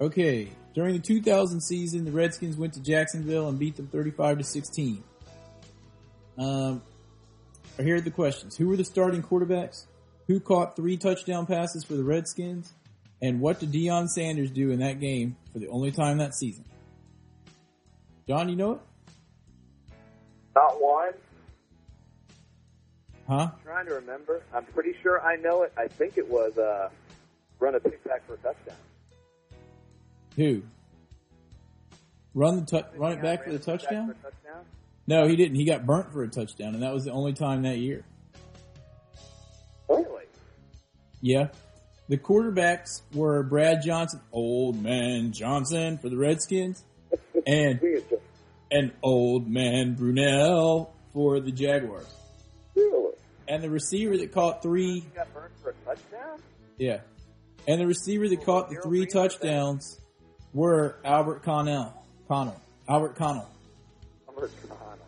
okay, 0.00 0.48
during 0.74 0.94
the 0.94 1.00
2000 1.00 1.60
season, 1.60 2.04
the 2.04 2.12
Redskins 2.12 2.56
went 2.56 2.74
to 2.74 2.80
Jacksonville 2.80 3.48
and 3.48 3.58
beat 3.58 3.76
them 3.76 3.88
35 3.88 4.38
to 4.38 4.44
16. 4.44 5.02
Um, 6.38 6.82
here 7.78 7.96
are 7.96 8.00
the 8.00 8.10
questions. 8.10 8.56
Who 8.56 8.68
were 8.68 8.76
the 8.76 8.84
starting 8.84 9.22
quarterbacks? 9.22 9.86
Who 10.28 10.38
caught 10.38 10.76
three 10.76 10.96
touchdown 10.96 11.46
passes 11.46 11.84
for 11.84 11.94
the 11.94 12.04
Redskins? 12.04 12.72
And 13.20 13.40
what 13.40 13.60
did 13.60 13.72
Deion 13.72 14.08
Sanders 14.08 14.50
do 14.50 14.70
in 14.70 14.80
that 14.80 15.00
game 15.00 15.36
for 15.52 15.58
the 15.58 15.68
only 15.68 15.90
time 15.90 16.18
that 16.18 16.34
season? 16.34 16.64
John, 18.28 18.48
you 18.48 18.56
know 18.56 18.72
it? 18.72 18.80
Not 20.54 20.80
one. 20.80 21.12
Huh? 23.28 23.50
I'm 23.52 23.62
trying 23.64 23.86
to 23.86 23.94
remember. 23.94 24.42
I'm 24.54 24.64
pretty 24.66 24.94
sure 25.02 25.20
I 25.20 25.36
know 25.36 25.62
it. 25.62 25.72
I 25.76 25.88
think 25.88 26.16
it 26.16 26.28
was 26.28 26.56
uh, 26.58 26.90
run 27.58 27.74
a 27.74 27.80
pick 27.80 28.02
back 28.04 28.26
for 28.26 28.34
a 28.34 28.36
touchdown. 28.38 28.76
Who? 30.36 30.62
Run 32.34 32.60
the 32.60 32.66
tu- 32.66 32.98
run 32.98 33.12
it 33.12 33.22
back 33.22 33.44
for 33.44 33.50
the 33.50 33.56
a 33.56 33.58
pick 33.58 33.66
back 33.66 33.80
touchdown? 33.80 34.06
for 34.06 34.12
a 34.12 34.30
touchdown? 34.30 34.64
No, 35.08 35.26
he 35.26 35.36
didn't. 35.36 35.56
He 35.56 35.64
got 35.64 35.86
burnt 35.86 36.12
for 36.12 36.22
a 36.22 36.28
touchdown, 36.28 36.74
and 36.74 36.82
that 36.82 36.92
was 36.92 37.04
the 37.04 37.12
only 37.12 37.32
time 37.32 37.62
that 37.62 37.78
year. 37.78 38.04
Really? 39.88 40.24
Yeah. 41.20 41.48
The 42.08 42.18
quarterbacks 42.18 43.02
were 43.12 43.42
Brad 43.42 43.82
Johnson, 43.82 44.20
old 44.32 44.80
man 44.80 45.32
Johnson 45.32 45.98
for 45.98 46.08
the 46.08 46.16
Redskins, 46.16 46.84
and 47.44 47.80
and 48.70 48.92
old 49.02 49.48
man 49.48 49.96
Brunell 49.96 50.90
for 51.12 51.40
the 51.40 51.50
Jaguars. 51.50 52.06
Really. 53.46 53.54
And 53.54 53.64
the 53.64 53.70
receiver 53.70 54.16
that 54.18 54.32
caught 54.32 54.62
three, 54.62 55.04
got 55.14 55.32
burned 55.32 55.52
for 55.62 55.70
a 55.70 55.74
touchdown? 55.84 56.40
yeah. 56.78 57.00
And 57.68 57.80
the 57.80 57.86
receiver 57.86 58.28
that 58.28 58.44
caught 58.44 58.70
the 58.70 58.76
three 58.82 59.06
touchdowns 59.06 60.00
were 60.52 60.96
Albert 61.04 61.42
Connell. 61.42 61.92
Connell. 62.28 62.60
Albert 62.88 63.16
Connell. 63.16 63.48
Number 64.26 64.48
Connell. 64.68 64.98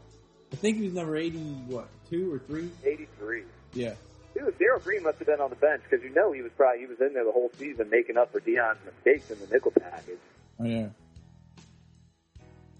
I 0.52 0.56
think 0.56 0.78
he 0.78 0.84
was 0.84 0.92
number 0.94 1.16
80, 1.16 1.38
what, 1.68 1.88
two 2.10 2.32
or 2.32 2.38
three? 2.40 2.70
83. 2.84 3.44
Yeah. 3.74 3.94
Dude, 4.34 4.58
Darrell 4.58 4.80
Green 4.80 5.02
must 5.02 5.18
have 5.18 5.26
been 5.26 5.40
on 5.40 5.50
the 5.50 5.56
bench 5.56 5.82
because 5.88 6.04
you 6.04 6.12
know 6.14 6.32
he 6.32 6.42
was 6.42 6.52
probably 6.56 6.80
he 6.80 6.86
was 6.86 7.00
in 7.00 7.12
there 7.12 7.24
the 7.24 7.32
whole 7.32 7.50
season 7.58 7.88
making 7.90 8.16
up 8.16 8.32
for 8.32 8.40
Deion's 8.40 8.78
mistakes 8.84 9.30
in 9.30 9.38
the 9.40 9.46
nickel 9.52 9.72
package. 9.72 10.18
Oh, 10.60 10.64
yeah. 10.64 10.88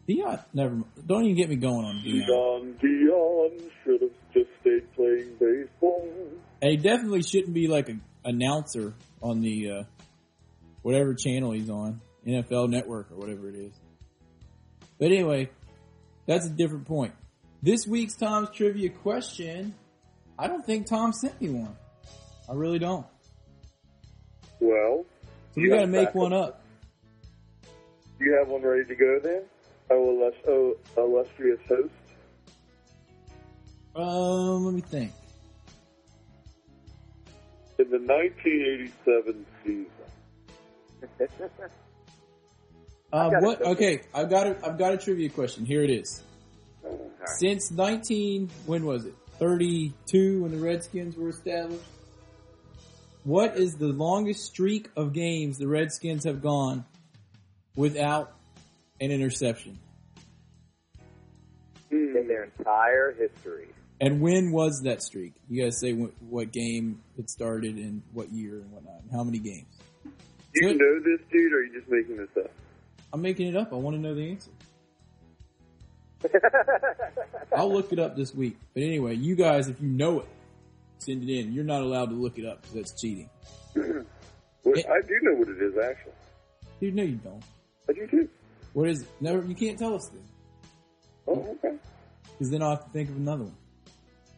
Deion, 0.08 0.42
never, 0.54 0.78
don't 1.06 1.24
even 1.24 1.36
get 1.36 1.50
me 1.50 1.56
going 1.56 1.84
on 1.84 1.96
Deion. 1.96 2.26
Don 2.26 2.74
Deion 2.82 3.70
should 3.84 4.00
have 4.00 4.17
just 4.32 4.48
stayed 4.60 4.92
playing 4.94 5.34
baseball. 5.38 6.08
And 6.60 6.70
he 6.70 6.76
definitely 6.76 7.22
shouldn't 7.22 7.54
be 7.54 7.68
like 7.68 7.88
an 7.88 8.00
announcer 8.24 8.94
on 9.22 9.40
the 9.40 9.70
uh, 9.70 9.82
whatever 10.82 11.14
channel 11.14 11.52
he's 11.52 11.70
on, 11.70 12.00
NFL 12.26 12.68
Network 12.70 13.10
or 13.10 13.16
whatever 13.16 13.48
it 13.48 13.54
is. 13.54 13.72
But 14.98 15.06
anyway, 15.06 15.50
that's 16.26 16.46
a 16.46 16.50
different 16.50 16.86
point. 16.86 17.12
This 17.62 17.86
week's 17.86 18.14
Tom's 18.14 18.50
trivia 18.50 18.90
question, 18.90 19.74
I 20.38 20.46
don't 20.46 20.64
think 20.64 20.86
Tom 20.86 21.12
sent 21.12 21.40
me 21.40 21.50
one. 21.50 21.76
I 22.48 22.54
really 22.54 22.78
don't. 22.78 23.06
Well, 24.60 25.04
So 25.54 25.60
we 25.60 25.68
got 25.68 25.80
to 25.80 25.86
make 25.86 26.14
one 26.14 26.32
up. 26.32 26.62
you 28.20 28.36
have 28.38 28.48
one 28.48 28.62
ready 28.62 28.84
to 28.84 28.94
go 28.94 29.18
then? 29.22 29.42
Oh 29.90 30.74
illustrious 30.96 31.60
host. 31.68 31.90
Um, 33.94 34.64
let 34.64 34.74
me 34.74 34.80
think. 34.80 35.12
In 37.78 37.90
the 37.90 37.98
1987 37.98 39.46
season, 39.64 39.86
Uh, 43.10 43.30
what? 43.40 43.62
Okay, 43.62 44.02
I've 44.12 44.28
got 44.28 44.46
a, 44.46 44.56
I've 44.66 44.76
got 44.76 44.92
a 44.92 44.98
trivia 44.98 45.30
question. 45.30 45.64
Here 45.64 45.82
it 45.82 45.90
is. 45.90 46.22
Since 47.38 47.70
19, 47.70 48.50
when 48.66 48.84
was 48.84 49.06
it? 49.06 49.14
32 49.38 50.42
when 50.42 50.50
the 50.50 50.58
Redskins 50.58 51.16
were 51.16 51.30
established. 51.30 51.84
What 53.24 53.56
is 53.56 53.76
the 53.76 53.88
longest 53.88 54.44
streak 54.44 54.90
of 54.96 55.12
games 55.12 55.58
the 55.58 55.68
Redskins 55.68 56.24
have 56.24 56.42
gone 56.42 56.84
without 57.76 58.32
an 59.00 59.10
interception? 59.10 59.78
In 61.90 62.26
their 62.26 62.44
entire 62.58 63.12
history. 63.12 63.68
And 64.00 64.20
when 64.20 64.52
was 64.52 64.82
that 64.84 65.02
streak? 65.02 65.34
You 65.48 65.64
guys 65.64 65.78
say 65.80 65.92
what, 65.92 66.12
what 66.20 66.52
game 66.52 67.02
it 67.18 67.28
started 67.30 67.76
and 67.76 68.02
what 68.12 68.30
year 68.30 68.54
and 68.60 68.70
whatnot. 68.70 69.00
And 69.02 69.10
how 69.10 69.24
many 69.24 69.38
games? 69.38 69.66
do 70.04 70.10
you 70.54 70.68
Good. 70.68 70.78
know 70.78 71.00
this 71.00 71.20
dude, 71.32 71.52
or 71.52 71.56
are 71.58 71.62
you 71.64 71.72
just 71.78 71.90
making 71.90 72.16
this 72.16 72.28
up? 72.44 72.50
I'm 73.12 73.20
making 73.22 73.48
it 73.48 73.56
up. 73.56 73.72
I 73.72 73.76
want 73.76 73.96
to 73.96 74.02
know 74.02 74.14
the 74.14 74.30
answer. 74.30 74.50
I'll 77.56 77.72
look 77.72 77.92
it 77.92 77.98
up 77.98 78.16
this 78.16 78.34
week. 78.34 78.56
But 78.74 78.82
anyway, 78.82 79.14
you 79.16 79.34
guys, 79.34 79.68
if 79.68 79.80
you 79.80 79.88
know 79.88 80.20
it, 80.20 80.26
send 80.98 81.28
it 81.28 81.32
in. 81.38 81.52
You're 81.52 81.64
not 81.64 81.82
allowed 81.82 82.10
to 82.10 82.14
look 82.16 82.38
it 82.38 82.44
up 82.46 82.60
because 82.62 82.74
that's 82.74 83.00
cheating. 83.00 83.30
Well, 84.64 84.74
It- 84.76 84.86
I 84.86 85.00
do 85.06 85.14
know 85.22 85.34
what 85.38 85.48
it 85.48 85.62
is, 85.62 85.78
actually. 85.78 86.12
Dude, 86.80 86.94
no, 86.96 87.04
you 87.04 87.14
don't. 87.14 87.42
I 87.88 87.92
do 87.92 88.06
too. 88.08 88.28
What 88.74 88.88
is 88.88 89.02
it? 89.02 89.08
Never. 89.20 89.42
You 89.46 89.54
can't 89.54 89.78
tell 89.78 89.94
us 89.94 90.10
then. 90.12 90.22
Oh, 91.28 91.56
okay. 91.64 91.76
because 92.32 92.50
then 92.50 92.62
I'll 92.62 92.70
have 92.70 92.84
to 92.84 92.90
think 92.90 93.08
of 93.08 93.16
another 93.16 93.44
one. 93.44 93.56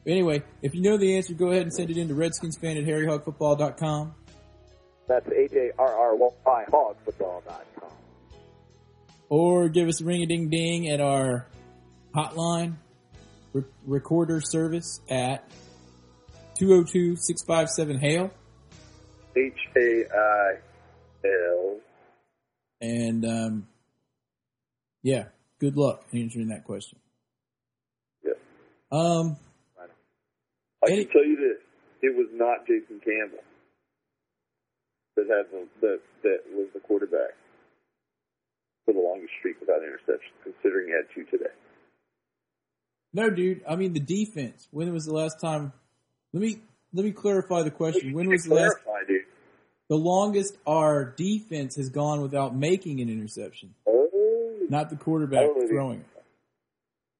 Anyway, 0.06 0.42
if 0.62 0.74
you 0.74 0.80
know 0.82 0.96
the 0.96 1.16
answer, 1.16 1.34
go 1.34 1.50
ahead 1.50 1.62
and 1.62 1.72
send 1.72 1.90
it 1.90 1.96
in 1.96 2.08
to 2.08 2.14
redskinsfan 2.14 2.78
at 2.78 2.84
harryhogfootball.com. 2.86 4.14
That's 5.06 5.28
H-A-R-R-Y 5.28 6.64
hogfootball.com. 6.72 7.90
or 9.28 9.68
give 9.68 9.88
us 9.88 10.00
a 10.00 10.04
ring 10.04 10.22
a 10.22 10.26
ding 10.26 10.48
ding 10.48 10.88
at 10.88 11.00
our 11.00 11.46
hotline 12.14 12.76
re- 13.52 13.64
recorder 13.86 14.40
service 14.40 15.00
at 15.10 15.44
202 16.58 17.16
657 17.16 17.98
HAIL. 18.00 18.30
H 19.36 19.52
A 19.76 20.04
I 20.14 20.52
L. 21.24 21.76
And, 22.80 23.24
um, 23.24 23.68
yeah, 25.02 25.24
good 25.58 25.76
luck 25.76 26.04
answering 26.14 26.48
that 26.48 26.64
question. 26.64 26.98
Yeah. 28.24 28.32
Um, 28.90 29.36
I 30.83 30.88
can 30.88 31.09
tell 31.09 31.25
you 31.25 31.37
this: 31.37 31.62
it 32.03 32.16
was 32.16 32.29
not 32.33 32.66
Jason 32.66 33.01
Campbell 33.05 33.45
that 35.16 35.27
had 35.29 35.47
the, 35.53 35.69
that 35.81 36.01
that 36.23 36.38
was 36.55 36.69
the 36.75 36.81
quarterback 36.81 37.37
for 38.85 38.95
the 38.95 39.01
longest 39.01 39.33
streak 39.38 39.61
without 39.61 39.83
interception, 39.83 40.33
considering 40.43 40.88
he 40.88 40.93
had 40.93 41.05
two 41.14 41.25
today. 41.31 41.51
no, 43.12 43.31
dude, 43.31 43.62
I 43.69 43.77
mean 43.77 43.93
the 43.93 44.01
defense. 44.01 44.69
When 44.71 44.93
was 44.93 45.05
the 45.05 45.14
last 45.14 45.40
time? 45.40 45.73
Let 46.33 46.43
me, 46.43 46.61
let 46.93 47.05
me 47.05 47.12
clarify 47.12 47.62
the 47.62 47.71
question. 47.71 48.12
When 48.12 48.29
was 48.29 48.45
the 48.45 48.55
last, 48.55 48.77
dude? 49.09 49.23
the 49.88 49.97
longest 49.97 50.57
our 50.66 51.05
defense 51.16 51.77
has 51.77 51.88
gone 51.88 52.23
without 52.23 52.55
making 52.55 53.01
an 53.01 53.09
interception? 53.09 53.75
Oh, 53.87 54.59
not 54.69 54.88
the 54.88 54.97
quarterback 54.97 55.49
Oh, 55.51 55.66
throwing 55.69 56.01
it. 56.01 56.07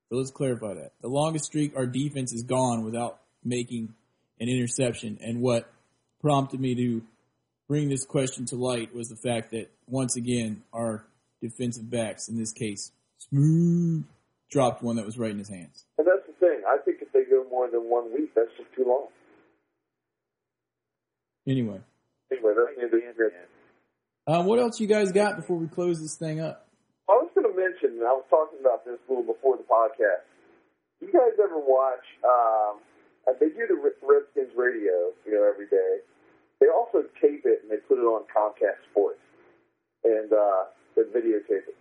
So 0.09 0.17
let's 0.17 0.31
clarify 0.31 0.75
that. 0.75 0.93
The 1.01 1.09
longest 1.09 1.47
streak 1.47 1.77
our 1.77 1.87
defense 1.87 2.31
has 2.33 2.43
gone 2.43 2.85
without 2.85 3.21
making 3.45 3.95
an 4.39 4.49
interception, 4.49 5.19
and 5.21 5.41
what 5.41 5.71
prompted 6.21 6.61
me 6.61 6.75
to 6.75 7.03
bring 7.69 7.89
this 7.89 8.05
question 8.05 8.45
to 8.47 8.57
light 8.57 8.95
was 8.95 9.09
the 9.09 9.17
fact 9.17 9.51
that 9.53 9.71
once 9.87 10.17
again 10.17 10.63
our 10.73 11.05
defensive 11.41 11.91
backs, 11.91 12.29
in 12.29 12.37
this 12.37 12.53
case, 12.53 12.93
Smoot, 13.19 14.05
dropped 14.51 14.83
one 14.83 14.97
that 14.97 15.05
was 15.05 15.19
right 15.19 15.31
in 15.31 15.39
his 15.39 15.49
hands. 15.49 15.85
and 15.99 16.07
that's 16.07 16.27
the 16.27 16.33
thing. 16.45 16.63
I 16.67 16.79
think 16.85 16.99
if 17.01 17.13
they 17.13 17.25
go 17.25 17.45
more 17.51 17.71
than 17.71 17.83
one 17.83 18.13
week, 18.13 18.35
that's 18.35 18.51
just 18.57 18.73
too 18.75 18.85
long. 18.87 19.07
Anyway, 21.47 21.81
Anyway, 22.31 22.53
that's 22.55 22.91
the 22.93 22.97
end 22.97 23.11
um, 24.31 24.47
what 24.47 24.61
else 24.61 24.79
you 24.79 24.87
guys 24.87 25.11
got 25.11 25.35
before 25.35 25.57
we 25.57 25.67
close 25.67 26.01
this 26.01 26.15
thing 26.15 26.39
up? 26.39 26.69
I 27.09 27.19
was 27.19 27.31
going 27.35 27.51
to 27.51 27.57
mention, 27.57 27.99
and 27.99 28.07
I 28.07 28.15
was 28.15 28.23
talking 28.31 28.61
about 28.61 28.85
this 28.85 28.95
a 28.95 29.11
little 29.11 29.27
before 29.27 29.57
the 29.57 29.67
podcast. 29.67 30.23
You 31.01 31.11
guys 31.11 31.35
ever 31.43 31.59
watch? 31.59 32.07
Um, 32.23 32.79
uh, 32.79 32.90
they 33.39 33.49
do 33.49 33.67
the 33.69 33.79
Redskins 33.79 34.53
radio, 34.57 35.13
you 35.27 35.33
know, 35.33 35.45
every 35.45 35.67
day. 35.67 36.01
They 36.61 36.69
also 36.69 37.05
tape 37.21 37.45
it 37.45 37.63
and 37.63 37.71
they 37.71 37.81
put 37.89 37.99
it 37.99 38.05
on 38.05 38.25
Comcast 38.29 38.81
Sports, 38.91 39.21
and 40.05 40.33
uh, 40.33 40.69
they 40.97 41.03
videotape 41.09 41.69
it. 41.69 41.79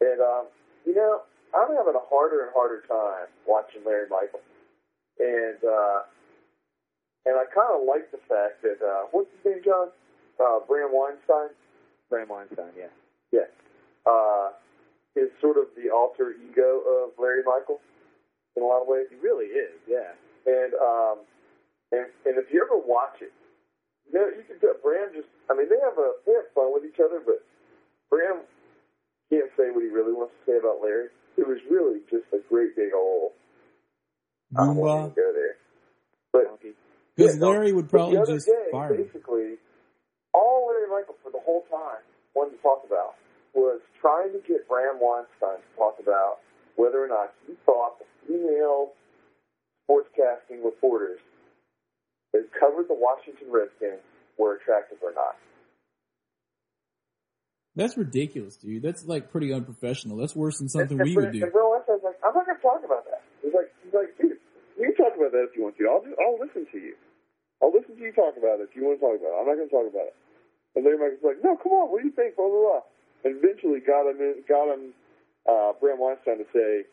And 0.00 0.20
um, 0.20 0.46
you 0.86 0.94
know, 0.94 1.22
I'm 1.54 1.74
having 1.74 1.94
a 1.94 2.04
harder 2.08 2.44
and 2.44 2.52
harder 2.54 2.82
time 2.88 3.28
watching 3.46 3.82
Larry 3.84 4.08
Michael, 4.10 4.40
and 5.18 5.58
uh, 5.62 6.00
and 7.26 7.36
I 7.36 7.44
kind 7.52 7.74
of 7.74 7.86
like 7.86 8.10
the 8.10 8.22
fact 8.28 8.62
that 8.62 8.80
uh, 8.80 9.06
what's 9.10 9.28
his 9.42 9.52
name, 9.52 9.62
John? 9.64 9.88
Uh, 10.40 10.60
Bram 10.66 10.90
Weinstein. 10.92 11.50
Bram 12.10 12.28
Weinstein, 12.28 12.72
yeah. 12.78 12.94
Yeah. 13.32 13.50
Uh, 14.06 14.50
is 15.16 15.30
sort 15.40 15.58
of 15.58 15.66
the 15.76 15.90
alter 15.90 16.34
ego 16.48 16.80
of 16.86 17.10
Larry 17.18 17.42
Michael 17.44 17.80
in 18.56 18.62
a 18.62 18.66
lot 18.66 18.82
of 18.82 18.88
ways. 18.88 19.06
He 19.10 19.16
really 19.16 19.46
is, 19.46 19.74
yeah. 19.86 20.14
And 20.48 20.72
um, 20.80 21.16
and 21.92 22.08
and 22.24 22.34
if 22.40 22.48
you 22.48 22.64
ever 22.64 22.80
watch 22.80 23.20
it, 23.20 23.32
you 24.08 24.16
know, 24.16 24.32
you 24.32 24.40
can 24.48 24.56
tell 24.64 24.80
Bram 24.80 25.12
just. 25.12 25.28
I 25.50 25.54
mean, 25.54 25.68
they 25.68 25.76
have 25.84 25.98
a 26.00 26.16
they 26.24 26.32
have 26.32 26.48
fun 26.56 26.72
with 26.72 26.88
each 26.88 26.96
other, 27.04 27.20
but 27.20 27.44
Bram 28.08 28.40
can't 29.28 29.52
say 29.60 29.68
what 29.68 29.84
he 29.84 29.92
really 29.92 30.16
wants 30.16 30.32
to 30.32 30.52
say 30.52 30.56
about 30.56 30.80
Larry. 30.80 31.12
It 31.36 31.46
was 31.46 31.60
really 31.70 32.00
just 32.08 32.24
a 32.32 32.40
great 32.48 32.74
big 32.76 32.96
old. 32.96 33.36
I 34.56 34.64
don't 34.64 34.76
want 34.76 35.14
to 35.14 35.20
go 35.20 35.28
there. 35.36 35.60
But 36.32 36.56
Because 37.14 37.36
Yeah, 37.36 37.46
Larry 37.46 37.72
would 37.72 37.92
but 37.92 37.92
probably 37.92 38.16
the 38.16 38.22
other 38.22 38.34
just 38.40 38.46
day, 38.46 38.72
fire 38.72 38.94
him. 38.94 39.04
basically, 39.04 39.60
all 40.32 40.72
Larry 40.72 40.88
Michael 40.88 41.16
for 41.22 41.30
the 41.30 41.40
whole 41.44 41.68
time 41.68 42.00
wanted 42.34 42.56
to 42.56 42.62
talk 42.64 42.82
about 42.88 43.14
was 43.52 43.80
trying 44.00 44.32
to 44.32 44.40
get 44.48 44.64
Bram 44.68 44.96
Weinstein 45.00 45.60
to 45.60 45.70
talk 45.76 46.00
about 46.00 46.40
whether 46.76 47.04
or 47.04 47.08
not 47.08 47.34
he 47.46 47.52
thought 47.66 47.98
the 48.00 48.06
female 48.26 48.92
sportscasting 49.88 50.64
reporters 50.64 51.18
that 52.32 52.44
covered 52.60 52.88
the 52.88 52.94
Washington 52.94 53.48
Redskins 53.50 54.04
were 54.36 54.56
attractive 54.56 54.98
or 55.02 55.12
not. 55.16 55.36
That's 57.74 57.96
ridiculous, 57.96 58.56
dude. 58.56 58.82
That's 58.82 59.06
like 59.06 59.30
pretty 59.30 59.54
unprofessional. 59.54 60.18
That's 60.18 60.34
worse 60.34 60.58
than 60.58 60.68
something 60.68 60.98
and, 60.98 61.06
we 61.06 61.14
and, 61.14 61.24
would 61.24 61.32
do. 61.32 61.42
And 61.46 61.52
Bram 61.52 61.70
Weinstein's 61.70 62.02
like, 62.02 62.18
I'm 62.26 62.34
not 62.34 62.44
going 62.44 62.58
to 62.58 62.62
talk 62.62 62.82
about 62.84 63.06
that. 63.06 63.22
He's 63.40 63.54
like, 63.54 63.70
he's 63.86 63.94
like, 63.94 64.10
dude, 64.18 64.36
you 64.76 64.90
can 64.90 64.98
talk 64.98 65.14
about 65.14 65.30
that 65.30 65.46
if 65.46 65.54
you 65.54 65.62
want 65.62 65.78
to. 65.78 65.86
I'll, 65.86 66.02
do, 66.02 66.10
I'll 66.18 66.42
listen 66.42 66.66
to 66.66 66.78
you. 66.78 66.98
I'll 67.62 67.70
listen 67.70 67.94
to 67.94 68.02
you 68.02 68.10
talk 68.12 68.34
about 68.34 68.58
it 68.58 68.70
if 68.70 68.74
you 68.74 68.82
want 68.82 68.98
to 68.98 69.02
talk 69.06 69.14
about 69.14 69.30
it. 69.30 69.38
I'm 69.38 69.46
not 69.46 69.56
going 69.56 69.70
to 69.70 69.74
talk 69.74 69.86
about 69.86 70.10
it. 70.10 70.16
And 70.74 70.84
Larry 70.84 70.98
Michael's 70.98 71.22
like, 71.22 71.38
no, 71.42 71.54
come 71.54 71.72
on, 71.74 71.90
what 71.90 72.02
do 72.02 72.10
you 72.10 72.14
think? 72.14 72.34
Blah 72.34 72.50
blah 72.50 72.62
blah. 72.66 72.84
And 73.26 73.38
eventually 73.38 73.78
got 73.82 74.10
him, 74.10 74.18
in, 74.22 74.42
got 74.46 74.70
him, 74.70 74.94
uh, 75.46 75.74
Bram 75.78 75.98
Weinstein 75.98 76.38
to 76.38 76.46
say, 76.50 76.86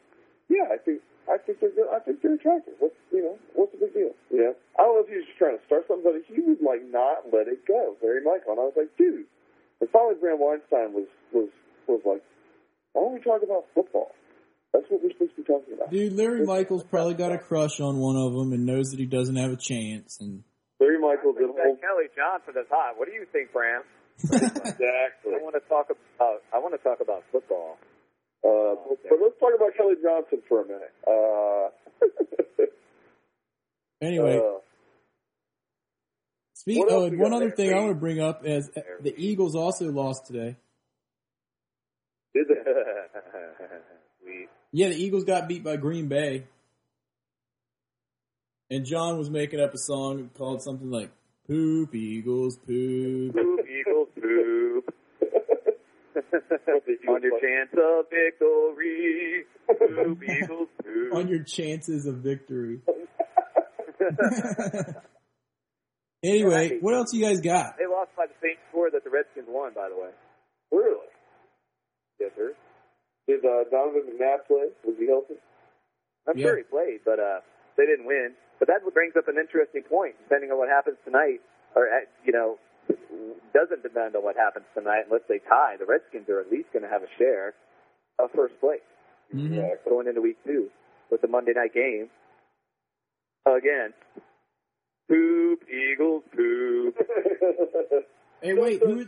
yeah, 0.50 0.70
I 0.70 0.78
think, 0.78 1.02
I 1.26 1.38
think 1.42 1.60
they're, 1.60 1.74
good. 1.74 1.90
I 1.90 2.00
think 2.00 2.22
they're 2.22 2.38
attractive. 2.38 2.78
What's, 2.78 2.96
you 3.10 3.26
know, 3.26 3.38
what's 3.58 3.74
the 3.74 3.82
big 3.82 3.94
deal? 3.94 4.14
You 4.30 4.46
know, 4.46 4.54
I 4.78 4.86
don't 4.86 4.96
know 4.96 5.04
if 5.04 5.10
he 5.10 5.18
was 5.18 5.26
just 5.26 5.42
trying 5.42 5.58
to 5.58 5.64
start 5.66 5.90
something, 5.90 6.06
but 6.06 6.22
he 6.30 6.38
would 6.42 6.62
like 6.62 6.86
not 6.94 7.34
let 7.34 7.50
it 7.50 7.66
go, 7.66 7.98
Larry 8.02 8.22
Michael. 8.22 8.54
And 8.54 8.62
I 8.62 8.66
was 8.70 8.78
like, 8.78 8.94
dude. 8.98 9.26
And 9.82 9.90
finally, 9.90 10.16
Bram 10.22 10.40
Weinstein 10.40 10.94
was 10.94 11.10
was 11.34 11.50
was 11.88 12.02
like, 12.06 12.22
why 12.94 13.02
don't 13.02 13.14
we 13.14 13.22
talk 13.22 13.42
about 13.44 13.66
football? 13.74 14.14
That's 14.72 14.86
what 14.90 15.04
we're 15.04 15.12
supposed 15.12 15.36
to 15.36 15.42
be 15.42 15.48
talking 15.48 15.74
about. 15.74 15.92
Dude, 15.92 16.14
Larry 16.14 16.46
Michael's 16.46 16.84
probably 16.84 17.16
got 17.16 17.32
a 17.32 17.38
crush 17.38 17.80
on 17.80 17.98
one 17.98 18.16
of 18.16 18.34
them 18.34 18.52
and 18.54 18.66
knows 18.66 18.92
that 18.92 19.00
he 19.00 19.06
doesn't 19.06 19.36
have 19.36 19.52
a 19.52 19.60
chance. 19.60 20.20
And 20.20 20.44
Larry 20.80 21.00
Michael 21.00 21.34
did 21.34 21.48
a 21.50 21.54
whole 21.54 21.78
Kelly 21.80 22.12
Johnson 22.16 22.54
is 22.60 22.68
hot. 22.70 23.00
What 23.00 23.08
do 23.08 23.14
you 23.14 23.26
think, 23.32 23.52
Bram? 23.52 23.84
exactly. 24.24 25.36
I 25.36 25.44
want 25.44 25.56
to 25.56 25.64
talk 25.68 25.88
about. 25.92 26.44
I 26.54 26.60
want 26.60 26.76
to 26.76 26.84
talk 26.84 27.00
about 27.02 27.24
football. 27.32 27.78
Uh, 28.46 28.76
but 29.10 29.20
let's 29.22 29.40
talk 29.40 29.52
about 29.56 29.76
Kelly 29.76 29.96
Johnson 30.04 30.42
for 30.48 30.62
a 30.62 30.66
minute. 30.68 30.94
Uh, 31.08 32.66
anyway, 34.06 34.38
uh, 34.38 34.60
speak. 36.54 36.84
Oh, 36.88 37.10
one 37.10 37.34
other 37.34 37.50
thing 37.50 37.74
I 37.74 37.80
want 37.80 37.92
to 37.92 37.96
bring 37.96 38.20
up 38.20 38.46
is 38.46 38.70
the 39.02 39.16
Eagles 39.18 39.56
also 39.56 39.90
lost 39.92 40.28
today. 40.28 40.58
did 42.34 42.48
they? 42.48 42.56
Yeah, 44.72 44.90
the 44.90 44.96
Eagles 44.96 45.24
got 45.24 45.48
beat 45.48 45.64
by 45.64 45.78
Green 45.78 46.10
Bay. 46.10 46.44
And 48.70 48.86
John 48.86 49.18
was 49.18 49.30
making 49.30 49.62
up 49.62 49.74
a 49.74 49.78
song 49.78 50.32
called 50.38 50.62
something 50.62 50.92
like 50.92 51.12
"Poop 51.48 51.96
Eagles 51.96 52.58
Poop." 52.58 53.55
Poop 56.42 56.84
Eagles 56.88 56.88
poop 57.04 57.10
on 57.10 57.22
your 57.24 57.40
chance 57.40 57.70
of 57.78 58.06
victory. 58.10 59.46
Poop 59.68 60.24
Eagles 60.24 60.68
poop. 60.84 61.14
on 61.14 61.28
your 61.28 61.44
chances 61.44 62.06
of 62.06 62.16
victory. 62.16 62.80
anyway, 66.24 66.78
what 66.82 66.94
else 66.94 67.14
you 67.14 67.24
guys 67.24 67.40
got? 67.42 67.78
They 67.78 67.86
lost 67.88 68.12
by 68.18 68.26
the 68.28 68.34
same 68.42 68.58
score 68.70 68.90
that 68.92 69.04
the 69.04 69.10
Redskins 69.10 69.48
won, 69.50 69.74
by 69.74 69.90
the 69.90 69.96
way. 69.96 70.10
Really? 70.72 71.08
Yes, 72.20 72.32
sir. 72.36 72.54
Did 73.28 73.44
uh, 73.46 73.66
Donovan 73.72 74.04
McNabb 74.14 74.46
play? 74.48 74.70
Was 74.86 74.96
he 75.00 75.08
healthy? 75.08 75.36
I'm 76.28 76.38
Yeah. 76.38 76.46
sure 76.46 76.58
he 76.58 76.64
played, 76.64 77.00
but 77.06 77.20
uh, 77.20 77.40
they 77.78 77.86
didn't 77.86 78.06
win. 78.06 78.34
But 78.60 78.68
that 78.70 78.82
brings 78.94 79.16
up 79.18 79.28
an 79.28 79.38
interesting 79.38 79.84
point. 79.84 80.16
Depending 80.24 80.52
on 80.52 80.58
what 80.58 80.70
happens 80.70 80.98
tonight, 81.04 81.42
or 81.76 81.88
you 82.24 82.32
know, 82.32 82.58
doesn't 83.54 83.84
depend 83.84 84.16
on 84.16 84.24
what 84.24 84.36
happens 84.36 84.66
tonight. 84.74 85.04
Unless 85.08 85.24
they 85.30 85.40
tie, 85.40 85.76
the 85.80 85.86
Redskins 85.86 86.28
are 86.30 86.40
at 86.42 86.52
least 86.52 86.72
going 86.74 86.84
to 86.84 86.90
have 86.90 87.04
a 87.04 87.08
share 87.18 87.54
of 88.20 88.30
first 88.36 88.60
place 88.60 88.82
Mhm. 89.34 89.56
Yeah. 89.56 89.76
going 89.88 90.08
into 90.08 90.22
week 90.22 90.38
two 90.46 90.70
with 91.10 91.22
the 91.22 91.28
Monday 91.28 91.54
night 91.54 91.74
game. 91.74 92.10
Again, 93.46 93.94
poop 95.08 95.64
Eagles 95.70 96.24
poop. 96.36 96.98
Hey, 98.42 98.54
wait, 98.54 98.80
who? 98.84 99.06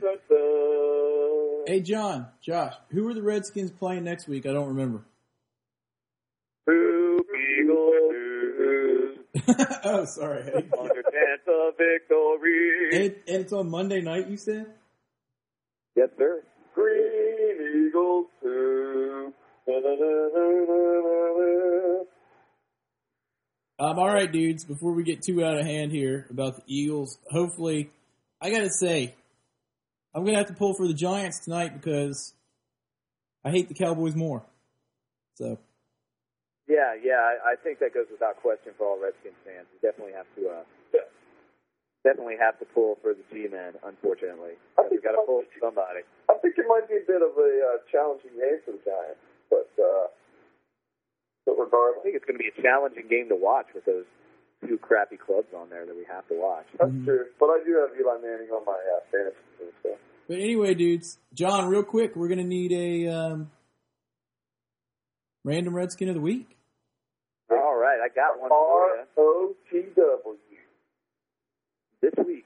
Hey, 1.67 1.81
John, 1.81 2.27
Josh, 2.41 2.73
who 2.89 3.07
are 3.07 3.13
the 3.13 3.21
Redskins 3.21 3.69
playing 3.71 4.05
next 4.05 4.27
week? 4.27 4.45
I 4.47 4.53
don't 4.53 4.69
remember. 4.69 5.03
Poop 6.65 7.27
Eagles 7.59 8.13
poop. 8.15 9.25
oh, 9.83 10.05
sorry. 10.05 10.43
On 11.45 11.53
your 11.53 11.69
of 11.69 11.77
victory. 11.77 12.89
And, 12.93 13.15
and 13.27 13.41
it's 13.43 13.53
on 13.53 13.69
Monday 13.69 14.01
night, 14.01 14.29
you 14.29 14.37
said? 14.37 14.67
Yes, 15.95 16.09
sir. 16.17 16.43
Green 16.73 17.91
da, 19.65 19.79
da. 19.81 20.07
Um, 23.79 23.99
all 23.99 24.07
right, 24.07 24.31
dudes. 24.31 24.65
Before 24.65 24.91
we 24.93 25.03
get 25.03 25.21
too 25.21 25.43
out 25.43 25.59
of 25.59 25.65
hand 25.65 25.91
here 25.91 26.25
about 26.31 26.55
the 26.55 26.63
Eagles, 26.65 27.19
hopefully, 27.29 27.91
I 28.41 28.49
gotta 28.49 28.71
say, 28.71 29.13
I'm 30.15 30.25
gonna 30.25 30.37
have 30.37 30.47
to 30.47 30.53
pull 30.53 30.73
for 30.73 30.87
the 30.87 30.95
Giants 30.95 31.41
tonight 31.45 31.79
because 31.79 32.33
I 33.45 33.51
hate 33.51 33.67
the 33.67 33.75
Cowboys 33.75 34.15
more. 34.15 34.43
So 35.35 35.59
Yeah, 36.67 36.95
yeah, 37.03 37.19
I, 37.21 37.51
I 37.51 37.55
think 37.63 37.77
that 37.79 37.93
goes 37.93 38.07
without 38.11 38.41
question 38.41 38.73
for 38.77 38.87
all 38.87 38.99
Redskins 38.99 39.35
fans. 39.45 39.67
You 39.71 39.89
definitely 39.89 40.13
have 40.13 40.25
to, 40.37 40.49
uh, 40.49 40.63
definitely 42.07 42.39
have 42.39 42.55
to 42.63 42.65
pull 42.71 42.95
for 43.03 43.11
the 43.11 43.23
G-men. 43.27 43.75
Unfortunately, 43.83 44.55
I 44.79 44.87
think 44.87 45.03
we 45.03 45.03
got 45.03 45.19
to 45.19 45.23
it 45.23 45.27
pull 45.27 45.43
might 45.43 45.51
for 45.51 45.59
somebody. 45.67 46.01
I 46.31 46.39
think 46.39 46.55
it 46.55 46.63
might 46.71 46.87
be 46.87 47.03
a 47.03 47.05
bit 47.05 47.19
of 47.19 47.35
a 47.35 47.51
uh, 47.59 47.77
challenging 47.91 48.31
game 48.39 48.63
for 48.63 48.71
the 48.71 48.81
Giants, 48.87 49.19
but 49.51 49.67
uh, 49.75 50.07
but 51.43 51.59
I 51.59 51.99
think 52.03 52.15
it's 52.15 52.23
going 52.25 52.39
to 52.39 52.43
be 52.43 52.51
a 52.51 52.61
challenging 52.63 53.07
game 53.11 53.27
to 53.29 53.35
watch 53.35 53.67
with 53.75 53.83
those 53.85 54.05
two 54.67 54.77
crappy 54.79 55.17
clubs 55.17 55.47
on 55.55 55.69
there 55.69 55.85
that 55.85 55.95
we 55.95 56.03
have 56.07 56.27
to 56.27 56.35
watch. 56.35 56.65
that's 56.79 56.89
Mhm. 56.91 57.05
true. 57.05 57.25
But 57.39 57.47
I 57.51 57.63
do 57.63 57.75
have 57.83 57.91
Eli 57.99 58.17
Manning 58.23 58.49
on 58.51 58.63
my 58.65 58.73
uh, 58.73 58.99
fantasy 59.11 59.37
team, 59.59 59.71
so 59.83 59.97
But 60.27 60.37
anyway, 60.39 60.73
dudes, 60.73 61.19
John, 61.33 61.67
real 61.69 61.83
quick, 61.83 62.15
we're 62.15 62.27
gonna 62.27 62.43
need 62.43 62.71
a 62.71 63.07
um, 63.11 63.51
random 65.43 65.75
Redskin 65.75 66.09
of 66.09 66.15
the 66.15 66.21
week. 66.21 66.57
All 67.49 67.75
right, 67.77 67.99
I 68.03 68.09
got 68.13 68.39
one 68.41 68.51
R 68.51 69.05
for 69.15 69.23
O 69.23 69.55
T 69.71 69.83
W. 69.95 70.37
you 72.01 72.09
this 72.09 72.25
week. 72.25 72.45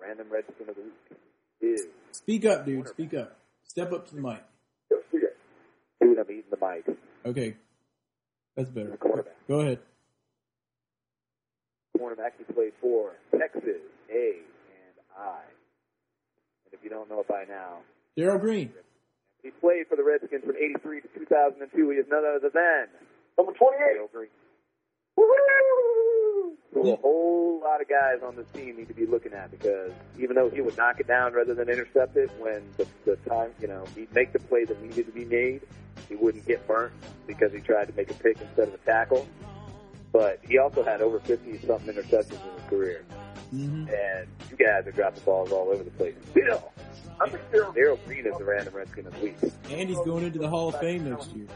Random 0.00 0.26
Redskin 0.30 0.68
of 0.68 0.74
the 0.76 0.82
week 0.82 1.18
is 1.60 1.86
Speak 2.12 2.44
up, 2.44 2.64
dude. 2.66 2.88
Speak 2.88 3.14
up. 3.14 3.36
Step 3.66 3.92
up 3.92 4.08
to 4.08 4.14
the 4.14 4.20
mic. 4.20 4.42
Yes, 4.90 5.00
dude. 5.12 6.18
I'm 6.18 6.24
eating 6.30 6.42
the 6.50 6.58
mic. 6.60 6.96
Okay, 7.24 7.56
that's 8.56 8.68
better. 8.70 8.96
Quarterback. 8.96 9.34
Go 9.48 9.60
ahead. 9.60 9.78
cornerback 11.98 12.32
he 12.38 12.44
played 12.52 12.72
for 12.80 13.12
Texas 13.38 13.62
A 14.10 14.28
and 14.42 14.96
I. 15.16 15.38
And 16.66 16.72
if 16.74 16.80
you 16.82 16.90
don't 16.90 17.08
know 17.08 17.20
it 17.20 17.28
by 17.28 17.44
now, 17.48 17.78
Darrell 18.16 18.38
Green. 18.38 18.72
he 19.42 19.50
played 19.60 19.86
for 19.88 19.96
the 19.96 20.02
Redskins 20.04 20.44
from 20.44 20.56
'83 20.56 21.00
to 21.02 21.08
2002. 21.16 21.90
He 21.90 21.96
is 21.96 22.06
none 22.10 22.24
other 22.26 22.50
than 22.52 22.88
Number 23.38 23.52
twenty-eight. 23.52 23.96
Dale 23.98 24.08
Green. 24.12 24.28
Woo-hoo! 25.16 26.21
So 26.72 26.80
a 26.92 26.96
whole 26.96 27.60
lot 27.62 27.80
of 27.82 27.88
guys 27.88 28.20
on 28.24 28.34
this 28.36 28.46
team 28.54 28.76
need 28.76 28.88
to 28.88 28.94
be 28.94 29.04
looking 29.06 29.32
at 29.34 29.50
because 29.50 29.92
even 30.18 30.36
though 30.36 30.48
he 30.48 30.62
would 30.62 30.76
knock 30.76 31.00
it 31.00 31.06
down 31.06 31.34
rather 31.34 31.54
than 31.54 31.68
intercept 31.68 32.16
it 32.16 32.30
when 32.38 32.62
the, 32.78 32.86
the 33.04 33.16
time, 33.28 33.50
you 33.60 33.68
know, 33.68 33.84
he'd 33.94 34.12
make 34.14 34.32
the 34.32 34.38
play 34.38 34.64
that 34.64 34.80
needed 34.82 35.06
to 35.06 35.12
be 35.12 35.24
made. 35.24 35.60
He 36.08 36.16
wouldn't 36.16 36.46
get 36.46 36.66
burnt 36.66 36.92
because 37.26 37.52
he 37.52 37.60
tried 37.60 37.88
to 37.88 37.94
make 37.94 38.10
a 38.10 38.14
pick 38.14 38.40
instead 38.40 38.68
of 38.68 38.74
a 38.74 38.78
tackle. 38.78 39.26
But 40.12 40.40
he 40.46 40.58
also 40.58 40.82
had 40.82 41.00
over 41.02 41.20
50 41.20 41.58
something 41.66 41.94
interceptions 41.94 42.32
in 42.32 42.52
his 42.60 42.68
career. 42.68 43.04
hmm 43.50 43.86
And 43.88 44.28
you 44.50 44.56
guys 44.56 44.86
are 44.86 44.92
dropping 44.92 45.22
balls 45.24 45.52
all 45.52 45.68
over 45.68 45.82
the 45.82 45.90
place. 45.92 46.14
Still, 46.30 46.72
I 47.20 47.28
think 47.28 47.42
they're 47.50 47.70
Darrell 47.72 47.98
Green 48.06 48.26
is 48.26 48.36
the 48.38 48.44
random 48.44 48.74
Redskin 48.74 49.06
of 49.06 49.14
the 49.14 49.20
week. 49.20 49.36
And 49.70 49.88
he's 49.88 49.98
going 50.00 50.24
into 50.24 50.38
the 50.38 50.48
Hall 50.48 50.68
of 50.68 50.80
Fame 50.80 51.08
next 51.08 51.30
year. 51.32 51.46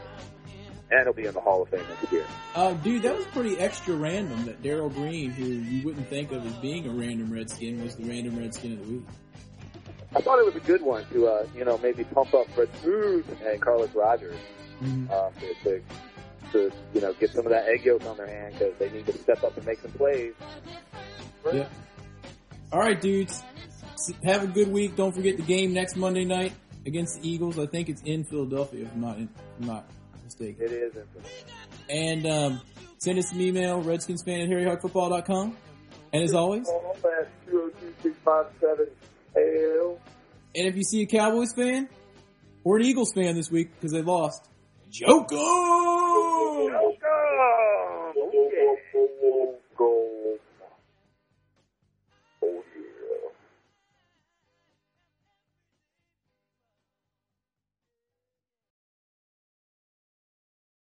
And 0.89 1.03
he'll 1.03 1.13
be 1.13 1.25
in 1.25 1.33
the 1.33 1.41
Hall 1.41 1.61
of 1.63 1.69
Fame 1.69 1.83
next 1.89 2.11
year. 2.11 2.25
Uh, 2.55 2.73
dude, 2.73 3.01
that 3.03 3.15
was 3.15 3.25
pretty 3.27 3.57
extra 3.59 3.93
random 3.95 4.45
that 4.45 4.61
Darrell 4.63 4.89
Green, 4.89 5.31
who 5.31 5.45
you 5.45 5.83
wouldn't 5.85 6.07
think 6.07 6.31
of 6.31 6.45
as 6.45 6.53
being 6.55 6.87
a 6.87 6.91
random 6.91 7.31
Redskin, 7.31 7.83
was 7.83 7.95
the 7.97 8.05
random 8.05 8.37
Redskin 8.39 8.73
of 8.73 8.85
the 8.85 8.93
week. 8.93 9.03
I 10.15 10.21
thought 10.21 10.39
it 10.39 10.45
was 10.45 10.55
a 10.55 10.65
good 10.65 10.81
one 10.81 11.05
to, 11.11 11.27
uh, 11.27 11.47
you 11.55 11.65
know, 11.65 11.77
maybe 11.79 12.05
pump 12.05 12.33
up 12.33 12.49
Fred 12.51 12.69
Smoot 12.81 13.25
and 13.45 13.61
Carlos 13.61 13.93
Rogers. 13.93 14.37
Mhm. 14.81 15.09
um, 15.11 15.33
to, 15.39 15.53
to, 15.63 15.81
to 16.51 16.71
you 16.93 17.01
know 17.01 17.11
get 17.13 17.31
some 17.31 17.45
of 17.45 17.51
that 17.51 17.65
egg 17.67 17.83
yolk 17.83 18.05
on 18.05 18.15
their 18.15 18.27
hand 18.27 18.53
because 18.53 18.75
they 18.77 18.89
need 18.91 19.07
to 19.07 19.13
step 19.17 19.43
up 19.43 19.57
and 19.57 19.65
make 19.65 19.79
some 19.81 19.91
plays. 19.91 20.33
Yep. 21.51 21.71
All 22.71 22.79
right, 22.79 22.99
dudes. 23.01 23.43
Have 24.23 24.43
a 24.43 24.47
good 24.47 24.71
week. 24.71 24.95
Don't 24.95 25.13
forget 25.13 25.35
the 25.37 25.43
game 25.43 25.73
next 25.73 25.95
Monday 25.95 26.25
night 26.25 26.53
against 26.85 27.21
the 27.21 27.27
Eagles. 27.29 27.57
I 27.57 27.65
think 27.65 27.89
it's 27.89 28.01
in 28.03 28.23
Philadelphia, 28.23 28.85
if 28.85 28.93
I'm 28.93 29.01
not, 29.01 29.19
if 29.19 29.27
I'm 29.59 29.67
not 29.67 29.89
mistaken. 30.27 30.63
It 30.65 30.71
is. 30.71 30.95
interesting. 30.95 31.23
And 31.89 32.27
um, 32.27 32.61
Send 32.99 33.19
us 33.19 33.31
an 33.31 33.39
email, 33.41 33.83
redskinsfan 33.83 34.43
at 34.43 34.49
harryhogfootball.com. 34.49 35.55
And 36.13 36.23
as 36.23 36.33
always, 36.33 36.65
Call 36.65 36.95
at 37.19 37.29
202-657 37.47 38.89
AL. 39.35 39.99
and 40.55 40.67
if 40.67 40.75
you 40.75 40.83
see 40.83 41.01
a 41.03 41.05
Cowboys 41.05 41.53
fan 41.53 41.87
or 42.63 42.77
an 42.77 42.83
Eagles 42.85 43.13
fan 43.13 43.35
this 43.35 43.51
week 43.51 43.69
because 43.75 43.91
they 43.91 44.01
lost, 44.01 44.47
joke 44.89 45.31
'em! 45.31 45.37
Welcome! 45.37 46.97